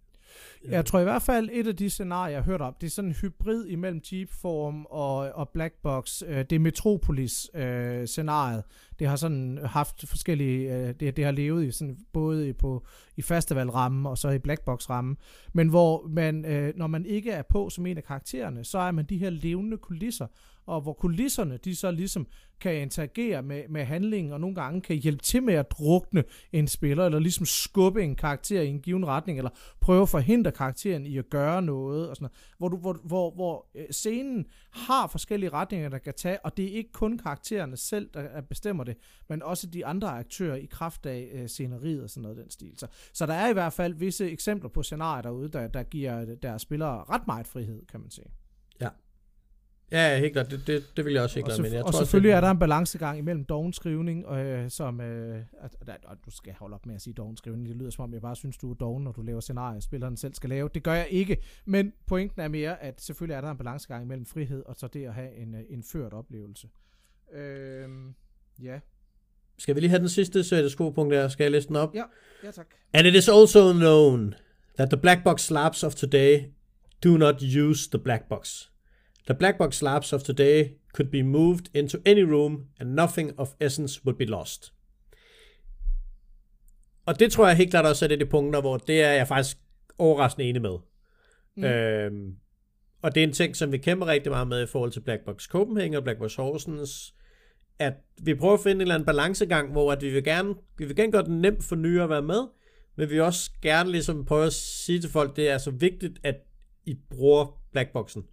Jeg 0.69 0.87
tror 0.87 1.01
i 1.01 1.03
hvert 1.03 1.23
fald, 1.23 1.49
et 1.53 1.67
af 1.67 1.77
de 1.77 1.91
scenarier, 1.91 2.33
jeg 2.33 2.39
har 2.39 2.51
hørt 2.51 2.61
om, 2.61 2.75
det 2.81 2.87
er 2.87 2.91
sådan 2.91 3.11
en 3.11 3.15
hybrid 3.15 3.67
imellem 3.67 4.01
Jeepform 4.13 4.87
og, 4.91 5.17
og 5.17 5.49
Black 5.49 5.75
Box. 5.83 6.23
Øh, 6.27 6.39
det 6.39 6.53
er 6.53 6.59
Metropolis-scenariet. 6.59 8.59
Øh, 8.59 8.63
det 8.99 9.09
har 9.09 9.17
sådan 9.17 9.59
haft 9.65 10.09
forskellige, 10.09 10.77
øh, 10.77 10.95
det, 11.01 11.17
det 11.17 11.25
har 11.25 11.33
levet 11.33 11.65
i 11.65 11.71
sådan, 11.71 11.99
både 12.13 12.55
på, 12.55 12.87
i 13.17 13.23
festivalrammen 13.23 14.07
og 14.07 14.19
så 14.19 14.31
i 14.31 14.39
Black 14.39 14.65
Box-rammen. 14.65 15.17
Men 15.53 15.69
hvor 15.69 16.07
man, 16.09 16.45
øh, 16.45 16.73
når 16.77 16.87
man 16.87 17.07
ikke 17.07 17.31
er 17.31 17.43
på 17.43 17.71
som 17.71 17.87
en 17.87 17.97
af 17.97 18.05
karaktererne, 18.05 18.65
så 18.65 18.79
er 18.79 18.91
man 18.91 19.05
de 19.05 19.19
her 19.19 19.31
levende 19.31 19.77
kulisser, 19.77 20.27
og 20.67 20.81
hvor 20.81 20.93
kulisserne, 20.93 21.57
de 21.57 21.77
så 21.77 21.91
ligesom 21.91 22.27
kan 22.63 22.77
interagere 22.77 23.43
med, 23.43 23.63
med 23.69 23.85
handlingen, 23.85 24.33
og 24.33 24.41
nogle 24.41 24.55
gange 24.55 24.81
kan 24.81 24.97
hjælpe 24.97 25.23
til 25.23 25.43
med 25.43 25.55
at 25.55 25.71
drukne 25.71 26.25
en 26.53 26.69
spiller, 26.69 27.07
eller 27.07 27.19
ligesom 27.19 27.47
skubbe 27.47 28.03
en 28.03 28.17
karakter 28.17 28.61
i 28.61 28.69
en 28.69 28.81
given 28.81 29.07
retning, 29.07 29.39
eller 29.39 29.51
prøve 29.81 30.03
at 30.03 30.09
forhindre 30.09 30.53
karakteren 30.53 31.07
i 31.07 31.19
at 31.19 31.31
gøre 31.31 31.63
noget, 31.63 32.11
og 32.11 32.17
sådan 32.17 32.25
noget. 32.25 32.57
Hvor, 32.59 32.69
du, 32.69 32.77
hvor, 32.77 33.01
hvor, 33.05 33.31
hvor 33.31 33.67
øh, 33.75 33.85
scenen 33.91 34.47
har 34.71 35.07
forskellige 35.07 35.51
retninger, 35.51 35.89
der 35.89 35.99
kan 35.99 36.15
tage, 36.15 36.45
og 36.45 36.57
det 36.57 36.65
er 36.65 36.77
ikke 36.77 36.93
kun 36.93 37.19
karaktererne 37.19 37.77
selv, 37.77 38.11
der 38.15 38.41
bestemmer 38.41 38.85
det, 38.85 38.97
men 39.29 39.43
også 39.43 39.67
de 39.67 39.87
andre 39.87 40.09
aktører 40.09 40.57
i 40.57 40.67
kraft 40.67 41.07
af 41.07 41.29
øh, 41.33 41.49
sceneriet 41.49 42.03
og 42.03 42.11
sådan 42.11 42.23
noget 42.23 42.37
den 42.37 42.51
stil. 42.51 42.79
Så, 42.79 42.87
så 43.13 43.27
der 43.27 43.35
er 43.35 43.49
i 43.49 43.53
hvert 43.53 43.73
fald 43.73 43.95
visse 43.95 44.31
eksempler 44.31 44.71
på 44.71 44.83
scenarier 44.83 45.23
derude, 45.23 45.49
der, 45.49 45.69
der 45.69 45.83
giver 45.83 46.21
øh, 46.21 46.29
deres 46.43 46.63
spillere 46.63 47.05
ret 47.05 47.27
meget 47.27 47.47
frihed, 47.47 47.87
kan 47.87 48.01
man 48.01 48.11
sige. 48.11 48.42
Ja, 49.93 50.19
helt 50.19 50.33
klart. 50.33 50.51
Det, 50.51 50.67
det, 50.67 50.85
det 50.97 51.05
vil 51.05 51.13
jeg 51.13 51.23
også 51.23 51.35
helt 51.35 51.47
klart 51.47 51.61
mene. 51.61 51.75
Jeg 51.75 51.85
og 51.85 51.93
tror 51.93 52.01
selvfølgelig 52.01 52.33
også, 52.33 52.37
er 52.37 52.41
der 52.41 52.51
en 52.51 52.59
balancegang 52.59 53.19
imellem 53.19 53.45
dovenskrivning, 53.45 54.27
øh, 54.27 54.71
som... 54.71 55.01
Øh, 55.01 55.39
at, 55.61 55.77
at, 55.81 55.89
at, 55.89 56.19
du 56.27 56.31
skal 56.31 56.55
holde 56.59 56.75
op 56.75 56.87
med 56.87 56.95
at 56.95 57.03
sige 57.03 57.15
dovenskrivning. 57.15 57.69
Det 57.69 57.77
lyder 57.77 57.91
som 57.91 58.03
om, 58.03 58.13
jeg 58.13 58.21
bare 58.21 58.37
synes, 58.37 58.57
du 58.57 58.71
er 58.71 58.75
doven, 58.75 59.05
når 59.05 59.13
du 59.13 59.23
laver 59.23 59.41
scenarier, 59.41 59.81
spilleren 59.81 60.17
selv 60.17 60.35
skal 60.35 60.51
lave. 60.51 60.69
Det 60.75 60.83
gør 60.83 60.95
jeg 60.95 61.07
ikke. 61.11 61.37
Men 61.65 61.93
pointen 62.07 62.41
er 62.41 62.49
mere, 62.49 62.83
at 62.83 63.01
selvfølgelig 63.01 63.35
er 63.35 63.41
der 63.41 63.51
en 63.51 63.59
balancegang 63.59 64.05
imellem 64.05 64.27
frihed 64.27 64.63
og 64.67 64.77
så 64.77 64.87
det 64.87 65.07
at 65.07 65.15
have 65.15 65.35
en, 65.37 65.55
øh, 65.55 65.61
en 65.71 65.83
ført 65.83 66.13
oplevelse. 66.13 66.69
Øh, 67.35 67.89
ja. 68.63 68.79
Skal 69.59 69.75
vi 69.75 69.81
lige 69.81 69.91
have 69.91 70.01
den 70.01 70.09
sidste 70.09 70.45
sætteskopunkt 70.45 71.15
der? 71.15 71.29
Skal 71.29 71.45
jeg 71.45 71.51
læse 71.53 71.69
den 71.69 71.77
op? 71.77 71.95
Ja, 71.95 72.05
ja 72.45 72.51
tak. 72.51 72.67
And 72.93 73.07
it 73.07 73.15
is 73.15 73.29
also 73.29 73.73
known 73.73 74.35
that 74.77 74.91
the 74.91 75.01
black 75.01 75.25
box 75.25 75.41
slabs 75.41 75.85
of 75.85 75.95
today 75.95 76.41
do 77.05 77.17
not 77.17 77.43
use 77.43 77.91
the 77.91 77.99
black 77.99 78.29
box. 78.29 78.72
The 79.27 79.35
black 79.35 79.59
box 79.59 79.83
labs 79.83 80.13
of 80.13 80.23
today 80.23 80.69
could 80.95 81.11
be 81.11 81.23
moved 81.23 81.71
into 81.75 81.99
any 82.07 82.23
room, 82.23 82.67
and 82.81 82.95
nothing 82.95 83.39
of 83.39 83.49
essence 83.61 84.05
would 84.05 84.19
be 84.19 84.25
lost. 84.25 84.73
Og 87.07 87.21
det 87.21 87.33
tror 87.33 87.47
jeg 87.47 87.57
helt 87.57 87.71
klart 87.71 87.87
også 87.87 88.05
er 88.05 88.09
det 88.09 88.21
de 88.21 88.27
punkter, 88.27 88.61
hvor 88.61 88.77
det 88.77 89.03
er 89.03 89.13
jeg 89.13 89.29
faktisk 89.29 89.59
overraskende 89.99 90.49
enig 90.49 90.63
med. 90.63 90.79
Mm. 91.57 91.65
Øhm, 91.65 92.37
og 93.03 93.15
det 93.15 93.23
er 93.23 93.27
en 93.27 93.33
ting, 93.33 93.57
som 93.57 93.73
vi 93.73 93.79
kæmper 93.79 94.07
rigtig 94.07 94.33
meget 94.33 94.49
med 94.49 94.63
i 94.63 94.67
forhold 94.67 94.91
til 94.91 95.01
Black 95.01 95.25
Box 95.25 95.49
Copenhagen 95.49 95.95
og 95.95 96.03
Black 96.03 96.19
Box 96.19 96.35
Horsens, 96.35 97.15
at 97.79 97.95
vi 98.23 98.35
prøver 98.35 98.55
at 98.55 98.61
finde 98.61 98.75
en 98.75 98.81
eller 98.81 98.95
anden 98.95 99.07
balancegang, 99.07 99.73
hvor 99.73 99.93
at 99.93 100.03
vi 100.03 100.11
vil 100.11 100.25
gerne, 100.25 100.55
vi 100.79 100.85
vil 100.85 100.97
gerne 100.97 101.13
gøre 101.13 101.23
det 101.23 101.31
nemt 101.31 101.65
for 101.65 101.77
nye 101.77 102.03
at 102.03 102.09
være 102.09 102.23
med, 102.23 102.47
men 102.97 103.09
vi 103.09 103.15
vil 103.15 103.23
også 103.23 103.51
gerne 103.63 103.91
ligesom 103.91 104.25
prøve 104.25 104.47
at 104.47 104.53
sige 104.53 105.01
til 105.01 105.11
folk, 105.11 105.37
det 105.37 105.49
er 105.49 105.59
så 105.59 105.71
vigtigt, 105.71 106.19
at 106.23 106.37
I 106.87 106.99
bruger 107.11 107.61
Blackboxen. 107.73 108.25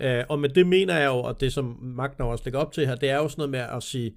Øh, 0.00 0.24
og 0.28 0.38
med 0.38 0.48
det 0.48 0.66
mener 0.66 0.98
jeg 0.98 1.06
jo, 1.06 1.16
og 1.16 1.40
det 1.40 1.52
som 1.52 1.78
Magna 1.82 2.24
også 2.24 2.44
lægger 2.44 2.60
op 2.60 2.72
til 2.72 2.86
her, 2.86 2.94
det 2.94 3.10
er 3.10 3.16
jo 3.16 3.28
sådan 3.28 3.40
noget 3.40 3.50
med 3.50 3.76
at 3.76 3.82
sige, 3.82 4.14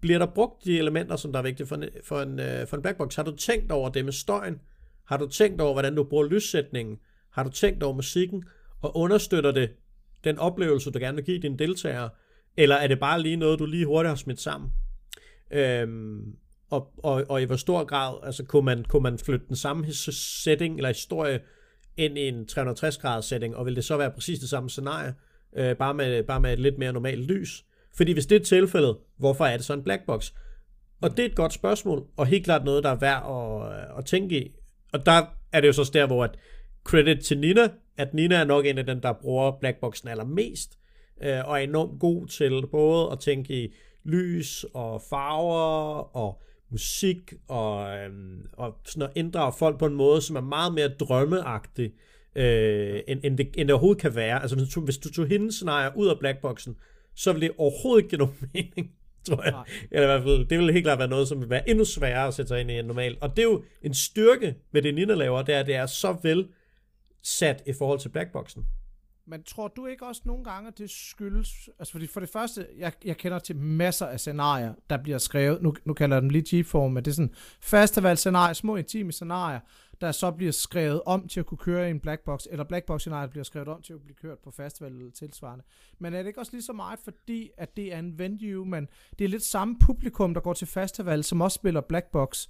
bliver 0.00 0.18
der 0.18 0.26
brugt 0.26 0.64
de 0.64 0.78
elementer, 0.78 1.16
som 1.16 1.32
der 1.32 1.38
er 1.38 1.42
vigtige 1.42 1.66
for 1.66 1.76
en, 1.76 1.84
for 2.04 2.20
en, 2.20 2.40
øh, 2.40 2.66
for 2.66 2.76
en 2.76 2.82
blackbox? 2.82 3.14
Har 3.14 3.22
du 3.22 3.36
tænkt 3.36 3.72
over 3.72 3.88
det 3.88 4.04
med 4.04 4.12
støjen? 4.12 4.60
Har 5.04 5.16
du 5.16 5.26
tænkt 5.26 5.60
over, 5.60 5.72
hvordan 5.72 5.94
du 5.94 6.04
bruger 6.04 6.24
lyssætningen? 6.24 6.98
Har 7.30 7.44
du 7.44 7.50
tænkt 7.50 7.82
over 7.82 7.94
musikken? 7.94 8.44
Og 8.82 8.96
understøtter 8.96 9.52
det 9.52 9.70
den 10.24 10.38
oplevelse, 10.38 10.90
du 10.90 10.98
gerne 10.98 11.16
vil 11.16 11.24
give 11.24 11.38
dine 11.38 11.58
deltagere? 11.58 12.10
Eller 12.56 12.76
er 12.76 12.86
det 12.86 13.00
bare 13.00 13.22
lige 13.22 13.36
noget, 13.36 13.58
du 13.58 13.66
lige 13.66 13.86
hurtigt 13.86 14.08
har 14.08 14.16
smidt 14.16 14.40
sammen? 14.40 14.70
Øhm, 15.50 16.36
og, 16.70 16.92
og, 17.02 17.24
og 17.28 17.42
i 17.42 17.44
hvor 17.44 17.56
stor 17.56 17.84
grad 17.84 18.18
altså, 18.22 18.44
kunne, 18.44 18.64
man, 18.64 18.84
kunne 18.84 19.02
man 19.02 19.18
flytte 19.18 19.46
den 19.48 19.56
samme 19.56 19.92
setting 19.92 20.76
eller 20.76 20.88
historie 20.88 21.40
ind 21.96 22.18
i 22.18 22.28
en 22.28 22.46
360-graders 22.52 23.24
setting, 23.24 23.56
og 23.56 23.66
vil 23.66 23.76
det 23.76 23.84
så 23.84 23.96
være 23.96 24.10
præcis 24.10 24.38
det 24.38 24.48
samme 24.48 24.70
scenarie, 24.70 25.14
øh, 25.56 25.76
bare, 25.76 25.94
med, 25.94 26.22
bare 26.22 26.40
med 26.40 26.52
et 26.52 26.58
lidt 26.58 26.78
mere 26.78 26.92
normalt 26.92 27.26
lys? 27.26 27.64
Fordi 27.96 28.12
hvis 28.12 28.26
det 28.26 28.40
er 28.40 28.44
tilfældet, 28.44 28.96
hvorfor 29.16 29.44
er 29.44 29.56
det 29.56 29.66
så 29.66 29.72
en 29.72 29.82
black 29.82 30.06
box? 30.06 30.32
Og 31.00 31.10
det 31.10 31.18
er 31.18 31.26
et 31.26 31.34
godt 31.34 31.52
spørgsmål, 31.52 32.06
og 32.16 32.26
helt 32.26 32.44
klart 32.44 32.64
noget, 32.64 32.84
der 32.84 32.90
er 32.90 32.98
værd 32.98 33.22
at, 33.26 33.78
øh, 33.78 33.98
at 33.98 34.04
tænke 34.04 34.44
i. 34.44 34.52
Og 34.92 35.06
der 35.06 35.22
er 35.52 35.60
det 35.60 35.68
jo 35.68 35.72
så 35.72 35.90
der, 35.92 36.06
hvor 36.06 36.24
at 36.24 36.38
credit 36.84 37.24
til 37.24 37.38
Nina, 37.38 37.68
at 37.96 38.14
Nina 38.14 38.34
er 38.34 38.44
nok 38.44 38.66
en 38.66 38.78
af 38.78 38.86
dem, 38.86 39.00
der 39.00 39.12
bruger 39.12 39.52
blackboxen 39.60 40.08
allermest, 40.08 40.78
øh, 41.22 41.48
og 41.48 41.52
er 41.52 41.62
enormt 41.64 42.00
god 42.00 42.26
til 42.26 42.66
både 42.66 43.12
at 43.12 43.20
tænke 43.20 43.64
i 43.64 43.74
lys 44.04 44.64
og 44.74 45.02
farver 45.10 46.16
og 46.16 46.42
musik 46.70 47.32
og, 47.48 47.96
øhm, 47.98 48.46
og 48.52 48.78
sådan 48.84 49.02
at 49.02 49.12
inddrage 49.14 49.52
folk 49.58 49.78
på 49.78 49.86
en 49.86 49.94
måde, 49.94 50.20
som 50.20 50.36
er 50.36 50.40
meget 50.40 50.74
mere 50.74 50.88
drømmeagtig, 50.88 51.92
øh, 52.34 53.00
end, 53.08 53.20
end, 53.24 53.38
det, 53.38 53.48
end 53.54 53.68
det 53.68 53.70
overhovedet 53.70 54.02
kan 54.02 54.14
være. 54.14 54.42
Altså 54.42 54.56
hvis 54.56 54.68
du, 54.68 54.80
hvis 54.80 54.98
du 54.98 55.12
tog 55.12 55.26
hendes 55.26 55.54
scenarier 55.54 55.96
ud 55.96 56.08
af 56.08 56.18
blackboxen, 56.18 56.76
så 57.14 57.32
ville 57.32 57.48
det 57.48 57.56
overhovedet 57.58 58.04
ikke 58.04 58.08
give 58.08 58.18
nogen 58.18 58.34
mening, 58.54 58.92
tror 59.24 59.42
jeg. 59.42 59.52
Nej. 59.52 59.64
Eller 59.90 60.02
i 60.02 60.06
hvert 60.06 60.22
fald, 60.22 60.46
det 60.46 60.58
ville 60.58 60.72
helt 60.72 60.84
klart 60.84 60.98
være 60.98 61.08
noget, 61.08 61.28
som 61.28 61.40
vil 61.40 61.50
være 61.50 61.68
endnu 61.68 61.84
sværere 61.84 62.26
at 62.26 62.34
sætte 62.34 62.48
sig 62.48 62.60
ind 62.60 62.70
i 62.70 62.78
en 62.78 62.84
normal. 62.84 63.16
Og 63.20 63.36
det 63.36 63.38
er 63.38 63.46
jo 63.46 63.64
en 63.82 63.94
styrke 63.94 64.54
med 64.72 64.82
det, 64.82 64.94
Nina 64.94 65.14
laver, 65.14 65.42
det 65.42 65.54
er, 65.54 65.60
at 65.60 65.66
det 65.66 65.74
er 65.74 65.86
så 65.86 66.16
vel 66.22 66.48
sat 67.22 67.62
i 67.66 67.72
forhold 67.72 67.98
til 67.98 68.08
blackboxen. 68.08 68.66
Men 69.28 69.42
tror 69.42 69.68
du 69.68 69.86
ikke 69.86 70.06
også 70.06 70.22
nogle 70.24 70.44
gange, 70.44 70.68
at 70.68 70.78
det 70.78 70.90
skyldes... 70.90 71.68
Altså 71.78 71.92
fordi 71.92 72.06
for 72.06 72.20
det 72.20 72.28
første, 72.28 72.66
jeg, 72.78 72.92
jeg 73.04 73.16
kender 73.16 73.38
til 73.38 73.56
masser 73.56 74.06
af 74.06 74.20
scenarier, 74.20 74.74
der 74.90 74.96
bliver 74.96 75.18
skrevet... 75.18 75.62
Nu, 75.62 75.74
nu 75.84 75.94
kalder 75.94 76.16
jeg 76.16 76.22
dem 76.22 76.30
lige 76.30 76.62
G-form, 76.62 76.92
men 76.92 77.04
det 77.04 77.10
er 77.10 77.14
sådan 77.14 77.34
festivalscenarier, 77.60 78.52
små 78.52 78.76
intime 78.76 79.12
scenarier, 79.12 79.60
der 80.00 80.12
så 80.12 80.30
bliver 80.30 80.52
skrevet 80.52 81.02
om 81.06 81.28
til 81.28 81.40
at 81.40 81.46
kunne 81.46 81.58
køre 81.58 81.88
i 81.88 81.90
en 81.90 82.00
blackbox, 82.00 82.46
eller 82.50 82.64
blackbox 82.64 83.00
scenarier 83.00 83.28
bliver 83.28 83.44
skrevet 83.44 83.68
om 83.68 83.82
til 83.82 83.92
at 83.92 84.00
blive 84.00 84.14
kørt 84.14 84.38
på 84.38 84.50
festival 84.50 84.92
eller 84.92 85.10
tilsvarende. 85.10 85.64
Men 85.98 86.14
er 86.14 86.18
det 86.18 86.26
ikke 86.26 86.40
også 86.40 86.52
lige 86.52 86.62
så 86.62 86.72
meget, 86.72 86.98
fordi 86.98 87.50
at 87.56 87.76
det 87.76 87.94
er 87.94 87.98
en 87.98 88.18
venue, 88.18 88.66
men 88.66 88.88
det 89.18 89.24
er 89.24 89.28
lidt 89.28 89.44
samme 89.44 89.78
publikum, 89.78 90.34
der 90.34 90.40
går 90.40 90.52
til 90.52 90.66
festival, 90.66 91.24
som 91.24 91.40
også 91.40 91.54
spiller 91.54 91.80
blackbox, 91.80 92.46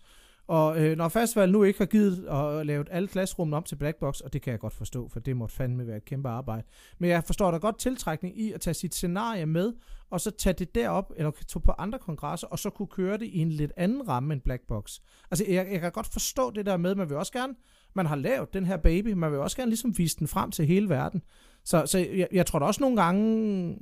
og 0.49 0.85
øh, 0.85 0.97
når 0.97 1.09
festival 1.09 1.53
nu 1.53 1.63
ikke 1.63 1.79
har 1.79 1.87
givet 1.87 2.27
at 2.29 2.67
lave 2.67 2.85
alle 2.91 3.09
klasserummene 3.09 3.57
om 3.57 3.63
til 3.63 3.77
Blackbox, 3.77 4.21
og 4.21 4.33
det 4.33 4.43
kan 4.43 4.51
jeg 4.51 4.61
godt 4.61 4.73
forstå, 4.73 5.09
for 5.09 5.21
det 5.21 5.37
måtte 5.37 5.55
fandme 5.55 5.87
være 5.87 5.97
et 5.97 6.05
kæmpe 6.05 6.29
arbejde. 6.29 6.63
Men 6.99 7.11
jeg 7.11 7.25
forstår 7.25 7.51
da 7.51 7.57
godt 7.57 7.79
tiltrækning 7.79 8.41
i 8.41 8.53
at 8.53 8.61
tage 8.61 8.75
sit 8.75 8.95
scenarie 8.95 9.47
med, 9.47 9.73
og 10.11 10.21
så 10.21 10.31
tage 10.31 10.55
det 10.55 10.75
derop, 10.75 11.13
eller 11.17 11.31
tage 11.49 11.61
på 11.61 11.73
andre 11.79 11.99
kongresser, 11.99 12.47
og 12.47 12.59
så 12.59 12.71
kunne 12.71 12.89
køre 12.89 13.19
det 13.19 13.27
i 13.27 13.39
en 13.39 13.49
lidt 13.49 13.73
anden 13.77 14.09
ramme 14.09 14.33
end 14.35 14.43
Blackbox. 14.43 14.99
Altså, 15.31 15.45
jeg, 15.49 15.69
jeg 15.73 15.81
kan 15.81 15.93
godt 15.93 16.13
forstå 16.13 16.51
det 16.51 16.67
der 16.67 16.77
med, 16.77 16.95
man 16.95 17.09
vil 17.09 17.17
også 17.17 17.33
gerne, 17.33 17.55
man 17.95 18.07
har 18.07 18.17
lavet 18.17 18.55
den 18.55 18.67
her 18.67 18.77
baby, 18.77 19.13
man 19.13 19.33
vil 19.33 19.39
også 19.39 19.57
gerne 19.57 19.71
ligesom 19.71 19.99
vise 19.99 20.19
den 20.19 20.29
frem 20.29 20.51
til 20.51 20.67
hele 20.67 20.89
verden. 20.89 21.23
Så, 21.65 21.87
så 21.87 21.99
jeg, 21.99 22.29
jeg 22.33 22.47
tror 22.47 22.59
da 22.59 22.67
også 22.67 22.81
nogle 22.81 23.03
gange, 23.03 23.79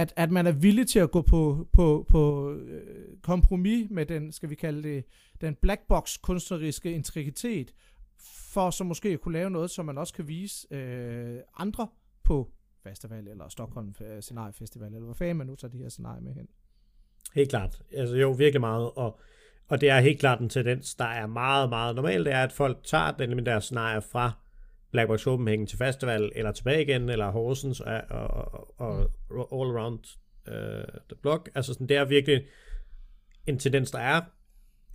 at, 0.00 0.12
at 0.16 0.30
man 0.30 0.46
er 0.46 0.52
villig 0.52 0.88
til 0.88 0.98
at 0.98 1.10
gå 1.10 1.22
på, 1.22 1.68
på, 1.72 2.06
på 2.08 2.52
øh, 2.52 3.18
kompromis 3.22 3.90
med 3.90 4.06
den, 4.06 4.32
skal 4.32 4.50
vi 4.50 4.54
kalde 4.54 4.82
det, 4.82 5.04
den 5.40 5.54
black 5.54 5.80
box 5.88 6.18
kunstneriske 6.22 6.92
integritet, 6.92 7.74
for 8.52 8.70
så 8.70 8.84
måske 8.84 9.08
at 9.08 9.20
kunne 9.20 9.32
lave 9.32 9.50
noget, 9.50 9.70
som 9.70 9.86
man 9.86 9.98
også 9.98 10.14
kan 10.14 10.28
vise 10.28 10.74
øh, 10.74 11.38
andre 11.56 11.88
på 12.22 12.50
festival, 12.82 13.28
eller 13.28 13.48
Stockholm 13.48 13.94
øh, 14.00 14.22
Scenarie 14.22 14.52
Festival, 14.52 14.86
eller 14.86 15.04
hvor 15.04 15.14
fanden 15.14 15.36
man 15.36 15.46
nu 15.46 15.56
tager 15.56 15.72
de 15.72 15.78
her 15.78 15.88
scenarier 15.88 16.20
med 16.20 16.34
hen. 16.34 16.48
Helt 17.34 17.50
klart. 17.50 17.82
Altså 17.96 18.16
jo, 18.16 18.30
virkelig 18.30 18.60
meget. 18.60 18.90
Og, 18.96 19.20
og 19.68 19.80
det 19.80 19.90
er 19.90 20.00
helt 20.00 20.20
klart 20.20 20.40
en 20.40 20.48
tendens, 20.48 20.94
der 20.94 21.04
er 21.04 21.26
meget, 21.26 21.68
meget 21.68 21.94
normalt, 21.94 22.26
det 22.26 22.34
er, 22.34 22.42
at 22.42 22.52
folk 22.52 22.78
tager 22.84 23.10
den 23.10 23.46
der 23.46 23.60
scenarier 23.60 24.00
fra 24.00 24.32
Black 24.92 25.08
Box 25.08 25.22
Copenhagen 25.22 25.66
til 25.66 25.78
festival, 25.78 26.32
eller 26.34 26.52
tilbage 26.52 26.82
igen, 26.82 27.08
eller 27.08 27.30
Horsens, 27.30 27.80
og, 27.80 28.00
og, 28.10 28.80
og, 28.80 29.10
og 29.30 29.60
all 29.60 29.76
around 29.76 29.98
uh, 30.48 30.54
the 31.08 31.16
block. 31.22 31.50
Altså 31.54 31.72
sådan, 31.72 31.88
det 31.88 31.96
er 31.96 32.04
virkelig 32.04 32.42
en 33.46 33.58
tendens, 33.58 33.90
der 33.90 33.98
er. 33.98 34.20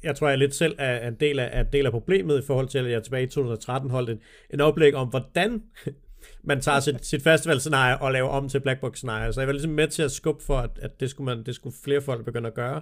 Jeg 0.04 0.16
tror, 0.16 0.30
jeg 0.30 0.38
lidt 0.38 0.56
selv 0.56 0.76
er 0.78 1.08
en 1.08 1.16
del 1.16 1.40
af, 1.40 1.60
en 1.60 1.68
del 1.74 1.86
af 1.86 1.92
problemet 1.92 2.44
i 2.44 2.46
forhold 2.46 2.68
til, 2.68 2.78
at 2.78 2.92
jeg 2.92 3.04
tilbage 3.04 3.24
i 3.24 3.28
2013 3.28 3.90
holdt 3.90 4.10
en, 4.10 4.20
en 4.50 4.62
oplæg 4.62 4.96
om, 4.96 5.08
hvordan 5.08 5.64
man 6.44 6.62
tager 6.62 6.80
sit, 6.80 7.06
sit 7.06 7.24
festivalscenarie 7.24 8.02
og 8.02 8.12
laver 8.12 8.30
om 8.30 8.50
til 8.50 8.60
Black 8.60 8.80
Box 8.80 8.98
scenarie. 8.98 9.34
Så 9.34 9.42
jeg 9.42 9.48
var 9.48 9.54
ligesom 9.54 9.72
med 9.72 9.88
til 9.88 10.04
at 10.04 10.12
skubbe 10.12 10.44
for, 10.44 10.58
at, 10.58 10.70
at 10.82 11.00
det, 11.00 11.10
skulle 11.10 11.36
man, 11.36 11.46
det 11.46 11.56
skulle 11.56 11.76
flere 11.84 12.02
folk 12.02 12.26
begynde 12.26 12.48
at 12.48 12.54
gøre. 12.54 12.82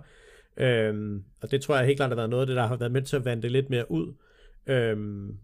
Øhm, 0.58 1.23
og 1.41 1.52
det 1.52 1.62
tror 1.62 1.76
jeg 1.76 1.86
helt 1.86 1.97
klart 1.97 2.10
har 2.10 2.15
været 2.15 2.30
noget 2.30 2.41
af 2.41 2.47
det, 2.47 2.56
der 2.56 2.67
har 2.67 2.76
været 2.76 2.91
med 2.91 3.02
til 3.02 3.15
at 3.15 3.26
vande 3.26 3.43
det 3.43 3.52
lidt 3.52 3.69
mere 3.69 3.91
ud. 3.91 4.13
Øhm, 4.67 5.38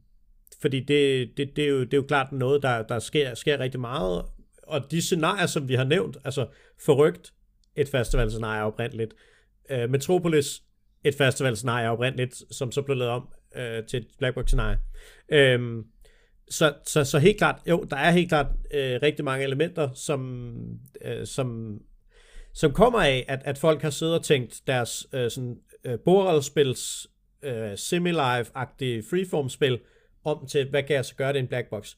fordi 0.62 0.80
det, 0.80 1.30
det, 1.38 1.56
det, 1.56 1.64
er 1.64 1.70
jo, 1.70 1.80
det 1.84 1.94
er 1.94 1.98
jo 1.98 2.06
klart 2.08 2.32
noget, 2.32 2.64
der, 2.64 2.84
der 2.84 3.00
sker, 3.00 3.34
sker 3.34 3.60
rigtig 3.60 3.80
meget. 3.80 4.26
Og 4.64 4.92
de 4.92 5.02
scenarier, 5.02 5.46
som 5.46 5.68
vi 5.70 5.74
har 5.74 5.84
nævnt, 5.84 6.18
altså 6.26 6.48
forrygt 6.86 7.34
et 7.76 7.90
festivalscenarie 7.90 8.64
oprindeligt, 8.64 9.14
øh, 9.70 9.90
Metropolis 9.90 10.64
et 11.04 11.16
festivalscenarie 11.16 11.90
oprindeligt, 11.90 12.44
som 12.52 12.72
så 12.72 12.82
blev 12.82 12.98
lavet 12.98 13.12
om 13.14 13.28
øh, 13.56 13.84
til 13.84 14.00
et 14.00 14.08
Black 14.18 14.48
scenarie. 14.48 14.78
Øh, 15.30 15.84
så, 16.50 16.74
så, 16.86 17.04
så 17.04 17.20
helt 17.20 17.38
klart, 17.38 17.62
jo, 17.70 17.86
der 17.90 17.98
er 17.98 18.12
helt 18.12 18.30
klart 18.30 18.48
øh, 18.74 19.00
rigtig 19.02 19.26
mange 19.26 19.44
elementer, 19.44 19.90
som, 19.94 20.52
øh, 21.02 21.26
som, 21.26 21.80
som 22.54 22.74
kommer 22.74 23.00
af, 23.00 23.26
at, 23.28 23.42
at 23.46 23.58
folk 23.58 23.82
har 23.82 23.90
siddet 23.90 24.16
og 24.16 24.24
tænkt 24.24 24.62
deres 24.68 25.08
øh, 25.14 25.32
sådan, 25.32 25.58
øh, 25.86 26.00
bordrollespils 26.00 27.08
øh, 27.44 27.78
semi-live-agtige 27.78 29.04
freeform-spil 29.10 29.80
om 30.24 30.46
til, 30.48 30.70
hvad 30.70 30.84
kan 30.84 30.96
jeg 30.96 31.06
så 31.06 31.16
gøre 31.16 31.34
det 31.34 31.40
er 31.40 31.44
en 31.44 31.48
black 31.48 31.70
box. 31.70 31.96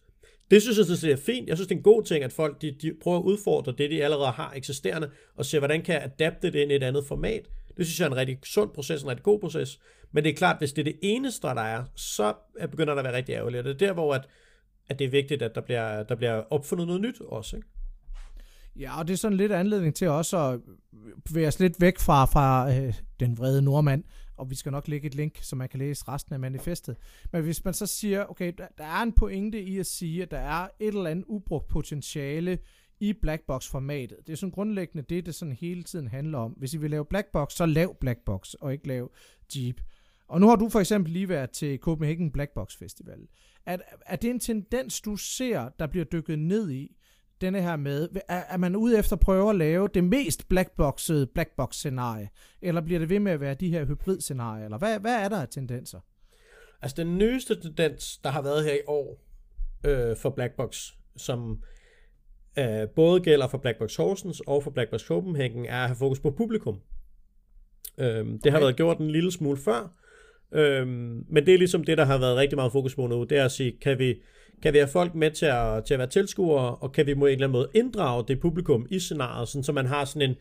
Det 0.51 0.61
synes 0.61 0.77
jeg 0.77 0.87
det 0.87 1.11
er 1.11 1.17
fint. 1.17 1.49
Jeg 1.49 1.57
synes, 1.57 1.67
det 1.67 1.75
er 1.75 1.79
en 1.79 1.83
god 1.83 2.03
ting, 2.03 2.23
at 2.23 2.33
folk 2.33 2.61
de, 2.61 2.71
de 2.71 2.93
prøver 3.01 3.17
at 3.17 3.23
udfordre 3.23 3.73
det, 3.77 3.91
de 3.91 4.03
allerede 4.03 4.31
har 4.31 4.53
eksisterende, 4.55 5.09
og 5.35 5.45
se, 5.45 5.59
hvordan 5.59 5.81
kan 5.81 5.95
jeg 5.95 6.03
adapte 6.03 6.51
det 6.51 6.59
ind 6.59 6.71
i 6.71 6.75
et 6.75 6.83
andet 6.83 7.05
format. 7.05 7.49
Det 7.77 7.85
synes 7.85 7.99
jeg 7.99 8.05
er 8.05 8.09
en 8.09 8.17
rigtig 8.17 8.37
sund 8.43 8.69
proces, 8.69 9.03
en 9.03 9.09
rigtig 9.09 9.23
god 9.23 9.39
proces. 9.39 9.79
Men 10.11 10.23
det 10.23 10.29
er 10.29 10.35
klart, 10.35 10.57
hvis 10.59 10.73
det 10.73 10.81
er 10.81 10.91
det 10.91 10.99
eneste, 11.01 11.47
der 11.47 11.61
er, 11.61 11.83
så 11.95 12.33
begynder 12.71 12.93
der 12.93 12.99
at 12.99 13.05
være 13.05 13.15
rigtig 13.15 13.33
ærgerligt. 13.33 13.59
Og 13.59 13.65
det 13.65 13.81
er 13.81 13.87
der, 13.87 13.93
hvor 13.93 14.13
at, 14.13 14.27
at 14.89 14.99
det 14.99 15.05
er 15.05 15.11
vigtigt, 15.11 15.41
at 15.41 15.55
der 15.55 15.61
bliver, 15.61 16.03
der 16.03 16.15
bliver 16.15 16.43
opfundet 16.49 16.87
noget 16.87 17.01
nyt 17.01 17.21
også. 17.21 17.55
Ikke? 17.55 17.67
Ja, 18.75 18.99
og 18.99 19.07
det 19.07 19.13
er 19.13 19.17
sådan 19.17 19.37
lidt 19.37 19.51
anledning 19.51 19.95
til 19.95 20.07
også 20.07 20.37
at 20.37 20.59
bevæge 21.25 21.47
os 21.47 21.59
lidt 21.59 21.81
væk 21.81 21.99
fra, 21.99 22.25
fra 22.25 22.73
øh, 22.73 22.93
den 23.19 23.37
vrede 23.37 23.61
nordmand, 23.61 24.03
og 24.41 24.49
vi 24.49 24.55
skal 24.55 24.71
nok 24.71 24.87
lægge 24.87 25.07
et 25.07 25.15
link, 25.15 25.37
så 25.41 25.55
man 25.55 25.69
kan 25.69 25.79
læse 25.79 26.07
resten 26.07 26.33
af 26.33 26.39
manifestet. 26.39 26.95
Men 27.31 27.43
hvis 27.43 27.65
man 27.65 27.73
så 27.73 27.85
siger, 27.85 28.25
okay, 28.25 28.53
der, 28.57 28.67
der 28.77 28.83
er 28.83 29.01
en 29.01 29.11
pointe 29.11 29.61
i 29.61 29.79
at 29.79 29.85
sige, 29.85 30.21
at 30.21 30.31
der 30.31 30.37
er 30.39 30.67
et 30.79 30.87
eller 30.87 31.09
andet 31.09 31.25
ubrugt 31.27 31.67
potentiale 31.67 32.59
i 32.99 33.13
blackbox-formatet. 33.13 34.17
Det 34.27 34.33
er 34.33 34.37
sådan 34.37 34.51
grundlæggende 34.51 35.05
det, 35.09 35.25
det 35.25 35.35
sådan 35.35 35.53
hele 35.53 35.83
tiden 35.83 36.07
handler 36.07 36.37
om. 36.37 36.51
Hvis 36.51 36.73
I 36.73 36.77
vil 36.77 36.91
lave 36.91 37.05
blackbox, 37.05 37.53
så 37.53 37.65
lav 37.65 37.95
blackbox, 37.99 38.53
og 38.53 38.73
ikke 38.73 38.87
lav 38.87 39.11
Jeep. 39.55 39.81
Og 40.27 40.41
nu 40.41 40.47
har 40.47 40.55
du 40.55 40.69
for 40.69 40.79
eksempel 40.79 41.13
lige 41.13 41.29
været 41.29 41.51
til 41.51 41.77
Copenhagen 41.77 42.31
Blackbox 42.31 42.75
Festival. 42.75 43.27
Er, 43.65 43.77
er 44.05 44.15
det 44.15 44.29
en 44.29 44.39
tendens, 44.39 45.01
du 45.01 45.15
ser, 45.15 45.69
der 45.79 45.87
bliver 45.87 46.05
dykket 46.05 46.39
ned 46.39 46.71
i, 46.71 46.95
denne 47.41 47.61
her 47.61 47.75
med, 47.75 48.09
er, 48.27 48.43
er 48.49 48.57
man 48.57 48.75
ude 48.75 48.99
efter 48.99 49.15
at 49.15 49.19
prøve 49.19 49.49
at 49.49 49.55
lave 49.55 49.89
det 49.93 50.03
mest 50.03 50.49
blackboxede 50.49 51.27
blackbox-scenarie, 51.27 52.29
eller 52.61 52.81
bliver 52.81 52.99
det 52.99 53.09
ved 53.09 53.19
med 53.19 53.31
at 53.31 53.39
være 53.39 53.53
de 53.53 53.69
her 53.69 53.85
hybrid-scenarier, 53.85 54.65
eller 54.65 54.77
hvad, 54.77 54.99
hvad 54.99 55.15
er 55.15 55.29
der 55.29 55.41
af 55.41 55.47
tendenser? 55.47 55.99
Altså 56.81 56.95
den 57.03 57.17
nyeste 57.17 57.61
tendens, 57.61 58.17
der 58.17 58.29
har 58.29 58.41
været 58.41 58.63
her 58.63 58.73
i 58.73 58.81
år 58.87 59.21
øh, 59.85 60.17
for 60.17 60.29
Blackbox, 60.29 60.91
som 61.17 61.63
øh, 62.59 62.89
både 62.95 63.21
gælder 63.21 63.47
for 63.47 63.57
Black 63.57 63.77
Box 63.77 63.95
Horsens 63.95 64.39
og 64.39 64.63
for 64.63 64.71
Black 64.71 64.89
Box 64.89 65.01
Copenhagen, 65.01 65.65
er 65.65 65.81
at 65.81 65.87
have 65.87 65.95
fokus 65.95 66.19
på 66.19 66.31
publikum. 66.31 66.79
Øhm, 67.97 68.27
det 68.27 68.39
okay. 68.39 68.51
har 68.51 68.59
været 68.59 68.75
gjort 68.75 68.97
en 68.97 69.11
lille 69.11 69.31
smule 69.31 69.57
før, 69.57 69.95
øhm, 70.51 71.25
men 71.29 71.45
det 71.45 71.53
er 71.53 71.57
ligesom 71.57 71.83
det, 71.83 71.97
der 71.97 72.05
har 72.05 72.17
været 72.17 72.37
rigtig 72.37 72.55
meget 72.57 72.71
fokus 72.71 72.95
på 72.95 73.07
nu, 73.07 73.23
det 73.23 73.37
er 73.37 73.45
at 73.45 73.51
sige, 73.51 73.77
kan 73.81 73.99
vi, 73.99 74.21
kan 74.63 74.73
vi 74.73 74.77
have 74.77 74.87
folk 74.87 75.15
med 75.15 75.31
til 75.31 75.45
at, 75.45 75.85
til 75.85 75.93
at 75.93 75.97
være 75.97 76.07
tilskuere, 76.07 76.75
og 76.75 76.91
kan 76.91 77.05
vi 77.05 77.15
på 77.15 77.25
en 77.25 77.31
eller 77.31 77.47
anden 77.47 77.51
måde 77.51 77.69
inddrage 77.73 78.23
det 78.27 78.39
publikum 78.39 78.87
i 78.89 78.99
scenariet, 78.99 79.47
sådan, 79.47 79.63
så 79.63 79.71
man 79.71 79.85
har 79.85 80.05
sådan 80.05 80.29
en, 80.29 80.35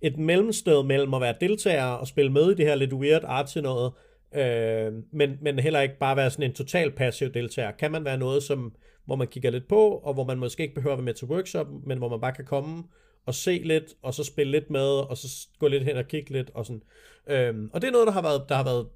et 0.00 0.18
mellemsted 0.18 0.82
mellem 0.82 1.14
at 1.14 1.20
være 1.20 1.34
deltager 1.40 1.84
og 1.84 2.06
spille 2.06 2.32
med 2.32 2.50
i 2.50 2.54
det 2.54 2.66
her 2.66 2.74
lidt 2.74 2.92
weird 2.92 3.22
art 3.24 3.46
til 3.46 3.62
noget, 3.62 3.92
øh, 4.34 4.92
men, 5.12 5.38
men 5.40 5.58
heller 5.58 5.80
ikke 5.80 5.98
bare 5.98 6.16
være 6.16 6.30
sådan 6.30 6.50
en 6.50 6.54
total 6.54 6.90
passiv 6.90 7.28
deltager. 7.28 7.70
Kan 7.70 7.92
man 7.92 8.04
være 8.04 8.18
noget, 8.18 8.42
som, 8.42 8.74
hvor 9.04 9.16
man 9.16 9.28
kigger 9.28 9.50
lidt 9.50 9.68
på, 9.68 9.88
og 9.88 10.14
hvor 10.14 10.24
man 10.24 10.38
måske 10.38 10.62
ikke 10.62 10.74
behøver 10.74 10.94
at 10.94 10.98
være 10.98 11.04
med 11.04 11.14
til 11.14 11.26
workshop, 11.26 11.66
men 11.86 11.98
hvor 11.98 12.08
man 12.08 12.20
bare 12.20 12.32
kan 12.32 12.44
komme 12.44 12.84
og 13.26 13.34
se 13.34 13.60
lidt, 13.64 13.94
og 14.02 14.14
så 14.14 14.24
spille 14.24 14.52
lidt 14.52 14.70
med, 14.70 15.10
og 15.10 15.16
så 15.16 15.48
gå 15.58 15.68
lidt 15.68 15.84
hen 15.84 15.96
og 15.96 16.08
kigge 16.08 16.30
lidt, 16.30 16.50
og 16.54 16.66
sådan. 16.66 16.82
Øhm, 17.26 17.70
og 17.72 17.82
det 17.82 17.88
er 17.88 17.92
noget, 17.92 18.06
der 18.06 18.12
har 18.12 18.22
været, 18.22 18.42
der 18.48 18.54
har 18.54 18.64
været 18.64 18.86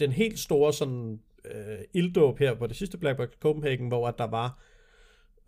den 0.00 0.12
helt 0.12 0.38
store 0.38 0.72
sådan 0.72 1.20
øh, 1.44 1.78
ilddåb 1.94 2.38
her 2.38 2.54
på 2.54 2.66
det 2.66 2.76
sidste 2.76 2.98
Black 2.98 3.16
Box 3.16 3.28
Copenhagen, 3.40 3.88
hvor 3.88 4.08
at 4.08 4.18
der 4.18 4.26
var 4.26 4.58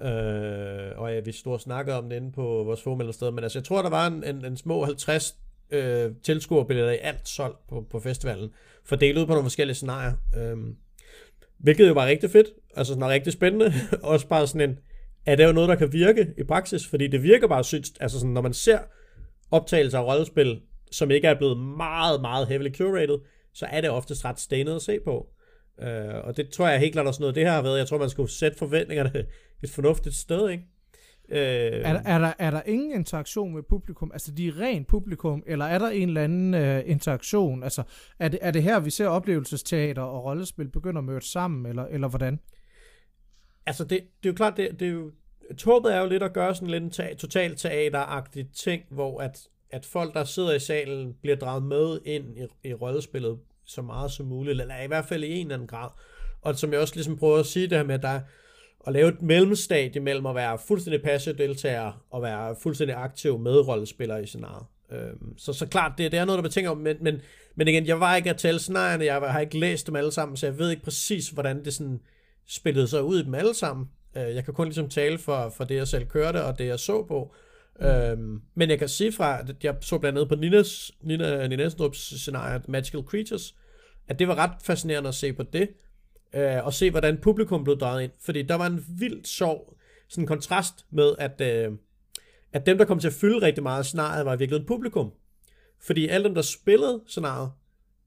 Øh, 0.02 0.98
og 0.98 1.14
ja, 1.14 1.20
vi 1.20 1.32
stod 1.32 1.52
og 1.52 1.60
snakkede 1.60 1.98
om 1.98 2.08
det 2.08 2.16
inde 2.16 2.32
på 2.32 2.42
vores 2.42 2.82
forum 2.82 3.00
eller 3.00 3.12
sted, 3.12 3.30
men 3.30 3.44
altså, 3.44 3.58
jeg 3.58 3.64
tror, 3.64 3.82
der 3.82 3.90
var 3.90 4.06
en, 4.06 4.24
en, 4.24 4.44
en 4.44 4.56
små 4.56 4.84
50 4.84 5.36
øh, 5.70 6.10
tilskuerbilletter 6.22 6.92
i 6.92 6.98
alt 7.02 7.28
solgt 7.28 7.66
på, 7.68 7.86
på 7.90 8.00
festivalen, 8.00 8.50
fordelt 8.84 9.18
ud 9.18 9.26
på 9.26 9.32
nogle 9.32 9.44
forskellige 9.44 9.74
scenarier. 9.74 10.12
Øh, 10.36 10.56
hvilket 11.58 11.88
jo 11.88 11.92
var 11.92 12.06
rigtig 12.06 12.30
fedt, 12.30 12.46
altså 12.76 12.92
sådan 12.92 13.08
rigtig 13.08 13.32
spændende, 13.32 13.72
også 14.02 14.28
bare 14.28 14.46
sådan 14.46 14.70
en, 14.70 14.78
er 15.26 15.36
det 15.36 15.44
jo 15.44 15.52
noget, 15.52 15.68
der 15.68 15.74
kan 15.74 15.92
virke 15.92 16.34
i 16.38 16.42
praksis, 16.42 16.86
fordi 16.86 17.06
det 17.06 17.22
virker 17.22 17.48
bare 17.48 17.64
sygt, 17.64 17.90
altså 18.00 18.18
sådan, 18.18 18.32
når 18.32 18.42
man 18.42 18.54
ser 18.54 18.78
optagelser 19.50 19.98
af 19.98 20.04
rollespil, 20.04 20.60
som 20.90 21.10
ikke 21.10 21.28
er 21.28 21.34
blevet 21.34 21.58
meget, 21.58 22.20
meget 22.20 22.48
heavily 22.48 22.74
curated, 22.74 23.18
så 23.54 23.66
er 23.66 23.80
det 23.80 23.90
oftest 23.90 24.24
ret 24.24 24.40
stenet 24.40 24.76
at 24.76 24.82
se 24.82 24.98
på. 25.04 25.31
Uh, 25.82 26.26
og 26.26 26.36
det 26.36 26.48
tror 26.48 26.68
jeg 26.68 26.80
helt 26.80 26.92
klart 26.92 27.06
også 27.06 27.22
noget, 27.22 27.34
det 27.34 27.44
her 27.44 27.52
har 27.52 27.62
været. 27.62 27.78
Jeg 27.78 27.86
tror, 27.86 27.98
man 27.98 28.10
skulle 28.10 28.30
sætte 28.30 28.58
forventningerne 28.58 29.24
et 29.62 29.70
fornuftigt 29.70 30.14
sted, 30.14 30.50
ikke? 30.50 30.64
Uh, 31.28 31.36
er, 31.36 31.92
der, 31.92 32.00
er, 32.04 32.18
der, 32.18 32.32
er 32.38 32.50
der 32.50 32.62
ingen 32.66 32.92
interaktion 32.92 33.54
med 33.54 33.62
publikum? 33.62 34.10
Altså, 34.12 34.32
de 34.32 34.48
er 34.48 34.60
ren 34.60 34.84
publikum, 34.84 35.42
eller 35.46 35.64
er 35.64 35.78
der 35.78 35.88
en 35.88 36.08
eller 36.08 36.24
anden 36.24 36.54
uh, 36.54 36.90
interaktion? 36.90 37.62
Altså, 37.62 37.82
er 38.18 38.28
det, 38.28 38.38
er 38.42 38.50
det 38.50 38.62
her, 38.62 38.80
vi 38.80 38.90
ser 38.90 39.06
oplevelsesteater 39.06 40.02
og 40.02 40.24
rollespil 40.24 40.68
begynder 40.68 40.98
at 40.98 41.04
møde 41.04 41.30
sammen, 41.30 41.66
eller, 41.66 41.84
eller 41.84 42.08
hvordan? 42.08 42.40
Altså, 43.66 43.84
det, 43.84 43.90
det 43.90 44.28
er 44.28 44.32
jo 44.32 44.34
klart, 44.34 44.56
det, 44.56 44.80
det 44.80 44.88
er 44.88 44.92
jo, 44.92 45.10
Tåbet 45.58 45.94
er 45.94 46.00
jo 46.00 46.08
lidt 46.08 46.22
at 46.22 46.32
gøre 46.32 46.54
sådan 46.54 46.68
lidt 46.68 46.84
en 46.84 46.90
ta- 46.90 47.14
totalt 47.14 47.58
teateragtig 47.58 48.46
ting, 48.54 48.82
hvor 48.90 49.20
at, 49.20 49.48
at 49.70 49.86
folk, 49.86 50.14
der 50.14 50.24
sidder 50.24 50.54
i 50.54 50.58
salen, 50.58 51.14
bliver 51.22 51.36
draget 51.36 51.62
med 51.62 51.98
ind 52.04 52.38
i, 52.38 52.68
i 52.68 52.74
rollespillet 52.74 53.38
så 53.74 53.82
meget 53.82 54.10
som 54.10 54.26
muligt, 54.26 54.60
eller 54.60 54.82
i 54.82 54.86
hvert 54.86 55.04
fald 55.04 55.24
i 55.24 55.32
en 55.32 55.46
eller 55.46 55.54
anden 55.54 55.68
grad. 55.68 55.88
Og 56.42 56.58
som 56.58 56.72
jeg 56.72 56.80
også 56.80 56.94
ligesom 56.94 57.16
prøver 57.16 57.38
at 57.38 57.46
sige 57.46 57.66
det 57.66 57.78
her 57.78 57.84
med, 57.84 57.94
at 57.94 58.02
der 58.02 58.20
at 58.86 58.92
lave 58.92 59.08
et 59.08 59.22
mellemstadie 59.22 60.00
mellem 60.00 60.26
at 60.26 60.34
være 60.34 60.58
fuldstændig 60.66 61.02
passiv 61.02 61.34
deltager 61.34 62.04
og 62.10 62.22
være 62.22 62.56
fuldstændig 62.62 62.96
aktiv 62.96 63.38
medrollespiller 63.38 64.18
i 64.18 64.26
scenariet. 64.26 64.66
Øhm, 64.92 65.38
så, 65.38 65.52
så 65.52 65.66
klart, 65.66 65.92
det, 65.98 66.12
det 66.12 66.18
er 66.18 66.24
noget, 66.24 66.38
der 66.38 66.42
betænker 66.42 66.70
om, 66.70 66.76
men, 66.76 66.96
men, 67.00 67.20
men 67.54 67.68
igen, 67.68 67.86
jeg 67.86 68.00
var 68.00 68.16
ikke 68.16 68.30
at 68.30 68.36
tælle 68.36 68.60
scenarierne, 68.60 69.04
jeg 69.04 69.14
har 69.14 69.40
ikke 69.40 69.58
læst 69.58 69.86
dem 69.86 69.96
alle 69.96 70.12
sammen, 70.12 70.36
så 70.36 70.46
jeg 70.46 70.58
ved 70.58 70.70
ikke 70.70 70.82
præcis, 70.82 71.28
hvordan 71.28 71.64
det 71.64 71.74
sådan 71.74 72.00
spillede 72.46 72.88
sig 72.88 73.02
ud 73.02 73.20
i 73.20 73.24
dem 73.24 73.34
alle 73.34 73.54
sammen. 73.54 73.88
Øh, 74.16 74.34
jeg 74.34 74.44
kan 74.44 74.54
kun 74.54 74.66
ligesom 74.66 74.88
tale 74.88 75.18
for, 75.18 75.48
for 75.56 75.64
det, 75.64 75.74
jeg 75.74 75.88
selv 75.88 76.06
kørte, 76.06 76.44
og 76.44 76.58
det, 76.58 76.66
jeg 76.66 76.78
så 76.78 77.02
på. 77.02 77.34
Mm. 77.80 77.86
Øhm, 77.86 78.42
men 78.54 78.70
jeg 78.70 78.78
kan 78.78 78.88
sige 78.88 79.12
fra, 79.12 79.40
at 79.40 79.64
jeg 79.64 79.76
så 79.80 79.98
blandt 79.98 80.18
andet 80.18 80.28
på 80.28 80.34
Ninas, 80.34 80.92
Nina, 81.00 81.48
Nina 81.48 81.68
scenarie, 81.92 82.60
Magical 82.68 83.02
Creatures, 83.02 83.54
at 84.08 84.18
det 84.18 84.28
var 84.28 84.34
ret 84.34 84.62
fascinerende 84.62 85.08
at 85.08 85.14
se 85.14 85.32
på 85.32 85.42
det, 85.42 85.68
øh, 86.34 86.64
og 86.64 86.72
se, 86.72 86.90
hvordan 86.90 87.18
publikum 87.22 87.64
blev 87.64 87.78
drejet 87.78 88.02
ind. 88.02 88.12
Fordi 88.20 88.42
der 88.42 88.54
var 88.54 88.66
en 88.66 88.84
vildt 88.98 89.28
sjov 89.28 89.76
sådan 90.08 90.24
en 90.24 90.28
kontrast 90.28 90.86
med, 90.90 91.14
at, 91.18 91.40
øh, 91.40 91.72
at 92.52 92.66
dem, 92.66 92.78
der 92.78 92.84
kom 92.84 92.98
til 92.98 93.08
at 93.08 93.14
fylde 93.14 93.46
rigtig 93.46 93.62
meget 93.62 93.78
af 93.78 93.84
scenariet, 93.84 94.26
var 94.26 94.36
virkelig 94.36 94.60
et 94.60 94.66
publikum. 94.66 95.12
Fordi 95.80 96.08
alle 96.08 96.24
dem, 96.24 96.34
der 96.34 96.42
spillede 96.42 97.02
scenariet, 97.06 97.50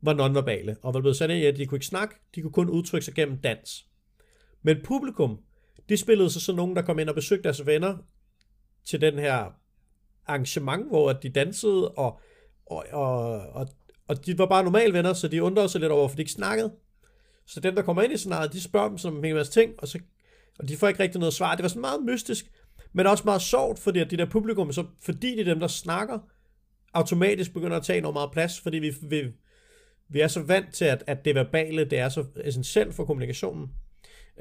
var 0.01 0.13
nonverbale, 0.13 0.77
og 0.81 0.93
var 0.93 0.99
blevet 0.99 1.17
sat 1.17 1.29
ind 1.29 1.39
i, 1.39 1.45
at 1.45 1.57
de 1.57 1.65
kunne 1.65 1.75
ikke 1.75 1.85
snakke, 1.85 2.15
de 2.35 2.41
kunne 2.41 2.51
kun 2.51 2.69
udtrykke 2.69 3.05
sig 3.05 3.13
gennem 3.13 3.37
dans. 3.37 3.87
Men 4.61 4.77
publikum, 4.83 5.39
de 5.89 5.97
spillede 5.97 6.29
så 6.29 6.39
sådan 6.39 6.57
nogen, 6.57 6.75
der 6.75 6.81
kom 6.81 6.99
ind 6.99 7.09
og 7.09 7.15
besøgte 7.15 7.43
deres 7.43 7.65
venner 7.65 7.97
til 8.85 9.01
den 9.01 9.19
her 9.19 9.51
arrangement, 10.25 10.87
hvor 10.87 11.13
de 11.13 11.29
dansede, 11.29 11.91
og, 11.91 12.19
og, 12.65 12.85
og, 12.91 13.39
og, 13.39 13.67
og 14.07 14.25
de 14.25 14.37
var 14.37 14.45
bare 14.45 14.63
normale 14.63 14.93
venner, 14.93 15.13
så 15.13 15.27
de 15.27 15.43
undrede 15.43 15.69
sig 15.69 15.81
lidt 15.81 15.91
over, 15.91 16.07
for 16.07 16.15
de 16.15 16.21
ikke 16.21 16.31
snakkede. 16.31 16.71
Så 17.47 17.59
dem, 17.59 17.75
der 17.75 17.81
kommer 17.81 18.01
ind 18.01 18.13
i 18.13 18.17
scenariet, 18.17 18.53
de 18.53 18.61
spørger 18.61 18.87
dem 18.87 18.97
som 18.97 19.17
en 19.17 19.25
hel 19.25 19.35
masse 19.35 19.51
ting, 19.51 19.73
og, 19.77 19.87
så, 19.87 19.99
og 20.59 20.69
de 20.69 20.77
får 20.77 20.87
ikke 20.87 21.03
rigtig 21.03 21.19
noget 21.19 21.33
svar. 21.33 21.55
Det 21.55 21.63
var 21.63 21.69
sådan 21.69 21.81
meget 21.81 22.03
mystisk, 22.03 22.51
men 22.93 23.07
også 23.07 23.23
meget 23.25 23.41
sjovt, 23.41 23.79
fordi 23.79 23.99
at 23.99 24.11
de 24.11 24.17
der 24.17 24.25
publikum, 24.25 24.71
så, 24.71 24.85
fordi 25.01 25.35
de 25.35 25.39
er 25.39 25.45
dem, 25.45 25.59
der 25.59 25.67
snakker, 25.67 26.19
automatisk 26.93 27.53
begynder 27.53 27.77
at 27.77 27.83
tage 27.83 28.01
noget 28.01 28.13
meget 28.13 28.31
plads, 28.31 28.59
fordi 28.59 28.77
vi, 28.77 28.93
vi, 29.01 29.23
vi 30.09 30.19
er 30.19 30.27
så 30.27 30.41
vant 30.41 30.73
til, 30.73 30.85
at, 30.85 31.03
at 31.07 31.25
det 31.25 31.35
verbale, 31.35 31.85
det 31.85 31.99
er 31.99 32.09
så 32.09 32.25
essentielt 32.43 32.95
for 32.95 33.05
kommunikationen. 33.05 33.69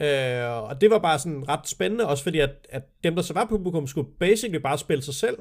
Øh, 0.00 0.62
og 0.62 0.80
det 0.80 0.90
var 0.90 0.98
bare 0.98 1.18
sådan 1.18 1.48
ret 1.48 1.68
spændende, 1.68 2.08
også 2.08 2.22
fordi 2.22 2.38
at, 2.38 2.50
at 2.68 2.82
dem, 3.04 3.14
der 3.14 3.22
så 3.22 3.34
var 3.34 3.44
publikum, 3.44 3.86
skulle 3.86 4.08
basically 4.20 4.62
bare 4.62 4.78
spille 4.78 5.02
sig 5.02 5.14
selv, 5.14 5.38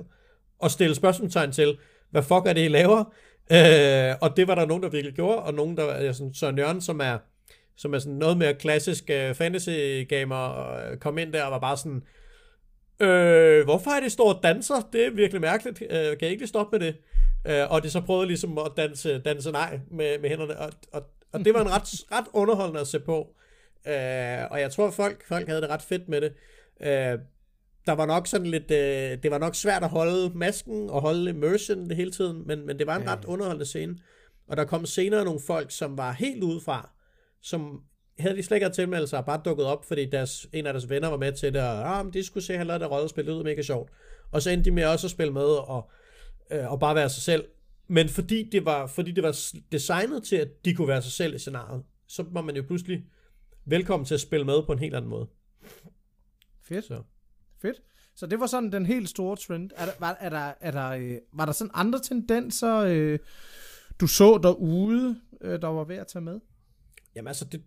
og 0.60 0.72
stille 0.72 0.96
spørgsmålstegn 0.96 1.52
til, 1.52 1.78
hvad 2.10 2.24
fuck 2.24 2.46
er 2.46 2.54
det, 2.54 2.66
I 2.66 2.68
laver? 2.68 3.14
Øh, 3.52 4.16
og 4.22 4.38
det 4.38 4.48
var 4.48 4.56
der 4.56 4.66
nogen, 4.66 4.84
der 4.84 4.90
virkelig 4.90 5.16
gjorde, 5.16 5.40
og 5.40 5.54
nogen, 5.54 5.78
der 5.78 5.84
er 5.84 6.12
sådan 6.12 6.34
Søren 6.34 6.58
Jørgen, 6.58 6.82
som 6.82 7.00
er, 7.00 7.18
som 7.76 7.94
er 7.94 8.00
sådan 8.00 8.14
noget 8.14 8.38
mere 8.38 8.54
klassisk 8.54 9.04
uh, 9.10 9.36
fantasy-gamer, 9.36 10.36
og 10.36 11.00
kom 11.00 11.18
ind 11.18 11.34
der 11.34 11.44
og 11.44 11.52
var 11.52 11.60
bare 11.60 11.78
sådan, 11.78 12.04
øh, 13.00 13.64
hvorfor 13.64 13.92
er 13.92 14.00
det 14.00 14.12
står 14.12 14.34
og 14.34 14.44
danser? 14.44 14.90
Det 14.94 15.06
er 15.06 15.12
virkelig 15.12 15.42
mærkeligt. 15.42 15.82
Øh, 15.82 16.18
kan 16.18 16.28
I 16.28 16.32
ikke 16.32 16.48
stoppe 16.48 16.80
med 16.80 16.88
det? 16.88 16.96
Øh, 17.46 17.72
og 17.72 17.84
det 17.84 17.92
så 17.92 18.02
prøvede 18.02 18.28
ligesom 18.28 18.58
at 18.58 18.72
danse, 18.78 19.20
danse 19.20 19.52
nej 19.52 19.80
med, 19.92 20.20
med 20.20 20.30
hænderne, 20.30 20.60
og, 20.60 20.72
og, 20.92 21.04
og 21.32 21.46
det 21.46 21.54
var 21.54 21.62
en 21.62 21.72
ret, 21.72 21.90
ret 22.18 22.26
underholdende 22.34 22.82
at 22.82 22.88
se 22.88 23.00
på. 23.00 23.36
Øh, 23.88 24.52
og 24.52 24.60
jeg 24.60 24.72
tror, 24.72 24.92
folk, 24.92 25.28
folk 25.28 25.48
havde 25.48 25.62
det 25.62 25.70
ret 25.70 25.82
fedt 25.82 26.10
med 26.10 26.22
det. 26.22 26.34
Øh, 26.82 27.20
der 27.86 27.94
var 27.94 28.06
nok 28.06 28.28
sådan 28.28 28.48
lidt, 28.48 28.72
øh, 28.72 29.24
det 29.24 29.32
var 29.32 29.38
nok 29.38 29.56
svært 29.56 29.84
at 29.84 29.90
holde 29.90 30.38
masken 30.38 30.90
og 30.90 31.02
holde 31.02 31.30
immersion 31.30 31.90
det 31.90 31.96
hele 31.96 32.12
tiden, 32.12 32.48
men, 32.48 32.66
men 32.66 32.80
det 32.80 32.88
var 32.88 32.96
en 32.96 33.04
ja. 33.04 33.12
ret 33.12 33.26
underholdende 33.26 33.66
scene. 33.66 33.98
Og 34.48 34.58
der 34.58 34.66
kom 34.66 34.86
senere 34.86 35.26
nogle 35.26 35.40
folk, 35.40 35.72
som 35.72 35.98
var 35.98 36.12
helt 36.12 36.44
udefra, 36.44 36.90
som 37.42 37.82
havde 38.20 38.36
de 38.36 38.44
slet 38.44 38.58
ikke 38.58 38.70
tilmeldt 38.70 39.10
sig, 39.10 39.26
bare 39.26 39.42
dukket 39.46 39.66
op, 39.66 39.86
fordi 39.86 40.06
deres, 40.06 40.48
en 40.54 40.66
af 40.68 40.74
deres 40.74 40.90
venner 40.90 41.08
var 41.08 41.18
med 41.18 41.32
til 41.32 41.54
det, 41.54 41.62
og 41.62 42.00
ah, 42.00 42.14
de 42.14 42.24
skulle 42.24 42.44
se, 42.44 42.58
han 42.58 42.68
lavede 42.68 42.84
det 42.84 42.92
rollespil, 42.92 43.26
det 43.26 43.32
ud 43.32 43.44
mega 43.44 43.62
sjovt. 43.62 43.92
Og 44.32 44.42
så 44.42 44.50
endte 44.50 44.66
de 44.66 44.76
med 44.76 44.86
også 44.86 45.08
at 45.08 45.12
spille 45.12 45.34
med, 45.34 45.44
og, 45.44 45.90
øh, 46.52 46.72
og 46.72 46.80
bare 46.80 46.96
være 46.96 47.10
sig 47.10 47.24
selv. 47.24 47.46
Men 47.88 48.10
fordi 48.10 48.50
det, 48.52 48.66
var, 48.66 48.88
fordi 48.88 49.12
det 49.12 49.24
var 49.24 49.54
designet 49.72 50.24
til, 50.24 50.36
at 50.36 50.66
de 50.66 50.74
kunne 50.74 50.88
være 50.88 51.02
sig 51.02 51.12
selv 51.12 51.36
i 51.36 51.40
scenariet, 51.40 51.84
så 52.08 52.26
var 52.32 52.42
man 52.42 52.56
jo 52.56 52.64
pludselig 52.64 53.04
velkommen 53.66 54.06
til 54.06 54.14
at 54.14 54.22
spille 54.22 54.46
med 54.46 54.64
på 54.66 54.72
en 54.72 54.80
helt 54.80 54.96
anden 54.96 55.10
måde. 55.10 55.28
Fedt. 56.62 56.86
Så. 56.86 57.02
Fedt. 57.64 57.82
Så 58.16 58.26
det 58.26 58.40
var 58.40 58.46
sådan 58.46 58.72
den 58.72 58.86
helt 58.86 59.10
store 59.10 59.36
trend. 59.36 59.70
Er 59.76 59.86
der, 59.86 59.92
var, 60.00 60.18
er 60.20 60.30
der, 60.30 60.54
er 60.62 60.72
der, 60.72 60.90
øh, 60.90 61.18
var 61.34 61.46
der 61.46 61.54
sådan 61.54 61.72
andre 61.74 62.00
tendenser, 62.00 62.76
øh, 62.76 63.20
du 64.00 64.08
så 64.08 64.40
derude, 64.44 65.16
øh, 65.42 65.62
der 65.62 65.68
var 65.68 65.84
ved 65.84 65.96
at 65.96 66.08
tage 66.08 66.24
med? 66.24 66.40
Jamen 67.16 67.28
altså, 67.28 67.46
det, 67.46 67.62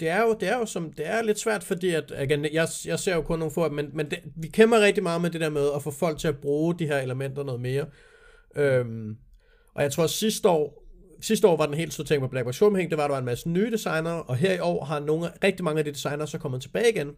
det, 0.00 0.08
er 0.08 0.22
jo, 0.22 0.36
det 0.40 0.48
er 0.48 0.58
jo 0.58 0.66
som, 0.66 0.92
det 0.92 1.06
er 1.06 1.22
lidt 1.22 1.38
svært, 1.38 1.64
fordi 1.64 1.90
at, 1.90 2.12
igen, 2.22 2.44
jeg, 2.44 2.68
jeg 2.84 2.98
ser 2.98 3.14
jo 3.14 3.22
kun 3.22 3.38
nogle 3.38 3.54
få, 3.54 3.68
men, 3.68 3.90
men 3.94 4.10
det, 4.10 4.18
vi 4.36 4.48
kæmper 4.48 4.80
rigtig 4.80 5.02
meget 5.02 5.20
med 5.20 5.30
det 5.30 5.40
der 5.40 5.50
med 5.50 5.68
at 5.76 5.82
få 5.82 5.90
folk 5.90 6.18
til 6.18 6.28
at 6.28 6.38
bruge 6.38 6.78
de 6.78 6.86
her 6.86 6.98
elementer 6.98 7.42
noget 7.42 7.60
mere. 7.60 7.86
Øhm, 8.56 9.16
og 9.74 9.82
jeg 9.82 9.92
tror, 9.92 10.04
at 10.04 10.10
sidste 10.10 10.48
år, 10.48 10.84
sidste 11.20 11.48
år 11.48 11.56
var 11.56 11.66
den 11.66 11.74
helt 11.74 11.92
store 11.92 12.06
ting 12.06 12.20
med 12.20 12.28
Black 12.28 12.44
Box 12.44 12.58
Copenhagen, 12.58 12.90
det 12.90 12.98
var, 12.98 13.04
at 13.04 13.08
der 13.08 13.14
var 13.14 13.18
en 13.18 13.24
masse 13.24 13.48
nye 13.48 13.70
designer, 13.70 14.10
og 14.10 14.36
her 14.36 14.52
i 14.52 14.58
år 14.58 14.84
har 14.84 15.00
nogle, 15.00 15.30
rigtig 15.44 15.64
mange 15.64 15.78
af 15.78 15.84
de 15.84 15.92
designer 15.92 16.26
så 16.26 16.38
kommet 16.38 16.62
tilbage 16.62 16.90
igen, 16.90 17.10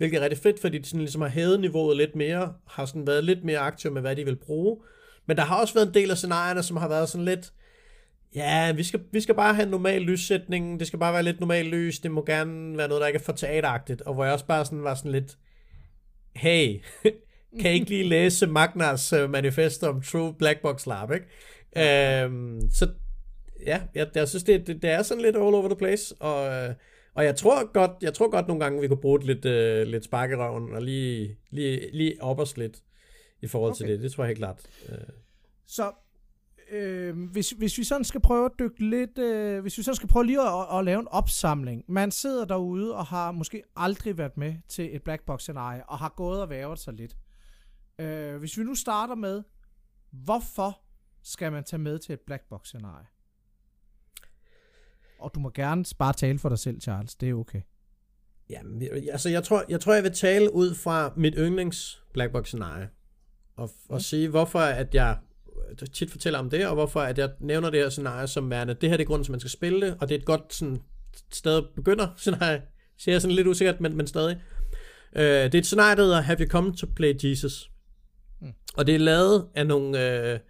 hvilket 0.00 0.18
er 0.18 0.22
rigtig 0.22 0.38
fedt, 0.38 0.60
fordi 0.60 0.78
de 0.78 0.84
sådan 0.84 1.00
ligesom 1.00 1.20
har 1.20 1.28
hævet 1.28 1.60
niveauet 1.60 1.96
lidt 1.96 2.16
mere, 2.16 2.54
har 2.66 2.84
sådan 2.84 3.06
været 3.06 3.24
lidt 3.24 3.44
mere 3.44 3.58
aktive 3.58 3.92
med, 3.92 4.00
hvad 4.00 4.16
de 4.16 4.24
vil 4.24 4.36
bruge. 4.36 4.76
Men 5.26 5.36
der 5.36 5.42
har 5.42 5.60
også 5.60 5.74
været 5.74 5.86
en 5.86 5.94
del 5.94 6.10
af 6.10 6.16
scenarierne, 6.16 6.62
som 6.62 6.76
har 6.76 6.88
været 6.88 7.08
sådan 7.08 7.24
lidt, 7.24 7.52
ja, 8.34 8.72
vi 8.72 8.82
skal, 8.82 9.00
vi 9.12 9.20
skal 9.20 9.34
bare 9.34 9.54
have 9.54 9.64
en 9.64 9.70
normal 9.70 10.02
lyssætning, 10.02 10.80
det 10.80 10.86
skal 10.86 10.98
bare 10.98 11.12
være 11.12 11.22
lidt 11.22 11.40
normal 11.40 11.66
lys, 11.66 11.98
det 11.98 12.10
må 12.10 12.24
gerne 12.24 12.78
være 12.78 12.88
noget, 12.88 13.00
der 13.00 13.06
ikke 13.06 13.18
er 13.18 13.22
for 13.22 13.32
teateragtigt, 13.32 14.02
og 14.02 14.14
hvor 14.14 14.24
jeg 14.24 14.32
også 14.32 14.46
bare 14.46 14.64
sådan 14.64 14.84
var 14.84 14.94
sådan 14.94 15.12
lidt, 15.12 15.38
hey, 16.36 16.80
kan 17.60 17.70
I 17.70 17.74
ikke 17.74 17.88
lige 17.88 18.04
læse 18.04 18.46
Magnars 18.46 19.12
uh, 19.12 19.30
manifest 19.30 19.84
om 19.84 20.02
True 20.02 20.34
Black 20.34 20.62
Box 20.62 20.86
Lab, 20.86 21.10
ikke? 21.12 22.22
Øhm, 22.22 22.60
så 22.70 22.88
ja, 23.66 23.80
jeg, 23.94 24.06
jeg 24.14 24.28
synes, 24.28 24.44
det, 24.44 24.66
det, 24.66 24.82
det 24.82 24.90
er 24.90 25.02
sådan 25.02 25.22
lidt 25.22 25.36
all 25.36 25.54
over 25.54 25.68
the 25.68 25.76
place, 25.76 26.14
og, 26.20 26.52
øh, 26.52 26.74
Og 27.14 27.24
jeg 27.24 27.36
tror 27.36 27.72
godt, 27.72 27.90
jeg 28.02 28.14
tror 28.14 28.30
godt 28.30 28.48
nogle 28.48 28.64
gange, 28.64 28.80
vi 28.80 28.88
kunne 28.88 29.00
bruge 29.00 29.24
lidt, 29.24 29.44
øh, 29.44 29.86
lidt 29.86 30.04
spark 30.04 30.30
i 30.30 30.34
røven, 30.34 30.74
og 30.74 30.82
lige, 30.82 31.38
lige, 31.50 31.90
lige 31.92 32.22
op 32.22 32.38
os 32.38 32.56
lidt 32.56 32.82
i 33.42 33.46
forhold 33.46 33.70
okay. 33.70 33.78
til 33.78 33.88
det. 33.88 34.00
Det 34.00 34.12
tror 34.12 34.24
jeg 34.24 34.28
helt 34.28 34.38
klart. 34.38 34.66
Øh. 34.88 34.98
Så 35.66 35.92
øh, 36.70 37.30
hvis, 37.30 37.50
hvis 37.50 37.78
vi 37.78 37.84
sådan 37.84 38.04
skal 38.04 38.20
prøve 38.20 38.44
at 38.44 38.52
dykke 38.58 38.90
lidt, 38.90 39.18
øh, 39.18 39.60
hvis 39.60 39.78
vi 39.78 39.82
sådan 39.82 39.96
skal 39.96 40.08
prøve 40.08 40.26
lige 40.26 40.40
at, 40.40 40.78
at 40.78 40.84
lave 40.84 41.00
en 41.00 41.08
opsamling. 41.08 41.84
Man 41.88 42.10
sidder 42.10 42.44
derude 42.44 42.96
og 42.96 43.06
har 43.06 43.32
måske 43.32 43.62
aldrig 43.76 44.18
været 44.18 44.36
med 44.36 44.54
til 44.68 44.96
et 44.96 45.02
black 45.02 45.26
box 45.26 45.40
scenarie 45.40 45.88
og 45.88 45.98
har 45.98 46.12
gået 46.16 46.42
og 46.42 46.50
vævet 46.50 46.78
sig 46.78 46.94
lidt. 46.94 47.16
Øh, 47.98 48.36
hvis 48.36 48.58
vi 48.58 48.64
nu 48.64 48.74
starter 48.74 49.14
med, 49.14 49.42
hvorfor 50.10 50.80
skal 51.22 51.52
man 51.52 51.64
tage 51.64 51.80
med 51.80 51.98
til 51.98 52.12
et 52.12 52.20
black 52.20 52.42
box 52.48 52.66
scenarie? 52.66 53.06
Og 55.20 55.30
du 55.34 55.40
må 55.40 55.50
gerne 55.54 55.84
bare 55.98 56.12
tale 56.12 56.38
for 56.38 56.48
dig 56.48 56.58
selv, 56.58 56.80
Charles. 56.80 57.14
Det 57.14 57.28
er 57.28 57.34
okay. 57.34 57.60
Jamen, 58.50 58.82
altså 59.12 59.28
jeg 59.28 59.44
tror, 59.44 59.64
jeg 59.68 59.80
tror, 59.80 59.94
jeg 59.94 60.02
vil 60.02 60.12
tale 60.12 60.54
ud 60.54 60.74
fra 60.74 61.12
mit 61.16 61.34
yndlings 61.38 62.02
black 62.12 62.32
box 62.32 62.46
scenarie. 62.46 62.88
Og, 63.56 63.70
og 63.88 63.96
mm. 63.96 64.00
sige, 64.00 64.28
hvorfor 64.28 64.58
at 64.58 64.94
jeg 64.94 65.16
tit 65.92 66.10
fortæller 66.10 66.38
om 66.38 66.50
det, 66.50 66.66
og 66.66 66.74
hvorfor 66.74 67.00
at 67.00 67.18
jeg 67.18 67.30
nævner 67.40 67.70
det 67.70 67.80
her 67.80 67.88
scenarie 67.88 68.26
som 68.26 68.50
værende, 68.50 68.74
det 68.74 68.88
her 68.88 68.96
det 68.96 69.04
er 69.04 69.08
grunden 69.08 69.24
til, 69.24 69.30
at 69.30 69.32
man 69.32 69.40
skal 69.40 69.50
spille 69.50 69.86
det, 69.86 69.96
og 70.00 70.08
det 70.08 70.14
er 70.14 70.18
et 70.18 70.24
godt 70.24 70.54
sådan, 70.54 70.80
sted 71.32 71.62
begynder 71.76 72.08
scenarie, 72.16 72.62
siger 72.98 73.14
jeg 73.14 73.22
sådan 73.22 73.34
lidt 73.34 73.46
usikkert, 73.46 73.80
men, 73.80 73.96
men 73.96 74.06
stadig. 74.06 74.36
Uh, 75.16 75.22
det 75.22 75.54
er 75.54 75.58
et 75.58 75.66
scenarie, 75.66 75.96
der 75.96 76.02
hedder 76.02 76.20
Have 76.20 76.38
You 76.40 76.46
Come 76.46 76.76
to 76.76 76.86
Play 76.96 77.14
Jesus? 77.24 77.70
Mm. 78.40 78.52
Og 78.76 78.86
det 78.86 78.94
er 78.94 78.98
lavet 78.98 79.48
af 79.54 79.66
nogle, 79.66 79.88
uh, 80.32 80.40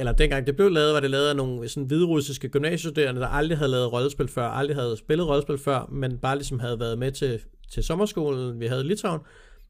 eller 0.00 0.12
dengang 0.12 0.46
det 0.46 0.56
blev 0.56 0.70
lavet, 0.70 0.94
var 0.94 1.00
det 1.00 1.10
lavet 1.10 1.28
af 1.28 1.36
nogle 1.36 1.68
sådan 1.68 1.86
hviderussiske 1.86 2.48
gymnasiestuderende, 2.48 3.20
der 3.20 3.26
aldrig 3.26 3.58
havde 3.58 3.70
lavet 3.70 3.92
rollespil 3.92 4.28
før, 4.28 4.46
aldrig 4.46 4.76
havde 4.76 4.96
spillet 4.96 5.28
rollespil 5.28 5.58
før, 5.58 5.88
men 5.92 6.18
bare 6.18 6.36
ligesom 6.36 6.58
havde 6.58 6.80
været 6.80 6.98
med 6.98 7.12
til, 7.12 7.40
til 7.72 7.84
sommerskolen, 7.84 8.60
vi 8.60 8.66
havde 8.66 8.80
i 8.80 8.84
Litauen, 8.84 9.20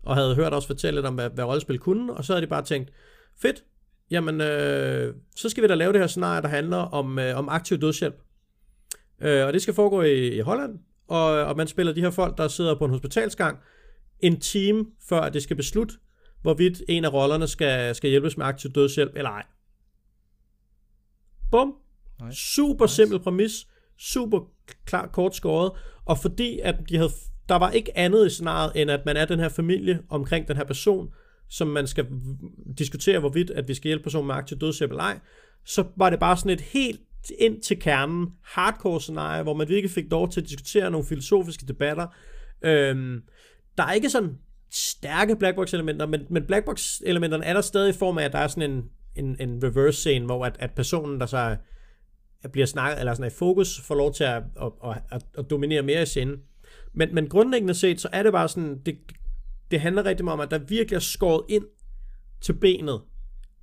og 0.02 0.16
havde 0.16 0.34
hørt 0.34 0.54
os 0.54 0.66
fortælle 0.66 0.98
lidt 0.98 1.06
om, 1.06 1.14
hvad, 1.14 1.30
hvad 1.30 1.44
rollespil 1.44 1.78
kunne, 1.78 2.12
og 2.12 2.24
så 2.24 2.32
havde 2.32 2.42
de 2.42 2.50
bare 2.50 2.64
tænkt, 2.64 2.90
fedt, 3.42 3.64
jamen 4.10 4.40
øh, 4.40 5.14
så 5.36 5.48
skal 5.48 5.62
vi 5.62 5.68
da 5.68 5.74
lave 5.74 5.92
det 5.92 6.00
her 6.00 6.06
scenarie, 6.06 6.42
der 6.42 6.48
handler 6.48 6.76
om, 6.76 7.18
øh, 7.18 7.38
om 7.38 7.48
aktiv 7.48 7.78
dødshjælp. 7.78 8.16
Øh, 9.22 9.46
og 9.46 9.52
det 9.52 9.62
skal 9.62 9.74
foregå 9.74 10.02
i, 10.02 10.36
i 10.36 10.40
Holland, 10.40 10.78
og, 11.08 11.24
og 11.24 11.56
man 11.56 11.66
spiller 11.66 11.92
de 11.92 12.00
her 12.00 12.10
folk, 12.10 12.38
der 12.38 12.48
sidder 12.48 12.74
på 12.74 12.84
en 12.84 12.90
hospitalsgang, 12.90 13.58
en 14.20 14.40
time 14.40 14.86
før 15.08 15.28
det 15.28 15.42
skal 15.42 15.56
beslutte, 15.56 15.94
hvorvidt 16.42 16.82
en 16.88 17.04
af 17.04 17.12
rollerne 17.12 17.46
skal, 17.46 17.94
skal 17.94 18.10
hjælpes 18.10 18.36
med 18.36 18.46
aktiv 18.46 18.70
dødshjælp 18.70 19.12
eller 19.16 19.30
ej. 19.30 19.44
Bum. 21.50 21.74
Nice. 22.24 22.54
Super 22.54 22.84
nice. 22.84 22.94
simpel 22.94 23.20
præmis, 23.20 23.66
super 23.98 24.40
klar 24.86 25.06
kort 25.06 25.36
skåret, 25.36 25.72
og 26.04 26.18
fordi 26.18 26.58
at 26.62 26.74
de 26.88 26.96
havde, 26.96 27.10
der 27.48 27.54
var 27.56 27.70
ikke 27.70 27.98
andet 27.98 28.26
i 28.26 28.30
scenariet, 28.30 28.72
end 28.82 28.90
at 28.90 29.06
man 29.06 29.16
er 29.16 29.24
den 29.24 29.38
her 29.38 29.48
familie 29.48 30.02
omkring 30.08 30.48
den 30.48 30.56
her 30.56 30.64
person, 30.64 31.08
som 31.48 31.68
man 31.68 31.86
skal 31.86 32.06
diskutere, 32.78 33.18
hvorvidt 33.18 33.50
at 33.50 33.68
vi 33.68 33.74
skal 33.74 33.88
hjælpe 33.88 34.02
personen 34.02 34.26
med 34.26 34.34
aktiv 34.34 34.58
dødshjælp 34.58 34.90
eller 34.90 35.04
ej, 35.04 35.18
så 35.64 35.84
var 35.96 36.10
det 36.10 36.18
bare 36.18 36.36
sådan 36.36 36.52
et 36.52 36.60
helt 36.60 37.00
ind 37.38 37.62
til 37.62 37.78
kernen, 37.78 38.28
hardcore 38.42 39.00
scenarie, 39.00 39.42
hvor 39.42 39.54
man 39.54 39.68
virkelig 39.68 39.90
fik 39.90 40.10
lov 40.10 40.30
til 40.30 40.40
at 40.40 40.48
diskutere 40.48 40.90
nogle 40.90 41.06
filosofiske 41.06 41.66
debatter. 41.66 42.06
Øhm, 42.62 43.22
der 43.78 43.84
er 43.84 43.92
ikke 43.92 44.10
sådan 44.10 44.38
stærke 44.70 45.36
blackbox 45.36 45.74
elementer, 45.74 46.06
men, 46.06 46.20
men 46.30 46.46
blackbox 46.46 47.00
elementerne 47.04 47.44
er 47.44 47.52
der 47.52 47.60
stadig 47.60 47.90
i 47.90 47.98
form 47.98 48.18
af, 48.18 48.24
at 48.24 48.32
der 48.32 48.38
er 48.38 48.48
sådan 48.48 48.70
en, 48.70 48.84
en, 49.16 49.36
en 49.40 49.60
reverse 49.62 49.98
scene, 49.98 50.24
hvor 50.24 50.46
at, 50.46 50.56
at 50.58 50.70
personen, 50.70 51.20
der 51.20 51.26
så 51.26 51.56
bliver 52.52 52.66
snakket, 52.66 53.00
eller 53.00 53.14
sådan 53.14 53.26
i 53.26 53.34
fokus, 53.34 53.80
får 53.80 53.94
lov 53.94 54.14
til 54.14 54.24
at, 54.24 54.42
at, 54.62 54.72
at, 54.84 55.02
at, 55.10 55.26
at 55.38 55.50
dominere 55.50 55.82
mere 55.82 56.02
i 56.02 56.06
scenen. 56.06 56.36
Men, 56.92 57.14
men 57.14 57.28
grundlæggende 57.28 57.74
set, 57.74 58.00
så 58.00 58.08
er 58.12 58.22
det 58.22 58.32
bare 58.32 58.48
sådan, 58.48 58.78
det, 58.86 58.98
det 59.70 59.80
handler 59.80 60.04
rigtig 60.04 60.24
meget 60.24 60.34
om, 60.34 60.40
at 60.40 60.50
der 60.50 60.58
virkelig 60.58 60.96
er 60.96 61.00
skåret 61.00 61.44
ind 61.48 61.64
til 62.40 62.52
benet. 62.52 63.00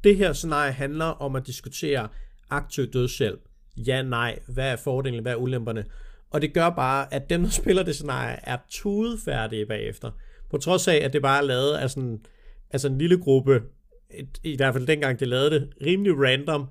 Det 0.03 0.17
her 0.17 0.33
scenarie 0.33 0.71
handler 0.71 1.05
om 1.05 1.35
at 1.35 1.47
diskutere 1.47 2.07
aktiv 2.49 2.91
dødshjælp. 2.91 3.39
Ja, 3.77 4.01
nej, 4.01 4.39
hvad 4.47 4.71
er 4.71 4.75
fordelene, 4.75 5.21
hvad 5.21 5.31
er 5.31 5.35
ulemperne? 5.35 5.85
Og 6.29 6.41
det 6.41 6.53
gør 6.53 6.69
bare, 6.69 7.13
at 7.13 7.29
dem, 7.29 7.43
der 7.43 7.49
spiller 7.61 7.83
det 7.83 7.95
scenarie, 7.95 8.39
er 8.43 8.57
tudefærdige 8.69 9.65
bagefter. 9.65 10.11
På 10.49 10.57
trods 10.57 10.87
af, 10.87 10.95
at 10.95 11.13
det 11.13 11.21
bare 11.21 11.37
er 11.37 11.45
lavet 11.45 11.73
af 11.73 11.89
sådan, 11.89 12.25
altså 12.69 12.87
en 12.87 12.97
lille 12.97 13.17
gruppe, 13.17 13.61
et, 14.09 14.39
i 14.43 14.55
hvert 14.55 14.73
fald 14.73 14.87
dengang 14.87 15.19
det 15.19 15.27
lavede 15.27 15.51
det, 15.51 15.69
rimelig 15.85 16.13
random, 16.19 16.67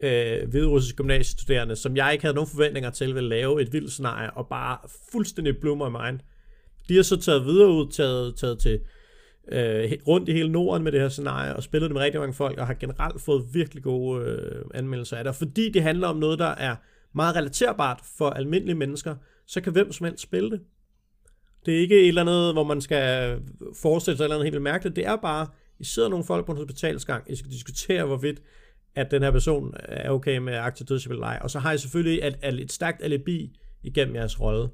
øh, 0.00 0.48
hviderussiske 0.48 0.96
gymnasiestuderende, 0.96 1.76
som 1.76 1.96
jeg 1.96 2.12
ikke 2.12 2.24
havde 2.24 2.34
nogen 2.34 2.50
forventninger 2.50 2.90
til, 2.90 3.14
ville 3.14 3.28
lave 3.28 3.62
et 3.62 3.72
vildt 3.72 3.92
scenarie, 3.92 4.30
og 4.30 4.46
bare 4.48 4.78
fuldstændig 5.12 5.58
blew 5.58 5.74
my 5.74 5.96
mind. 6.04 6.20
De 6.88 6.96
har 6.96 7.02
så 7.02 7.20
taget 7.20 7.44
videre 7.44 7.68
ud, 7.68 7.90
taget, 7.90 8.36
taget 8.36 8.58
til 8.58 8.80
øh, 9.52 9.92
rundt 10.08 10.28
i 10.28 10.32
hele 10.32 10.52
Norden 10.52 10.84
med 10.84 10.92
det 10.92 11.00
her 11.00 11.08
scenarie, 11.08 11.56
og 11.56 11.62
spillet 11.62 11.90
det 11.90 11.94
med 11.94 12.02
rigtig 12.02 12.20
mange 12.20 12.34
folk, 12.34 12.58
og 12.58 12.66
har 12.66 12.74
generelt 12.74 13.20
fået 13.20 13.44
virkelig 13.52 13.82
gode 13.82 14.24
øh, 14.24 14.64
anmeldelser 14.74 15.16
af 15.16 15.24
det. 15.24 15.34
fordi 15.34 15.70
det 15.70 15.82
handler 15.82 16.08
om 16.08 16.16
noget, 16.16 16.38
der 16.38 16.46
er 16.46 16.76
meget 17.14 17.36
relaterbart 17.36 18.00
for 18.18 18.30
almindelige 18.30 18.76
mennesker, 18.76 19.14
så 19.46 19.60
kan 19.60 19.72
hvem 19.72 19.92
som 19.92 20.04
helst 20.04 20.22
spille 20.22 20.50
det. 20.50 20.60
Det 21.66 21.74
er 21.74 21.78
ikke 21.78 22.00
et 22.00 22.08
eller 22.08 22.22
andet, 22.22 22.52
hvor 22.52 22.64
man 22.64 22.80
skal 22.80 23.38
forestille 23.82 24.16
sig 24.16 24.22
et 24.22 24.26
eller 24.26 24.36
andet 24.36 24.52
helt 24.52 24.62
mærkeligt. 24.62 24.96
Det 24.96 25.06
er 25.06 25.16
bare, 25.16 25.46
i 25.80 25.84
sidder 25.84 26.08
nogle 26.08 26.24
folk 26.24 26.46
på 26.46 26.52
en 26.52 26.58
hospitalsgang, 26.58 27.30
I 27.32 27.36
skal 27.36 27.50
diskutere, 27.50 28.04
hvorvidt 28.04 28.42
at 28.94 29.10
den 29.10 29.22
her 29.22 29.30
person 29.30 29.74
er 29.78 30.10
okay 30.10 30.38
med 30.38 30.54
aktiv 30.54 30.86
dødshjælp 30.86 31.12
eller 31.12 31.26
ej. 31.26 31.38
Og 31.42 31.50
så 31.50 31.58
har 31.58 31.72
I 31.72 31.78
selvfølgelig 31.78 32.26
et, 32.26 32.60
et 32.60 32.72
stærkt 32.72 33.02
alibi 33.02 33.58
igennem 33.82 34.14
jeres 34.14 34.40
rolle. 34.40 34.68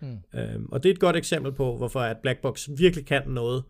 Mm. 0.00 0.18
Øhm, 0.34 0.66
og 0.72 0.82
det 0.82 0.88
er 0.88 0.94
et 0.94 1.00
godt 1.00 1.16
eksempel 1.16 1.52
på, 1.52 1.76
hvorfor 1.76 2.00
at 2.00 2.16
Blackbox 2.22 2.68
virkelig 2.78 3.06
kan 3.06 3.28
noget, 3.28 3.64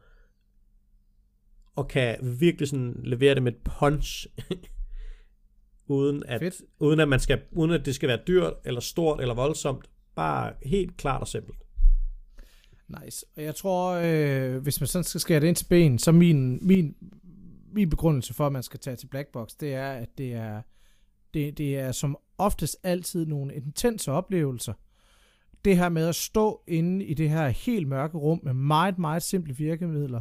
og 1.76 1.89
kan 1.89 2.37
virkelig 2.41 2.68
sådan 2.68 3.01
levere 3.05 3.35
det 3.35 3.43
med 3.43 3.53
et 3.53 3.59
punch, 3.64 4.26
uden 5.87 6.22
at, 6.26 6.55
uden 6.78 7.01
at 7.01 7.09
man 7.09 7.20
skal, 7.20 7.41
uden 7.53 7.70
at 7.70 7.87
det 7.87 7.95
skal 7.95 8.09
være 8.09 8.20
dyrt, 8.26 8.53
eller 8.64 8.80
stort, 8.80 9.20
eller 9.20 9.35
voldsomt. 9.35 9.91
Bare 10.14 10.53
helt 10.62 10.97
klart 10.97 11.20
og 11.20 11.28
simpelt. 11.28 11.59
Nice. 12.89 13.26
Og 13.37 13.43
jeg 13.43 13.55
tror, 13.55 14.01
øh, 14.05 14.62
hvis 14.62 14.80
man 14.80 14.87
sådan 14.87 15.05
skal 15.05 15.20
skære 15.20 15.41
det 15.41 15.47
ind 15.47 15.57
til 15.57 15.66
ben, 15.68 15.99
så 15.99 16.12
min, 16.12 16.59
min, 16.66 16.95
min 17.72 17.91
begrundelse 17.91 18.35
for, 18.35 18.47
at 18.47 18.53
man 18.53 18.62
skal 18.62 18.80
tage 18.80 18.97
til 18.97 19.07
Blackbox, 19.07 19.49
det 19.61 19.74
er, 19.74 19.93
at 19.93 20.18
det 20.18 20.32
er, 20.32 20.62
det, 21.35 21.59
det 21.59 21.78
er 21.78 21.93
som 21.93 22.16
oftest 22.39 22.76
altid 22.82 23.26
nogle 23.26 23.55
intense 23.55 24.12
oplevelser, 24.12 24.72
det 25.64 25.76
her 25.76 25.89
med 25.89 26.09
at 26.09 26.14
stå 26.14 26.62
inde 26.66 27.05
i 27.05 27.14
det 27.14 27.30
her 27.30 27.49
helt 27.49 27.89
mørke 27.89 28.18
rum 28.18 28.41
med 28.43 28.53
meget, 28.53 28.99
meget 28.99 29.22
simple 29.22 29.57
virkemidler, 29.57 30.20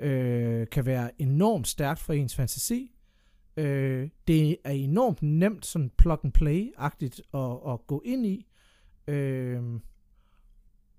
øh, 0.00 0.66
kan 0.66 0.86
være 0.86 1.10
enormt 1.22 1.68
stærkt 1.68 2.00
for 2.00 2.12
ens 2.12 2.36
fantasi. 2.36 2.90
Øh, 3.56 4.08
det 4.28 4.56
er 4.64 4.70
enormt 4.70 5.22
nemt 5.22 5.66
sådan 5.66 5.90
plug 5.98 6.18
and 6.24 6.32
play-agtigt 6.32 7.38
at, 7.38 7.72
at 7.72 7.86
gå 7.86 8.02
ind 8.04 8.26
i. 8.26 8.46
Øh, 9.08 9.62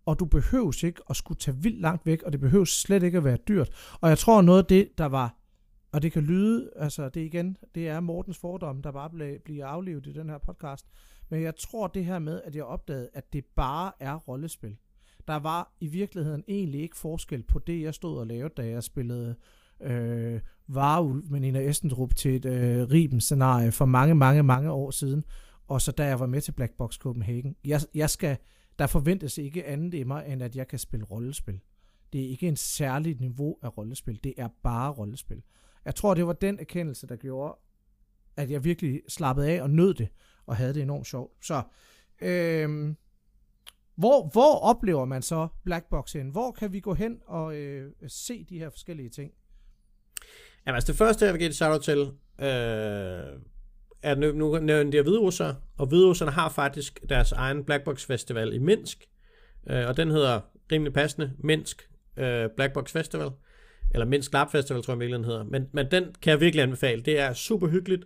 og 0.05 0.19
du 0.19 0.25
behøves 0.25 0.83
ikke 0.83 1.01
at 1.09 1.15
skulle 1.15 1.37
tage 1.37 1.57
vildt 1.57 1.81
langt 1.81 2.05
væk, 2.05 2.23
og 2.23 2.31
det 2.31 2.39
behøves 2.39 2.69
slet 2.69 3.03
ikke 3.03 3.17
at 3.17 3.23
være 3.23 3.37
dyrt. 3.47 3.95
Og 4.01 4.09
jeg 4.09 4.17
tror 4.17 4.41
noget 4.41 4.59
af 4.59 4.65
det, 4.65 4.97
der 4.97 5.05
var, 5.05 5.35
og 5.91 6.01
det 6.01 6.11
kan 6.11 6.23
lyde, 6.23 6.69
altså 6.75 7.09
det 7.09 7.21
igen, 7.21 7.57
det 7.75 7.87
er 7.87 7.99
Mortens 7.99 8.37
fordom, 8.37 8.81
der 8.81 8.91
bare 8.91 9.09
bliver 9.45 9.65
aflevet 9.65 10.07
i 10.07 10.13
den 10.13 10.29
her 10.29 10.37
podcast, 10.37 10.87
men 11.29 11.41
jeg 11.41 11.55
tror 11.55 11.87
det 11.87 12.05
her 12.05 12.19
med, 12.19 12.41
at 12.45 12.55
jeg 12.55 12.63
opdagede, 12.63 13.09
at 13.13 13.33
det 13.33 13.45
bare 13.55 13.91
er 13.99 14.15
rollespil. 14.15 14.77
Der 15.27 15.35
var 15.35 15.73
i 15.79 15.87
virkeligheden 15.87 16.43
egentlig 16.47 16.81
ikke 16.81 16.97
forskel 16.97 17.43
på 17.43 17.59
det, 17.59 17.81
jeg 17.81 17.93
stod 17.93 18.19
og 18.19 18.27
lavede, 18.27 18.53
da 18.57 18.67
jeg 18.67 18.83
spillede 18.83 19.35
øh, 19.81 20.39
Varulv 20.67 21.23
med 21.29 21.39
Nina 21.39 21.59
Estendrup 21.59 22.15
til 22.15 22.35
et 22.35 22.45
øh, 22.45 22.87
Riben-scenarie 22.91 23.71
for 23.71 23.85
mange, 23.85 24.15
mange, 24.15 24.43
mange 24.43 24.71
år 24.71 24.91
siden, 24.91 25.23
og 25.67 25.81
så 25.81 25.91
da 25.91 26.05
jeg 26.05 26.19
var 26.19 26.25
med 26.25 26.41
til 26.41 26.51
Black 26.51 26.73
Box 26.77 26.97
Copenhagen. 26.97 27.55
Jeg, 27.65 27.81
jeg 27.95 28.09
skal, 28.09 28.37
der 28.79 28.87
forventes 28.87 29.37
ikke 29.37 29.65
andet 29.65 29.93
i 29.93 30.03
mig, 30.03 30.25
end 30.27 30.43
at 30.43 30.55
jeg 30.55 30.67
kan 30.67 30.79
spille 30.79 31.05
rollespil. 31.05 31.59
Det 32.13 32.25
er 32.25 32.29
ikke 32.29 32.47
en 32.47 32.55
særligt 32.55 33.19
niveau 33.19 33.57
af 33.61 33.77
rollespil, 33.77 34.23
det 34.23 34.33
er 34.37 34.47
bare 34.63 34.91
rollespil. 34.91 35.43
Jeg 35.85 35.95
tror, 35.95 36.13
det 36.13 36.27
var 36.27 36.33
den 36.33 36.59
erkendelse, 36.59 37.07
der 37.07 37.15
gjorde, 37.15 37.57
at 38.37 38.51
jeg 38.51 38.63
virkelig 38.63 39.01
slappede 39.07 39.51
af 39.51 39.61
og 39.61 39.69
nød 39.69 39.93
det, 39.93 40.07
og 40.45 40.55
havde 40.55 40.73
det 40.73 40.81
enormt 40.81 41.07
sjovt. 41.07 41.45
Så, 41.45 41.63
øhm, 42.21 42.97
hvor, 43.95 44.29
hvor 44.31 44.59
oplever 44.59 45.05
man 45.05 45.21
så 45.21 45.47
Blackbox 45.63 46.13
hen? 46.13 46.29
Hvor 46.29 46.51
kan 46.51 46.73
vi 46.73 46.79
gå 46.79 46.93
hen 46.93 47.21
og 47.25 47.55
øh, 47.55 47.91
se 48.07 48.43
de 48.43 48.59
her 48.59 48.69
forskellige 48.69 49.09
ting? 49.09 49.31
Jamen 50.65 50.75
altså 50.75 50.91
det 50.91 50.97
første, 50.97 51.25
jeg 51.25 51.33
vil 51.33 51.39
give 51.39 51.49
et 51.49 51.55
shout 51.55 51.81
til, 51.81 51.99
øh, 52.39 53.39
er 54.03 54.15
nu, 54.15 54.31
nu 54.31 54.59
nævnte 54.59 54.95
jeg 54.95 55.03
Hviderusser, 55.03 55.53
og 55.77 55.87
Hviderusserne 55.87 56.31
har 56.31 56.49
faktisk 56.49 56.99
deres 57.09 57.31
egen 57.31 57.63
Blackbox 57.63 58.05
Festival 58.05 58.53
i 58.53 58.57
Minsk, 58.57 59.05
øh, 59.69 59.87
og 59.87 59.97
den 59.97 60.11
hedder 60.11 60.39
rimelig 60.71 60.93
passende 60.93 61.31
Minsk 61.39 61.89
øh, 62.17 62.49
Blackbox 62.55 62.91
Festival, 62.91 63.29
eller 63.93 64.05
Minsk 64.05 64.33
Lab 64.33 64.51
Festival, 64.51 64.83
tror 64.83 65.01
jeg 65.01 65.09
den 65.09 65.25
hedder, 65.25 65.43
men, 65.43 65.67
men 65.71 65.91
den 65.91 66.03
kan 66.21 66.31
jeg 66.31 66.39
virkelig 66.39 66.63
anbefale. 66.63 67.01
Det 67.01 67.19
er 67.19 67.33
super 67.33 67.67
hyggeligt. 67.67 68.03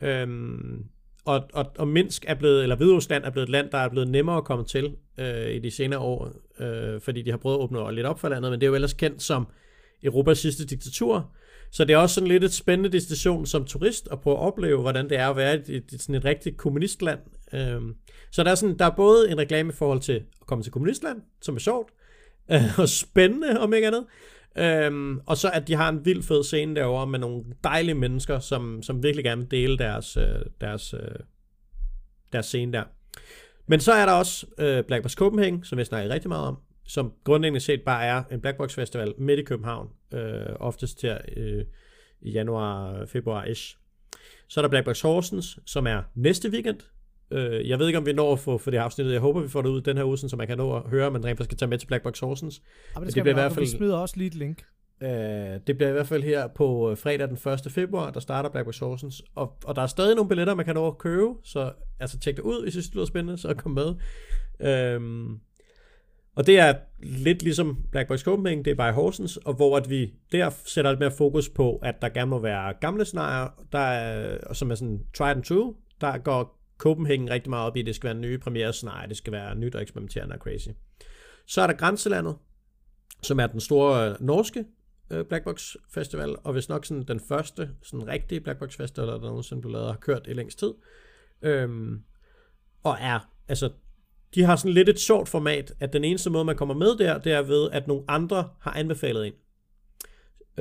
Øhm, 0.00 0.84
og, 1.24 1.48
og, 1.52 1.72
og 1.78 1.88
Minsk 1.88 2.24
er 2.28 2.34
blevet, 2.34 2.62
eller 2.62 2.76
Hviderusland 2.76 3.24
er 3.24 3.30
blevet 3.30 3.46
et 3.46 3.50
land, 3.50 3.70
der 3.70 3.78
er 3.78 3.88
blevet 3.88 4.08
nemmere 4.08 4.36
at 4.36 4.44
komme 4.44 4.64
til 4.64 4.96
øh, 5.18 5.50
i 5.50 5.58
de 5.58 5.70
senere 5.70 6.00
år, 6.00 6.32
øh, 6.60 7.00
fordi 7.00 7.22
de 7.22 7.30
har 7.30 7.38
prøvet 7.38 7.56
at 7.56 7.60
åbne 7.60 7.94
lidt 7.94 8.06
op 8.06 8.20
for 8.20 8.28
landet, 8.28 8.50
men 8.50 8.60
det 8.60 8.66
er 8.66 8.68
jo 8.68 8.74
ellers 8.74 8.92
kendt 8.92 9.22
som 9.22 9.46
Europas 10.02 10.38
sidste 10.38 10.66
diktatur. 10.66 11.34
Så 11.72 11.84
det 11.84 11.94
er 11.94 11.96
også 11.96 12.14
sådan 12.14 12.28
lidt 12.28 12.44
et 12.44 12.52
spændende 12.52 12.92
destination 12.92 13.46
som 13.46 13.64
turist 13.64 14.08
at 14.12 14.20
prøve 14.20 14.36
at 14.36 14.42
opleve, 14.42 14.80
hvordan 14.80 15.08
det 15.08 15.18
er 15.18 15.28
at 15.28 15.36
være 15.36 15.54
i 15.54 15.76
et, 15.76 15.84
et, 15.92 16.02
sådan 16.02 16.14
et 16.14 16.24
rigtigt 16.24 16.56
kommunistland. 16.56 17.20
Øh, 17.52 17.80
så 18.30 18.44
der 18.44 18.50
er, 18.50 18.54
sådan, 18.54 18.78
der 18.78 18.84
er 18.84 18.96
både 18.96 19.30
en 19.30 19.38
reklame 19.38 19.72
i 19.72 19.76
forhold 19.76 20.00
til 20.00 20.12
at 20.12 20.46
komme 20.46 20.64
til 20.64 20.72
kommunistland, 20.72 21.22
som 21.42 21.54
er 21.54 21.58
sjovt, 21.58 21.90
øh, 22.52 22.78
og 22.82 22.88
spændende 22.88 23.60
om 23.60 23.74
ikke 23.74 23.86
andet, 23.86 24.04
Øhm, 24.58 25.20
og 25.26 25.36
så 25.36 25.50
at 25.50 25.68
de 25.68 25.74
har 25.74 25.88
en 25.88 26.04
vild 26.04 26.22
fed 26.22 26.44
scene 26.44 26.76
derovre 26.76 27.06
med 27.06 27.18
nogle 27.18 27.44
dejlige 27.64 27.94
mennesker, 27.94 28.38
som, 28.38 28.82
som 28.82 29.02
virkelig 29.02 29.24
gerne 29.24 29.40
vil 29.40 29.50
dele 29.50 29.78
deres, 29.78 30.16
øh, 30.16 30.44
deres, 30.60 30.94
øh, 30.94 31.18
deres 32.32 32.46
scene 32.46 32.72
der. 32.72 32.84
Men 33.66 33.80
så 33.80 33.92
er 33.92 34.06
der 34.06 34.12
også 34.12 34.46
øh, 34.58 34.84
Black 34.84 35.02
Box 35.02 35.14
Copenhagen, 35.14 35.64
som 35.64 35.78
jeg 35.78 35.86
snakker 35.86 36.14
rigtig 36.14 36.28
meget 36.28 36.46
om, 36.46 36.58
som 36.90 37.12
grundlæggende 37.24 37.60
set 37.60 37.82
bare 37.82 38.04
er 38.04 38.22
en 38.30 38.40
Black 38.40 38.56
Box 38.56 38.74
Festival 38.74 39.14
midt 39.18 39.40
i 39.40 39.42
København, 39.42 39.88
øh, 40.14 40.46
oftest 40.60 40.98
til 40.98 41.18
øh, 41.36 41.64
i 42.20 42.30
januar, 42.30 43.04
februar-ish. 43.06 43.76
Så 44.48 44.60
er 44.60 44.62
der 44.62 44.68
Black 44.68 44.84
Box 44.84 45.00
Horsens, 45.00 45.58
som 45.66 45.86
er 45.86 46.02
næste 46.14 46.50
weekend, 46.50 46.80
Øh, 47.32 47.68
jeg 47.68 47.78
ved 47.78 47.86
ikke, 47.86 47.98
om 47.98 48.06
vi 48.06 48.12
når 48.12 48.32
at 48.32 48.38
få 48.38 48.58
for 48.58 48.70
det 48.70 48.78
afsnittet. 48.78 49.12
Jeg 49.12 49.20
håber, 49.20 49.40
vi 49.40 49.48
får 49.48 49.62
det 49.62 49.68
ud 49.68 49.80
den 49.80 49.96
her 49.96 50.04
uge, 50.04 50.18
så 50.18 50.36
man 50.36 50.46
kan 50.46 50.58
nå 50.58 50.76
at 50.76 50.82
høre, 50.82 51.10
men 51.10 51.24
rent 51.24 51.38
faktisk 51.38 51.48
skal 51.48 51.58
tage 51.58 51.68
med 51.68 51.78
til 51.78 51.86
Black 51.86 52.02
Box 52.02 52.20
Horsens. 52.20 52.62
Ja, 52.96 53.00
det, 53.00 53.14
det 53.14 53.22
bliver 53.22 53.34
i 53.34 53.40
hvert 53.40 53.52
fald... 53.52 53.64
Vi 53.64 53.70
smider 53.70 53.96
også 53.96 54.16
lige 54.16 54.26
et 54.26 54.34
link. 54.34 54.64
Øh, 55.02 55.08
det 55.66 55.76
bliver 55.76 55.88
i 55.88 55.92
hvert 55.92 56.06
fald 56.06 56.22
her 56.22 56.46
på 56.46 56.90
øh, 56.90 56.96
fredag 56.96 57.28
den 57.28 57.52
1. 57.66 57.72
februar, 57.72 58.10
der 58.10 58.20
starter 58.20 58.50
Black 58.50 58.64
Box 58.64 58.78
Horsens. 58.78 59.22
Og, 59.34 59.56
og 59.64 59.76
der 59.76 59.82
er 59.82 59.86
stadig 59.86 60.14
nogle 60.16 60.28
billetter, 60.28 60.54
man 60.54 60.64
kan 60.64 60.74
nå 60.74 60.86
at 60.86 60.98
købe, 60.98 61.28
så 61.44 61.72
altså 62.00 62.18
tjek 62.18 62.36
det 62.36 62.42
ud, 62.42 62.62
hvis 62.62 62.70
I 62.70 62.74
synes, 62.74 62.86
det 62.86 62.94
lyder 62.94 63.06
spændende, 63.06 63.38
så 63.38 63.54
kom 63.54 63.72
med. 63.72 63.94
Øhm, 64.60 65.40
og 66.34 66.46
det 66.46 66.58
er 66.58 66.74
lidt 67.02 67.42
ligesom 67.42 67.84
Black 67.92 68.08
Box 68.08 68.22
Copenhagen, 68.22 68.64
det 68.64 68.70
er 68.70 68.74
bare 68.74 68.92
Horsens, 68.92 69.36
og 69.36 69.54
hvor 69.54 69.76
at 69.76 69.90
vi 69.90 70.14
der 70.32 70.50
sætter 70.64 70.90
lidt 70.90 71.00
mere 71.00 71.10
fokus 71.10 71.48
på, 71.48 71.76
at 71.76 72.02
der 72.02 72.08
gerne 72.08 72.30
må 72.30 72.38
være 72.38 72.74
gamle 72.80 73.04
scenarier, 73.04 73.48
der 73.72 73.78
er, 73.78 74.54
som 74.54 74.70
er 74.70 74.74
sådan 74.74 75.00
tried 75.16 75.36
and 75.36 75.44
true, 75.44 75.74
der 76.00 76.18
går 76.18 76.60
Copenhagen 76.78 77.30
rigtig 77.30 77.50
meget 77.50 77.66
op 77.66 77.76
i, 77.76 77.80
at 77.80 77.86
det 77.86 77.94
skal 77.94 78.06
være 78.06 78.20
nye 78.20 78.38
premiere 78.38 78.72
scenarier, 78.72 79.08
det 79.08 79.16
skal 79.16 79.32
være 79.32 79.54
nyt 79.54 79.74
og 79.74 79.82
eksperimenterende 79.82 80.34
og 80.34 80.38
crazy. 80.38 80.68
Så 81.46 81.62
er 81.62 81.66
der 81.66 81.74
Grænselandet, 81.74 82.36
som 83.22 83.40
er 83.40 83.46
den 83.46 83.60
store 83.60 84.10
øh, 84.10 84.16
norske 84.20 84.64
øh, 85.10 85.24
Black 85.24 85.44
Box 85.44 85.74
Festival, 85.94 86.36
og 86.44 86.52
hvis 86.52 86.68
nok 86.68 86.84
sådan 86.84 87.02
den 87.02 87.20
første 87.28 87.70
sådan 87.82 88.08
rigtige 88.08 88.40
Black 88.40 88.58
Box 88.58 88.76
Festival, 88.76 89.08
der 89.08 89.20
nogensinde 89.20 89.62
blev 89.62 89.72
lavet, 89.72 89.86
har 89.86 89.96
kørt 89.96 90.26
i 90.28 90.32
længst 90.32 90.58
tid. 90.58 90.74
Øhm, 91.42 92.02
og 92.82 92.96
er, 93.00 93.18
altså, 93.48 93.70
de 94.34 94.42
har 94.42 94.56
sådan 94.56 94.72
lidt 94.72 94.88
et 94.88 95.00
sjovt 95.00 95.28
format, 95.28 95.72
at 95.80 95.92
den 95.92 96.04
eneste 96.04 96.30
måde, 96.30 96.44
man 96.44 96.56
kommer 96.56 96.74
med 96.74 96.98
der, 96.98 97.18
det 97.18 97.32
er 97.32 97.42
ved, 97.42 97.70
at 97.72 97.88
nogle 97.88 98.04
andre 98.08 98.48
har 98.60 98.70
anbefalet 98.70 99.26
en. 99.26 99.32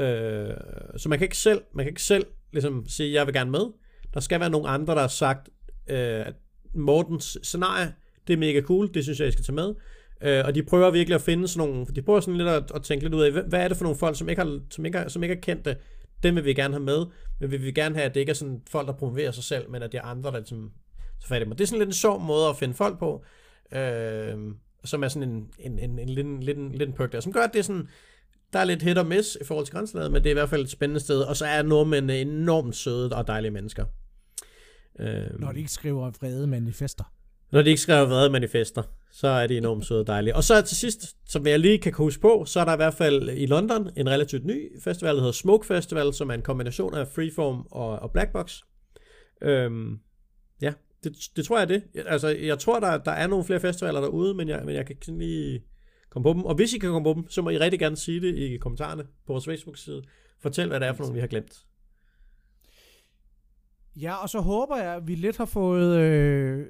Øh, 0.03 0.53
så 0.97 1.09
man 1.09 1.19
kan 1.19 1.25
ikke 1.25 1.37
selv, 1.37 1.61
man 1.73 1.85
kan 1.85 1.91
ikke 1.91 2.01
selv 2.01 2.25
ligesom 2.51 2.85
sige, 2.87 3.13
jeg 3.13 3.25
vil 3.25 3.33
gerne 3.33 3.51
med. 3.51 3.65
Der 4.13 4.19
skal 4.19 4.39
være 4.39 4.49
nogle 4.49 4.69
andre, 4.69 4.95
der 4.95 5.01
har 5.01 5.07
sagt, 5.07 5.49
øh, 5.89 6.25
Mortens 6.73 7.37
scenarie, 7.43 7.93
det 8.27 8.33
er 8.33 8.37
mega 8.37 8.61
cool, 8.61 8.93
det 8.93 9.03
synes 9.03 9.19
jeg, 9.19 9.25
jeg 9.25 9.33
skal 9.33 9.45
tage 9.45 9.55
med. 9.55 9.73
Øh, 10.21 10.45
og 10.45 10.55
de 10.55 10.63
prøver 10.63 10.91
virkelig 10.91 11.15
at 11.15 11.21
finde 11.21 11.47
sådan 11.47 11.69
nogle, 11.69 11.85
de 11.85 12.01
prøver 12.01 12.19
sådan 12.19 12.37
lidt 12.37 12.49
at, 12.49 12.71
at 12.75 12.83
tænke 12.83 13.05
lidt 13.05 13.13
ud 13.13 13.21
af, 13.21 13.31
hvad 13.31 13.59
er 13.63 13.67
det 13.67 13.77
for 13.77 13.83
nogle 13.83 13.97
folk, 13.97 14.17
som 14.17 14.29
ikke 14.29 14.41
har, 14.41 14.59
som 14.69 14.85
ikke 14.85 14.97
har, 14.97 15.07
som 15.07 15.23
ikke 15.23 15.35
har 15.35 15.41
kendt 15.41 15.65
det, 15.65 15.77
dem 16.23 16.35
vil 16.35 16.45
vi 16.45 16.53
gerne 16.53 16.73
have 16.73 16.83
med, 16.83 17.05
men 17.39 17.51
vi 17.51 17.57
vil 17.57 17.75
gerne 17.75 17.95
have, 17.95 18.05
at 18.05 18.13
det 18.13 18.19
ikke 18.19 18.29
er 18.29 18.33
sådan 18.33 18.61
folk, 18.69 18.87
der 18.87 18.93
promoverer 18.93 19.31
sig 19.31 19.43
selv, 19.43 19.69
men 19.69 19.83
at 19.83 19.91
det 19.91 19.97
er 19.97 20.01
andre, 20.01 20.31
der 20.31 20.37
ligesom 20.37 20.71
tager 21.21 21.39
fat 21.39 21.47
i 21.47 21.49
Det 21.49 21.61
er 21.61 21.65
sådan 21.65 21.79
lidt 21.79 21.89
en 21.89 21.93
sjov 21.93 22.21
måde 22.21 22.47
at 22.49 22.57
finde 22.57 22.73
folk 22.73 22.99
på, 22.99 23.23
øh, 23.71 24.37
som 24.85 25.03
er 25.03 25.07
sådan 25.07 25.29
en, 25.29 25.49
en, 25.59 25.79
en, 25.79 25.99
en, 25.99 25.99
en, 25.99 26.09
lidt, 26.39 26.57
en, 26.57 26.71
lidt 26.71 26.89
en 26.89 26.95
perk 26.95 27.11
der, 27.11 27.19
som 27.19 27.33
gør, 27.33 27.41
at 27.41 27.53
det 27.53 27.59
er 27.59 27.63
sådan, 27.63 27.87
der 28.53 28.59
er 28.59 28.63
lidt 28.63 28.81
hit 28.81 28.97
og 28.97 29.05
miss 29.05 29.37
i 29.41 29.45
forhold 29.45 29.65
til 29.65 29.73
grænselaget, 29.73 30.11
men 30.11 30.23
det 30.23 30.29
er 30.29 30.31
i 30.31 30.33
hvert 30.33 30.49
fald 30.49 30.63
et 30.63 30.69
spændende 30.69 30.99
sted, 30.99 31.21
og 31.21 31.35
så 31.35 31.45
er 31.45 31.61
nordmændene 31.61 32.19
enormt 32.19 32.75
søde 32.75 33.15
og 33.15 33.27
dejlige 33.27 33.51
mennesker. 33.51 33.85
Øh, 34.99 35.39
når 35.39 35.51
de 35.51 35.59
ikke 35.59 35.71
skriver 35.71 36.11
vrede 36.21 36.47
manifester. 36.47 37.03
Når 37.51 37.61
de 37.61 37.69
ikke 37.69 37.81
skriver 37.81 38.05
vrede 38.05 38.29
manifester, 38.29 38.83
så 39.11 39.27
er 39.27 39.47
de 39.47 39.57
enormt 39.57 39.85
søde 39.85 39.99
og 39.99 40.07
dejlige. 40.07 40.35
Og 40.35 40.43
så 40.43 40.61
til 40.61 40.77
sidst, 40.77 41.17
som 41.25 41.47
jeg 41.47 41.59
lige 41.59 41.77
kan 41.77 41.93
huske 41.93 42.21
på, 42.21 42.43
så 42.45 42.59
er 42.59 42.65
der 42.65 42.73
i 42.73 42.75
hvert 42.75 42.93
fald 42.93 43.29
i 43.29 43.45
London 43.45 43.89
en 43.97 44.09
relativt 44.09 44.45
ny 44.45 44.81
festival, 44.83 45.15
der 45.15 45.21
hedder 45.21 45.31
Smoke 45.31 45.67
Festival, 45.67 46.13
som 46.13 46.29
er 46.29 46.33
en 46.33 46.41
kombination 46.41 46.93
af 46.93 47.07
Freeform 47.07 47.67
og, 47.71 47.99
og 47.99 48.11
Blackbox. 48.11 48.61
Øhm, 49.41 49.99
det, 51.03 51.17
det 51.35 51.45
tror 51.45 51.57
jeg 51.57 51.63
er 51.63 51.67
det. 51.67 51.83
Altså, 52.05 52.27
jeg 52.27 52.59
tror, 52.59 52.79
der, 52.79 52.97
der 52.97 53.11
er 53.11 53.27
nogle 53.27 53.45
flere 53.45 53.59
festivaler 53.59 54.01
derude, 54.01 54.33
men 54.33 54.47
jeg, 54.47 54.61
men 54.65 54.75
jeg 54.75 54.85
kan 54.85 54.95
ikke 54.95 55.11
lige 55.11 55.63
komme 56.09 56.23
på 56.23 56.33
dem. 56.33 56.45
Og 56.45 56.55
hvis 56.55 56.73
I 56.73 56.77
kan 56.77 56.89
komme 56.89 57.13
på 57.13 57.13
dem, 57.13 57.29
så 57.29 57.41
må 57.41 57.49
I 57.49 57.57
rigtig 57.57 57.79
gerne 57.79 57.95
sige 57.95 58.21
det 58.21 58.35
i 58.35 58.57
kommentarerne 58.57 59.03
på 59.03 59.33
vores 59.33 59.45
Facebook-side. 59.45 60.03
Fortæl, 60.39 60.67
hvad 60.67 60.79
det 60.79 60.87
er 60.87 60.93
for 60.93 61.03
nogle, 61.03 61.13
vi 61.13 61.19
har 61.19 61.27
glemt. 61.27 61.65
Ja, 63.95 64.15
og 64.15 64.29
så 64.29 64.39
håber 64.39 64.77
jeg, 64.77 64.95
at 64.95 65.07
vi 65.07 65.15
lidt 65.15 65.37
har 65.37 65.45
fået 65.45 65.97
øh, 65.97 66.65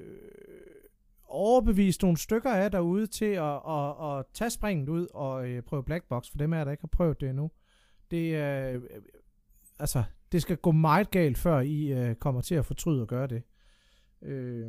overbevist 1.28 2.02
nogle 2.02 2.18
stykker 2.18 2.50
af 2.50 2.70
derude 2.70 3.06
til 3.06 3.24
at, 3.24 3.60
at, 3.68 4.18
at 4.18 4.24
tage 4.34 4.50
springet 4.50 4.88
ud 4.88 5.06
og 5.14 5.48
øh, 5.48 5.62
prøve 5.62 5.84
Black 5.84 6.08
Box, 6.08 6.30
for 6.30 6.38
dem 6.38 6.52
af 6.52 6.64
der 6.64 6.72
ikke 6.72 6.82
har 6.82 6.88
prøvet 6.92 7.20
det 7.20 7.28
endnu. 7.28 7.50
Det, 8.10 8.34
øh, 8.34 8.82
altså, 9.78 10.02
det 10.32 10.42
skal 10.42 10.56
gå 10.56 10.70
meget 10.70 11.10
galt, 11.10 11.38
før 11.38 11.60
I 11.60 11.86
øh, 11.86 12.14
kommer 12.14 12.40
til 12.40 12.54
at 12.54 12.66
fortryde 12.66 13.02
at 13.02 13.08
gøre 13.08 13.26
det. 13.26 13.42
Øh, 14.22 14.66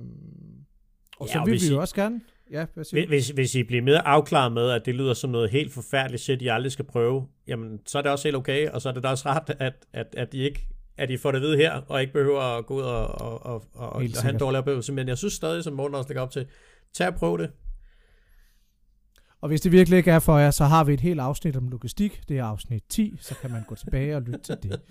og 1.17 1.27
ja, 1.27 1.33
så 1.33 1.39
og 1.39 1.45
vil 1.45 1.53
vi 1.53 1.67
I, 1.67 1.71
jo 1.71 1.79
også 1.79 1.95
gerne... 1.95 2.21
Ja, 2.51 2.65
hvis, 2.73 2.91
hvis, 3.07 3.29
hvis 3.29 3.55
I 3.55 3.63
bliver 3.63 3.81
mere 3.81 4.07
afklaret 4.07 4.51
med, 4.51 4.69
at 4.69 4.85
det 4.85 4.95
lyder 4.95 5.13
som 5.13 5.29
noget 5.29 5.49
helt 5.49 5.73
forfærdeligt 5.73 6.21
shit, 6.23 6.41
I 6.41 6.47
aldrig 6.47 6.71
skal 6.71 6.85
prøve, 6.85 7.27
jamen, 7.47 7.79
så 7.85 7.97
er 7.97 8.01
det 8.01 8.11
også 8.11 8.27
helt 8.27 8.35
okay, 8.35 8.69
og 8.69 8.81
så 8.81 8.89
er 8.89 8.93
det 8.93 9.03
da 9.03 9.07
også 9.07 9.29
ret, 9.29 9.55
at, 9.59 9.73
at, 9.93 10.07
at 10.17 10.33
I 10.33 10.41
ikke 10.41 10.67
at 10.97 11.09
I 11.09 11.17
får 11.17 11.31
det 11.31 11.41
vide 11.41 11.57
her, 11.57 11.73
og 11.73 12.01
ikke 12.01 12.13
behøver 12.13 12.41
at 12.41 12.65
gå 12.65 12.73
ud 12.73 12.81
og, 12.81 13.07
og, 13.07 13.45
og, 13.45 13.63
og, 13.73 13.89
og 13.89 14.01
have 14.21 14.33
en 14.33 14.39
dårlig 14.39 14.59
oplevelse. 14.59 14.93
Men 14.93 15.07
jeg 15.07 15.17
synes 15.17 15.33
stadig, 15.33 15.63
som 15.63 15.73
Morten 15.73 15.95
også 15.95 16.09
lægger 16.09 16.21
op 16.21 16.31
til, 16.31 16.47
tag 16.93 17.07
og 17.07 17.15
prøv 17.15 17.37
det. 17.37 17.51
Og 19.41 19.47
hvis 19.47 19.61
det 19.61 19.71
virkelig 19.71 19.97
ikke 19.97 20.11
er 20.11 20.19
for 20.19 20.37
jer, 20.37 20.51
så 20.51 20.65
har 20.65 20.83
vi 20.83 20.93
et 20.93 20.99
helt 20.99 21.19
afsnit 21.19 21.57
om 21.57 21.67
logistik. 21.67 22.21
Det 22.29 22.37
er 22.37 22.45
afsnit 22.45 22.83
10, 22.89 23.15
så 23.19 23.35
kan 23.41 23.51
man 23.51 23.63
gå 23.67 23.75
tilbage 23.75 24.15
og 24.15 24.21
lytte 24.21 24.39
til 24.39 24.57
det. 24.63 24.81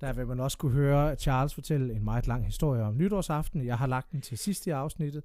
Der 0.00 0.12
vil 0.12 0.26
man 0.26 0.40
også 0.40 0.58
kunne 0.58 0.72
høre 0.72 1.16
Charles 1.16 1.54
fortælle 1.54 1.94
en 1.94 2.04
meget 2.04 2.26
lang 2.26 2.44
historie 2.44 2.82
om 2.82 2.96
nytårsaften. 2.96 3.66
Jeg 3.66 3.78
har 3.78 3.86
lagt 3.86 4.12
den 4.12 4.20
til 4.20 4.38
sidst 4.38 4.66
i 4.66 4.70
afsnittet. 4.70 5.22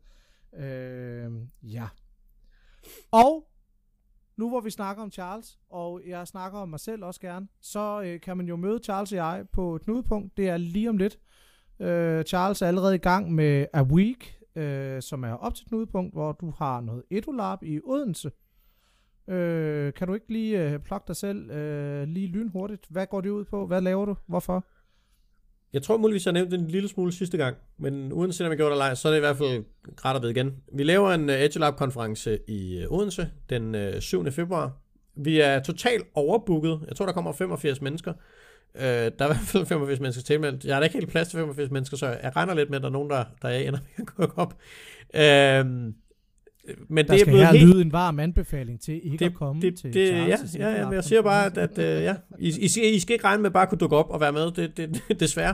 Øh, 0.57 1.31
ja. 1.63 1.87
Og 3.11 3.47
nu 4.37 4.49
hvor 4.49 4.61
vi 4.61 4.69
snakker 4.69 5.03
om 5.03 5.11
Charles, 5.11 5.59
og 5.69 6.01
jeg 6.07 6.27
snakker 6.27 6.59
om 6.59 6.69
mig 6.69 6.79
selv 6.79 7.03
også 7.03 7.19
gerne, 7.19 7.47
så 7.61 8.01
øh, 8.01 8.21
kan 8.21 8.37
man 8.37 8.47
jo 8.47 8.55
møde 8.55 8.79
Charles 8.83 9.11
og 9.11 9.15
jeg 9.15 9.45
på 9.51 9.75
et 9.75 9.81
knudepunkt. 9.81 10.37
Det 10.37 10.49
er 10.49 10.57
lige 10.57 10.89
om 10.89 10.97
lidt. 10.97 11.19
Øh, 11.79 12.23
Charles 12.23 12.61
er 12.61 12.67
allerede 12.67 12.95
i 12.95 12.97
gang 12.97 13.31
med 13.31 13.65
A 13.73 13.81
Week, 13.81 14.39
øh, 14.57 15.01
som 15.01 15.23
er 15.23 15.33
op 15.33 15.55
til 15.55 15.67
knudepunkt, 15.67 16.13
hvor 16.13 16.31
du 16.31 16.53
har 16.57 16.81
noget 16.81 17.03
Edulab 17.11 17.63
i 17.63 17.79
Odense. 17.83 18.31
Øh, 19.27 19.93
kan 19.93 20.07
du 20.07 20.13
ikke 20.13 20.33
lige 20.33 20.63
øh, 20.63 20.79
plukke 20.79 21.07
dig 21.07 21.15
selv 21.15 21.51
øh, 21.51 22.07
lige 22.07 22.27
lynhurtigt? 22.27 22.85
Hvad 22.89 23.07
går 23.07 23.21
det 23.21 23.29
ud 23.29 23.45
på? 23.45 23.67
Hvad 23.67 23.81
laver 23.81 24.05
du? 24.05 24.15
Hvorfor? 24.27 24.65
Jeg 25.73 25.83
tror 25.83 25.97
muligvis, 25.97 26.25
jeg 26.25 26.33
nævnte 26.33 26.55
en 26.55 26.67
lille 26.67 26.89
smule 26.89 27.11
sidste 27.11 27.37
gang, 27.37 27.57
men 27.77 28.13
uanset 28.13 28.47
om 28.47 28.51
jeg 28.51 28.57
gjorde 28.57 28.69
det 28.69 28.75
eller 28.75 28.85
ej, 28.85 28.95
så 28.95 29.07
er 29.07 29.11
det 29.11 29.17
i 29.17 29.19
hvert 29.19 29.37
fald 29.37 29.63
ret 30.05 30.15
at 30.15 30.21
ved 30.21 30.29
igen. 30.29 30.55
Vi 30.73 30.83
laver 30.83 31.11
en 31.11 31.29
øh, 31.29 31.35
uh, 31.35 31.41
Edge 31.41 31.59
Lab 31.59 31.75
konference 31.75 32.39
i 32.47 32.81
øh, 32.81 32.91
Odense 32.91 33.29
den 33.49 33.75
øh, 33.75 34.01
7. 34.01 34.31
februar. 34.31 34.77
Vi 35.15 35.39
er 35.39 35.59
totalt 35.59 36.03
overbooket. 36.13 36.79
Jeg 36.87 36.95
tror, 36.95 37.05
der 37.05 37.13
kommer 37.13 37.31
85 37.31 37.81
mennesker. 37.81 38.13
Uh, 38.75 38.81
der 38.81 38.85
er 38.85 39.09
i 39.09 39.13
hvert 39.17 39.37
fald 39.37 39.65
85 39.65 39.99
mennesker 39.99 40.23
tilmeldt. 40.23 40.65
Jeg 40.65 40.75
har 40.75 40.79
da 40.79 40.83
ikke 40.83 40.97
helt 40.97 41.09
plads 41.09 41.27
til 41.27 41.37
85 41.37 41.71
mennesker, 41.71 41.97
så 41.97 42.07
jeg 42.07 42.35
regner 42.35 42.53
lidt 42.53 42.69
med, 42.69 42.75
at 42.77 42.81
der 42.81 42.87
er 42.87 42.93
nogen, 42.93 43.09
der, 43.09 43.23
der 43.41 43.49
er 43.49 43.57
ender 43.57 43.79
med 43.79 44.05
at 44.07 44.15
gå 44.15 44.33
op. 44.35 44.53
Uh, 45.13 45.93
men 46.89 47.07
der 47.07 47.13
det 47.13 47.21
er 47.21 47.25
blevet 47.25 47.45
her 47.45 47.51
helt... 47.53 47.69
lyde 47.69 47.81
en 47.81 47.91
varm 47.91 48.19
anbefaling 48.19 48.81
til 48.81 48.99
ikke 49.03 49.17
det, 49.17 49.25
at 49.25 49.33
komme 49.33 49.61
det, 49.61 49.79
til 49.79 49.93
det, 49.93 50.07
Charles. 50.07 50.55
Ja, 50.55 50.69
ja, 50.69 50.77
ja, 50.77 50.85
men 50.85 50.93
jeg 50.93 51.03
siger 51.03 51.21
bare, 51.21 51.45
at, 51.45 51.57
at 51.57 51.77
uh, 51.77 52.03
ja, 52.03 52.15
I, 52.39 52.47
I, 52.59 52.67
skal, 52.67 52.93
I 52.93 52.99
skal 52.99 53.13
ikke 53.13 53.25
regne 53.25 53.43
med 53.43 53.51
bare 53.51 53.63
at 53.63 53.69
kunne 53.69 53.79
dukke 53.79 53.95
op 53.95 54.09
og 54.09 54.21
være 54.21 54.31
med, 54.31 54.51
det, 54.51 54.77
det, 54.77 55.01
det, 55.07 55.19
desværre. 55.19 55.53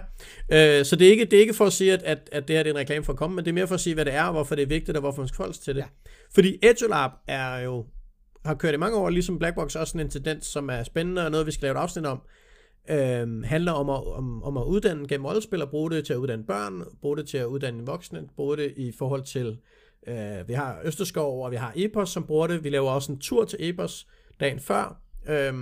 Uh, 0.49 0.86
så 0.86 0.95
det 0.99 1.07
er, 1.07 1.11
ikke, 1.11 1.26
det 1.26 1.34
er 1.34 1.41
ikke 1.41 1.53
for 1.53 1.66
at 1.66 1.74
sige, 1.74 1.93
at, 1.93 2.03
at, 2.03 2.30
at 2.32 2.47
det 2.47 2.55
her 2.55 2.64
det 2.64 2.70
er 2.70 2.74
en 2.74 2.80
reklame 2.80 3.05
for 3.05 3.14
at 3.14 3.20
komme, 3.20 3.36
men 3.36 3.45
det 3.45 3.51
er 3.51 3.55
mere 3.55 3.68
for 3.68 3.76
at 3.76 3.82
sige, 3.82 3.93
hvad 3.93 4.05
det 4.05 4.14
er, 4.14 4.24
og 4.24 4.32
hvorfor 4.32 4.55
det 4.55 4.61
er 4.61 4.68
vigtigt, 4.68 4.97
og 4.97 5.01
hvorfor 5.01 5.22
man 5.22 5.28
skal 5.28 5.36
forholde 5.36 5.57
til 5.57 5.76
det. 5.76 5.82
Ja. 5.82 5.86
Fordi 6.34 6.57
EduLab 6.61 7.11
er 7.28 7.59
jo, 7.59 7.86
har 8.45 8.55
kørt 8.55 8.74
i 8.74 8.78
mange 8.78 8.97
år, 8.97 9.09
ligesom 9.09 9.39
Blackbox, 9.39 9.76
også 9.76 9.97
en 9.97 10.09
tendens, 10.09 10.45
som 10.45 10.70
er 10.70 10.84
spændende, 10.84 11.26
og 11.26 11.32
noget, 11.32 11.45
vi 11.47 11.51
skal 11.51 11.66
lave 11.66 11.76
et 11.76 11.80
afsnit 11.80 12.05
om, 12.05 12.22
øh, 12.89 13.43
handler 13.43 13.71
om 13.71 13.89
at, 13.89 14.13
om, 14.13 14.43
om 14.43 14.57
at 14.57 14.63
uddanne 14.63 15.07
gennem 15.07 15.25
rollespil, 15.25 15.61
og 15.61 15.69
bruge 15.69 15.91
det 15.91 16.05
til 16.05 16.13
at 16.13 16.17
uddanne 16.17 16.43
børn, 16.43 16.84
bruge 17.01 17.17
det 17.17 17.27
til 17.27 17.38
at 17.38 17.45
uddanne 17.45 17.86
voksne, 17.86 18.27
bruge 18.36 18.57
det 18.57 18.73
i 18.77 18.91
forhold 18.91 19.23
til 19.23 19.57
Øh, 20.07 20.47
vi 20.47 20.53
har 20.53 20.79
Østerskov, 20.84 21.45
og 21.45 21.51
vi 21.51 21.55
har 21.55 21.73
Epos, 21.75 22.09
som 22.09 22.23
bruger 22.23 22.47
det. 22.47 22.63
Vi 22.63 22.69
laver 22.69 22.91
også 22.91 23.11
en 23.11 23.19
tur 23.19 23.45
til 23.45 23.57
Epos 23.61 24.07
dagen 24.39 24.59
før. 24.59 25.01
øh, 25.27 25.53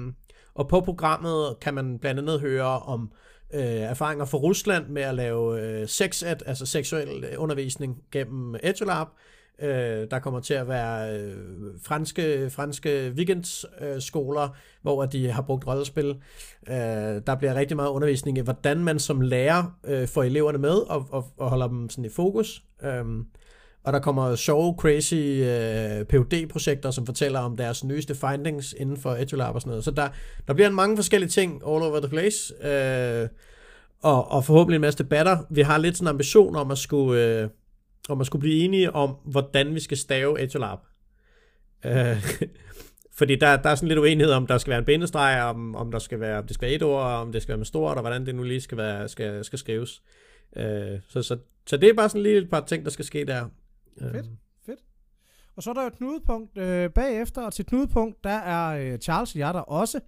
Og 0.54 0.68
på 0.68 0.82
programmet 0.82 1.60
kan 1.62 1.74
man 1.74 2.00
blandt 2.00 2.20
andet 2.20 2.40
høre 2.40 2.80
om 2.80 3.12
øh, 3.54 3.62
erfaringer 3.62 4.26
fra 4.26 4.38
Rusland 4.38 4.88
med 4.88 5.02
at 5.02 5.16
lave 5.16 5.62
øh, 5.62 5.88
sex 5.88 6.24
ed, 6.24 6.36
altså 6.46 6.66
seksuel 6.66 7.38
undervisning 7.38 8.04
gennem 8.12 8.56
EduLab. 8.64 9.08
Øh, 9.62 10.08
der 10.12 10.20
kommer 10.20 10.40
til 10.40 10.54
at 10.54 10.68
være 10.68 11.20
øh, 11.20 11.38
franske, 11.84 12.50
franske 12.50 13.14
weekendskoler, 13.16 14.44
øh, 14.44 14.50
hvor 14.82 15.06
de 15.06 15.32
har 15.32 15.42
brugt 15.42 15.68
rollespil. 15.68 16.16
Øh, 16.70 16.76
der 17.28 17.36
bliver 17.38 17.56
rigtig 17.56 17.78
meget 17.78 17.90
undervisning 17.90 18.38
i, 18.38 18.42
hvordan 18.42 18.84
man 18.84 19.00
som 19.00 19.22
lærer 19.22 19.78
øh, 19.86 20.08
får 20.08 20.24
eleverne 20.24 20.58
med 20.58 20.74
og, 20.74 21.08
og, 21.12 21.26
og 21.38 21.50
holder 21.50 21.68
dem 21.68 21.90
sådan 21.90 22.06
i 22.06 22.10
fokus. 22.10 22.64
Øh, 22.84 23.06
og 23.84 23.94
der 23.94 24.00
kommer 24.00 24.36
sjove, 24.36 24.76
crazy 24.80 25.14
øh, 25.14 26.06
phd 26.06 26.50
projekter 26.50 26.92
som 26.92 27.06
fortæller 27.06 27.40
om 27.40 27.58
deres 27.58 27.84
nyeste 27.84 28.16
findings 28.16 28.76
inden 28.78 28.98
for 28.98 29.12
EduLab 29.12 29.56
og 29.56 29.62
sådan 29.62 29.70
noget. 29.70 29.84
Så 29.84 29.92
der, 29.92 30.10
der 30.48 30.54
bliver 30.54 30.68
en 30.70 30.76
mange 30.76 30.96
forskellige 30.96 31.30
ting 31.30 31.54
all 31.54 31.84
over 31.84 32.00
the 32.00 32.10
place. 32.10 32.68
Øh, 32.68 33.28
og, 34.04 34.32
og 34.32 34.46
forhåbentlig 34.46 34.76
en 34.76 34.82
masse 34.82 35.04
debatter. 35.04 35.38
Vi 35.50 35.62
har 35.62 35.78
lidt 35.78 35.98
sådan 35.98 36.08
en 36.08 36.10
ambition 36.10 36.56
om 36.56 36.72
at 36.72 36.78
skulle, 36.78 37.42
øh, 37.42 37.50
hvor 38.12 38.18
man 38.18 38.26
skulle 38.26 38.40
blive 38.40 38.64
enige 38.64 38.92
om, 38.92 39.10
hvordan 39.26 39.76
vi 39.76 39.80
skal 39.80 39.98
stave 39.98 40.42
Etolab. 40.42 40.80
Øh, 41.86 42.18
fordi 43.20 43.36
der, 43.36 43.58
der 43.58 43.70
er 43.70 43.76
sådan 43.76 43.88
lidt 43.88 44.00
uenighed 44.00 44.34
om, 44.34 44.48
der 44.48 44.58
skal 44.58 44.72
være 44.72 44.80
en 44.80 44.86
bindestreg, 44.86 45.44
om, 45.44 45.76
om 45.76 45.92
der 45.92 46.00
skal 46.00 46.20
være, 46.20 46.38
om 46.38 46.48
det 46.48 46.54
skal 46.54 46.66
være 46.66 46.76
et 46.76 46.84
ord, 46.84 47.06
om 47.06 47.32
det 47.32 47.42
skal 47.42 47.52
være 47.52 47.58
med 47.58 47.66
stort, 47.66 47.98
og 47.98 48.02
hvordan 48.02 48.26
det 48.26 48.36
nu 48.36 48.44
lige 48.44 48.62
skal, 48.62 48.78
være, 48.78 49.10
skal, 49.10 49.46
skal 49.46 49.60
skrives. 49.60 50.02
Øh, 50.56 51.00
så, 51.10 51.24
så, 51.24 51.38
så 51.68 51.78
det 51.78 51.90
er 51.90 51.94
bare 51.94 52.10
sådan 52.10 52.22
lige 52.22 52.38
et 52.38 52.50
par 52.50 52.66
ting, 52.66 52.84
der 52.86 52.92
skal 52.92 53.06
ske 53.06 53.26
der. 53.26 53.46
Øh. 54.02 54.12
Fedt, 54.12 54.26
øh. 54.26 54.32
fedt. 54.66 54.80
Og 55.56 55.64
så 55.64 55.70
er 55.70 55.74
der 55.74 55.82
jo 55.82 55.88
et 55.88 55.98
knudepunkt 55.98 56.58
øh, 56.58 56.90
bagefter, 56.90 57.42
og 57.42 57.54
til 57.54 57.66
knudepunkt, 57.66 58.24
der 58.24 58.30
er 58.30 58.94
øh, 58.94 59.00
Charles 59.00 59.34
og 59.34 59.40
jeg 59.40 59.54
der 59.54 59.60
også, 59.60 60.00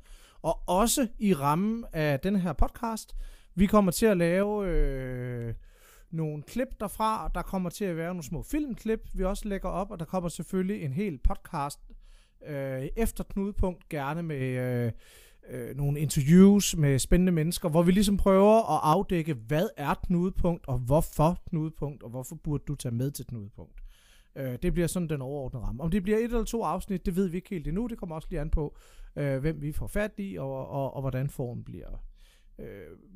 og 0.41 0.59
også 0.67 1.07
i 1.19 1.33
rammen 1.33 1.85
af 1.93 2.19
den 2.19 2.35
her 2.35 2.53
podcast. 2.53 3.15
Vi 3.55 3.65
kommer 3.65 3.91
til 3.91 4.05
at 4.05 4.17
lave 4.17 4.67
øh, 4.67 5.53
nogle 6.13 6.43
klip 6.43 6.67
derfra, 6.79 7.23
og 7.23 7.35
der 7.35 7.41
kommer 7.41 7.69
til 7.69 7.85
at 7.85 7.97
være 7.97 8.07
nogle 8.07 8.23
små 8.23 8.43
filmklip, 8.43 9.09
vi 9.13 9.23
også 9.23 9.47
lægger 9.47 9.69
op, 9.69 9.91
og 9.91 9.99
der 9.99 10.05
kommer 10.05 10.29
selvfølgelig 10.29 10.81
en 10.83 10.93
hel 10.93 11.17
podcast 11.17 11.79
øh, 12.47 12.87
efter 12.95 13.23
knudepunkt, 13.23 13.89
gerne 13.89 14.23
med 14.23 14.41
øh, 14.41 14.91
øh, 15.49 15.77
nogle 15.77 15.99
interviews 15.99 16.77
med 16.77 16.99
spændende 16.99 17.31
mennesker, 17.31 17.69
hvor 17.69 17.83
vi 17.83 17.91
ligesom 17.91 18.17
prøver 18.17 18.75
at 18.75 18.79
afdække, 18.83 19.33
hvad 19.33 19.67
er 19.77 19.93
knudepunkt, 19.93 20.67
og 20.67 20.77
hvorfor 20.77 21.41
knudepunkt, 21.49 22.03
og 22.03 22.09
hvorfor 22.09 22.35
burde 22.35 22.63
du 22.67 22.75
tage 22.75 22.95
med 22.95 23.11
til 23.11 23.25
knudepunkt. 23.25 23.83
Øh, 24.35 24.57
det 24.61 24.73
bliver 24.73 24.87
sådan 24.87 25.09
den 25.09 25.21
overordnede 25.21 25.63
ramme. 25.63 25.83
Om 25.83 25.91
det 25.91 26.03
bliver 26.03 26.17
et 26.17 26.23
eller 26.23 26.43
to 26.43 26.63
afsnit, 26.63 27.05
det 27.05 27.15
ved 27.15 27.27
vi 27.27 27.37
ikke 27.37 27.49
helt 27.49 27.67
endnu. 27.67 27.87
Det 27.87 27.97
kommer 27.97 28.15
også 28.15 28.27
lige 28.31 28.39
an 28.39 28.49
på, 28.49 28.77
øh, 29.15 29.37
hvem 29.39 29.61
vi 29.61 29.71
får 29.71 29.87
fat 29.87 30.11
i, 30.17 30.37
og, 30.37 30.67
og, 30.67 30.93
og 30.93 31.01
hvordan 31.01 31.29
formen 31.29 31.63
bliver. 31.63 32.03
Øh, 32.59 32.65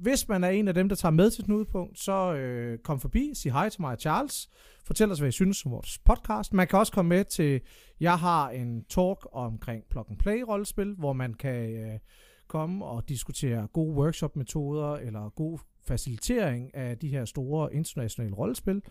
hvis 0.01 0.27
man 0.27 0.43
er 0.43 0.49
en 0.49 0.67
af 0.67 0.73
dem, 0.73 0.89
der 0.89 0.95
tager 0.95 1.11
med 1.11 1.31
til 1.31 1.43
knudepunkt, 1.43 1.99
så 1.99 2.33
øh, 2.33 2.79
kom 2.79 2.99
forbi, 2.99 3.31
sig 3.33 3.51
hej 3.51 3.69
til 3.69 3.81
mig 3.81 3.91
og 3.91 3.99
Charles. 3.99 4.49
Fortæl 4.85 5.11
os, 5.11 5.19
hvad 5.19 5.29
I 5.29 5.31
synes 5.31 5.65
om 5.65 5.71
vores 5.71 5.99
podcast. 5.99 6.53
Man 6.53 6.67
kan 6.67 6.79
også 6.79 6.93
komme 6.93 7.09
med 7.09 7.25
til, 7.25 7.61
jeg 7.99 8.19
har 8.19 8.49
en 8.49 8.83
talk 8.89 9.27
omkring 9.31 9.83
plug 9.89 10.05
and 10.09 10.17
play 10.17 10.41
rollespil, 10.41 10.95
hvor 10.97 11.13
man 11.13 11.33
kan 11.33 11.71
øh, 11.75 11.99
komme 12.47 12.85
og 12.85 13.09
diskutere 13.09 13.67
gode 13.73 13.95
workshop-metoder 13.95 14.95
eller 14.95 15.29
god 15.29 15.59
facilitering 15.87 16.75
af 16.75 16.97
de 16.97 17.07
her 17.07 17.25
store 17.25 17.73
internationale 17.73 18.35
rollespil, 18.35 18.81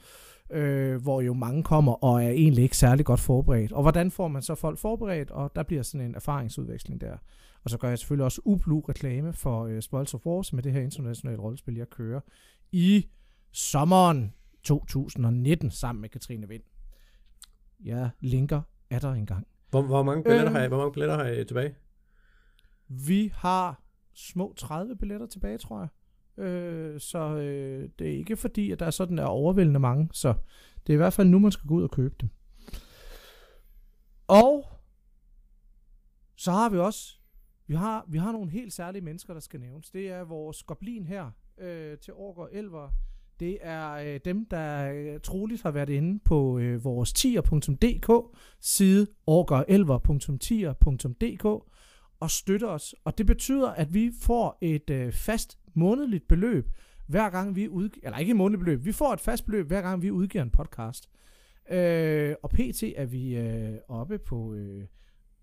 øh, 0.51 1.03
hvor 1.03 1.21
jo 1.21 1.35
mange 1.35 1.63
kommer 1.63 2.05
og 2.05 2.25
er 2.25 2.29
egentlig 2.29 2.63
ikke 2.63 2.77
særlig 2.77 3.05
godt 3.05 3.21
forberedt. 3.21 3.73
Og 3.73 3.83
hvordan 3.83 4.11
får 4.11 4.29
man 4.29 4.43
så 4.43 4.55
folk 4.55 4.79
forberedt? 4.79 5.31
Og 5.31 5.51
der 5.55 5.63
bliver 5.63 5.83
sådan 5.83 6.07
en 6.07 6.15
erfaringsudveksling 6.15 7.01
der. 7.01 7.17
Og 7.67 7.71
så 7.71 7.79
gør 7.79 7.89
jeg 7.89 7.99
selvfølgelig 7.99 8.25
også 8.25 8.41
ublu 8.45 8.81
reklame 8.81 9.33
for 9.33 9.65
øh, 9.65 9.83
Spoils 9.83 10.15
of 10.15 10.27
War, 10.27 10.43
som 10.43 10.59
er 10.59 10.63
det 10.63 10.73
her 10.73 10.81
internationale 10.81 11.39
rollespil, 11.39 11.77
jeg 11.77 11.91
kører 11.91 12.21
i 12.73 13.07
sommeren 13.53 14.33
2019 14.63 15.71
sammen 15.71 16.01
med 16.01 16.09
Katrine 16.09 16.49
Vind. 16.49 16.63
Jeg 17.85 18.11
linker 18.21 18.63
er 18.91 18.99
der 18.99 19.13
engang. 19.13 19.47
Hvor, 19.71 19.83
hvor 19.83 20.03
mange 20.03 20.25
billetter 20.25 20.49
øh, 20.49 20.53
har 20.53 20.65
I, 20.65 20.69
hvor 20.69 20.79
mange 20.79 20.93
billetter 20.93 21.17
har 21.17 21.31
I 21.31 21.45
tilbage? 21.45 21.75
Vi 22.89 23.33
har 23.35 23.83
små 24.15 24.55
30 24.57 24.97
billetter 24.97 25.27
tilbage, 25.27 25.59
tror 25.59 25.81
jeg. 25.81 26.45
Øh, 26.45 27.01
så 27.01 27.19
øh, 27.19 27.89
det 27.99 28.07
er 28.07 28.19
ikke 28.19 28.37
fordi, 28.37 28.71
at 28.71 28.81
der 28.81 28.87
er 28.87 28.91
sådan 28.91 29.19
er 29.19 29.25
overvældende 29.25 29.81
mange. 29.81 30.09
Så 30.13 30.35
det 30.87 30.93
er 30.93 30.95
i 30.95 30.97
hvert 30.97 31.13
fald 31.13 31.29
nu, 31.29 31.39
man 31.39 31.53
skal 31.53 31.69
gå 31.69 31.75
ud 31.75 31.83
og 31.83 31.91
købe 31.91 32.15
dem. 32.21 32.29
Og 34.27 34.65
så 36.37 36.53
har 36.53 36.69
vi 36.69 36.79
også, 36.79 37.16
vi 37.67 37.75
har, 37.75 38.05
vi 38.09 38.19
har 38.19 38.33
nogle 38.33 38.51
helt 38.51 38.73
særlige 38.73 39.03
mennesker, 39.03 39.33
der 39.33 39.41
skal 39.41 39.61
nævnes. 39.61 39.91
Det 39.91 40.11
er 40.11 40.25
vores 40.25 40.63
goblin 40.63 41.07
her 41.07 41.31
øh, 41.59 41.99
til 41.99 42.15
Orger 42.15 42.47
Elver. 42.53 42.91
Det 43.41 43.59
er 43.61 43.93
øh, 43.93 44.21
dem, 44.25 44.47
der 44.47 44.93
øh, 44.93 45.21
troligt 45.21 45.63
har 45.63 45.71
været 45.71 45.89
inde 45.89 46.21
på 46.25 46.59
øh, 46.59 46.85
vores 46.85 47.13
tier.dk 47.13 48.37
side 48.61 49.07
årgårdelver.tier.dk 49.27 51.45
og 52.21 52.31
støtter 52.31 52.69
os. 52.69 52.95
Og 53.05 53.19
det 53.19 53.27
betyder, 53.27 53.71
at 53.71 53.95
vi 53.95 54.13
får 54.21 54.59
et 54.61 54.91
øh, 54.91 55.13
fast 55.13 55.59
månedligt 55.75 56.29
beløb, 56.29 56.69
hver 57.07 57.31
gang 57.31 57.57
vi 57.57 57.69
udgiver, 57.69 58.07
eller 58.07 58.19
ikke 58.19 58.31
et 58.31 58.37
månedligt 58.37 58.65
beløb, 58.65 58.85
vi 58.85 58.93
får 58.93 59.13
et 59.13 59.21
fast 59.21 59.47
beløb, 59.47 59.67
hver 59.67 59.83
gang 59.83 60.03
vi 60.03 60.11
udgiver 60.11 60.45
en 60.45 60.51
podcast. 60.51 61.11
Øh, 61.71 62.35
og 62.43 62.51
pt. 62.51 62.83
er 62.97 63.05
vi 63.05 63.37
øh, 63.37 63.75
oppe 63.89 64.19
på 64.19 64.55
øh, 64.55 64.85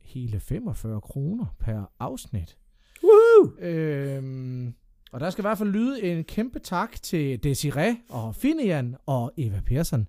hele 0.03 0.39
45 0.39 1.01
kroner 1.01 1.55
per 1.59 1.91
afsnit. 1.99 2.57
Woo! 3.03 3.57
Øh, 3.59 4.73
og 5.11 5.19
der 5.19 5.29
skal 5.29 5.41
i 5.41 5.47
hvert 5.47 5.57
fald 5.57 5.69
lyde 5.69 6.03
en 6.03 6.23
kæmpe 6.23 6.59
tak 6.59 7.01
til 7.01 7.43
Desiree 7.43 7.97
og 8.09 8.35
Finian 8.35 8.95
og 9.05 9.31
Eva 9.37 9.61
Persson. 9.65 10.07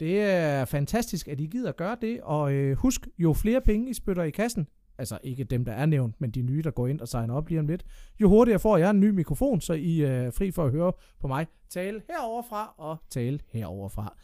Det 0.00 0.20
er 0.20 0.64
fantastisk, 0.64 1.28
at 1.28 1.40
I 1.40 1.46
gider 1.46 1.72
gøre 1.72 1.96
det, 2.00 2.20
og 2.22 2.52
øh, 2.52 2.76
husk, 2.76 3.08
jo 3.18 3.32
flere 3.32 3.60
penge 3.60 3.90
I 3.90 3.94
spytter 3.94 4.22
i 4.22 4.30
kassen, 4.30 4.68
altså 4.98 5.18
ikke 5.22 5.44
dem, 5.44 5.64
der 5.64 5.72
er 5.72 5.86
nævnt, 5.86 6.20
men 6.20 6.30
de 6.30 6.42
nye, 6.42 6.62
der 6.62 6.70
går 6.70 6.86
ind 6.86 7.00
og 7.00 7.08
signer 7.08 7.34
op 7.34 7.48
lige 7.48 7.60
om 7.60 7.66
lidt, 7.66 7.84
jo 8.20 8.28
hurtigere 8.28 8.58
får 8.58 8.76
jeg 8.76 8.90
en 8.90 9.00
ny 9.00 9.10
mikrofon, 9.10 9.60
så 9.60 9.72
I 9.72 10.00
er 10.00 10.30
fri 10.30 10.50
for 10.50 10.64
at 10.64 10.70
høre 10.70 10.92
på 11.20 11.28
mig 11.28 11.46
tale 11.70 12.02
heroverfra 12.10 12.74
og 12.78 12.96
tale 13.10 13.40
heroverfra. 13.52 14.16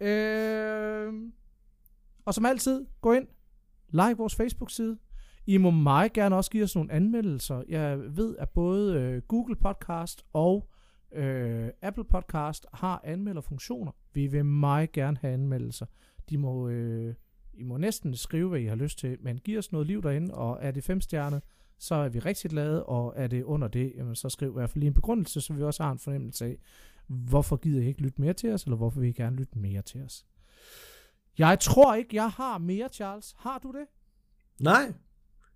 Øh, 0.00 1.12
og 2.24 2.34
som 2.34 2.46
altid, 2.46 2.86
gå 3.00 3.12
ind, 3.12 3.26
like 3.90 4.16
vores 4.16 4.34
Facebook-side. 4.34 4.98
I 5.46 5.56
må 5.56 5.70
meget 5.70 6.12
gerne 6.12 6.36
også 6.36 6.50
give 6.50 6.64
os 6.64 6.74
nogle 6.74 6.92
anmeldelser. 6.92 7.62
Jeg 7.68 8.16
ved, 8.16 8.36
at 8.38 8.50
både 8.50 9.00
øh, 9.00 9.22
Google 9.22 9.56
Podcast 9.56 10.24
og 10.32 10.68
øh, 11.12 11.68
Apple 11.82 12.04
Podcast 12.04 12.66
har 12.72 13.00
anmelderfunktioner. 13.04 13.92
Vi 14.14 14.26
vil 14.26 14.44
meget 14.44 14.92
gerne 14.92 15.16
have 15.20 15.34
anmeldelser. 15.34 15.86
De 16.30 16.38
må 16.38 16.68
øh, 16.68 17.14
i 17.54 17.62
må 17.62 17.76
næsten 17.76 18.14
skrive, 18.14 18.48
hvad 18.48 18.60
I 18.60 18.66
har 18.66 18.76
lyst 18.76 18.98
til, 18.98 19.16
men 19.20 19.38
giv 19.38 19.58
os 19.58 19.72
noget 19.72 19.86
liv 19.86 20.02
derinde, 20.02 20.34
og 20.34 20.58
er 20.60 20.70
det 20.70 20.84
fem 20.84 21.00
stjerner, 21.00 21.40
så 21.78 21.94
er 21.94 22.08
vi 22.08 22.18
rigtig 22.18 22.50
glade, 22.50 22.86
og 22.86 23.12
er 23.16 23.26
det 23.26 23.42
under 23.42 23.68
det, 23.68 23.92
jamen, 23.96 24.14
så 24.14 24.28
skriv 24.28 24.48
i 24.48 24.52
hvert 24.52 24.70
fald 24.70 24.80
lige 24.80 24.88
en 24.88 24.94
begrundelse, 24.94 25.40
så 25.40 25.52
vi 25.52 25.62
også 25.62 25.82
har 25.82 25.92
en 25.92 25.98
fornemmelse 25.98 26.44
af, 26.44 26.58
hvorfor 27.06 27.56
gider 27.56 27.82
I 27.82 27.86
ikke 27.86 28.02
lytte 28.02 28.20
mere 28.20 28.32
til 28.32 28.52
os, 28.52 28.64
eller 28.64 28.76
hvorfor 28.76 29.00
vil 29.00 29.08
I 29.08 29.12
gerne 29.12 29.36
lytte 29.36 29.58
mere 29.58 29.82
til 29.82 30.02
os. 30.02 30.26
Jeg 31.38 31.60
tror 31.60 31.94
ikke, 31.94 32.16
jeg 32.16 32.30
har 32.30 32.58
mere, 32.58 32.88
Charles. 32.88 33.34
Har 33.38 33.58
du 33.58 33.72
det? 33.72 33.86
Nej. 34.60 34.92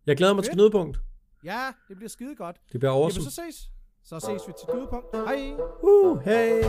Jeg 0.07 0.17
glæder 0.17 0.35
mig 0.35 0.45
til 0.45 0.53
knudepunkt. 0.53 1.01
Ja, 1.45 1.73
det 1.89 1.97
bliver 1.97 2.09
skide 2.09 2.37
godt. 2.37 2.57
Det 2.73 2.81
bliver 2.81 2.93
awesome. 2.93 3.23
Jamen, 3.23 3.31
så 3.31 3.43
ses. 3.47 3.71
Så 4.05 4.21
ses 4.21 4.49
vi 4.49 4.53
til 4.59 4.69
knudepunkt. 4.69 5.07
Hej. 5.15 5.53
Uh, 5.83 6.21
hej. 6.25 6.63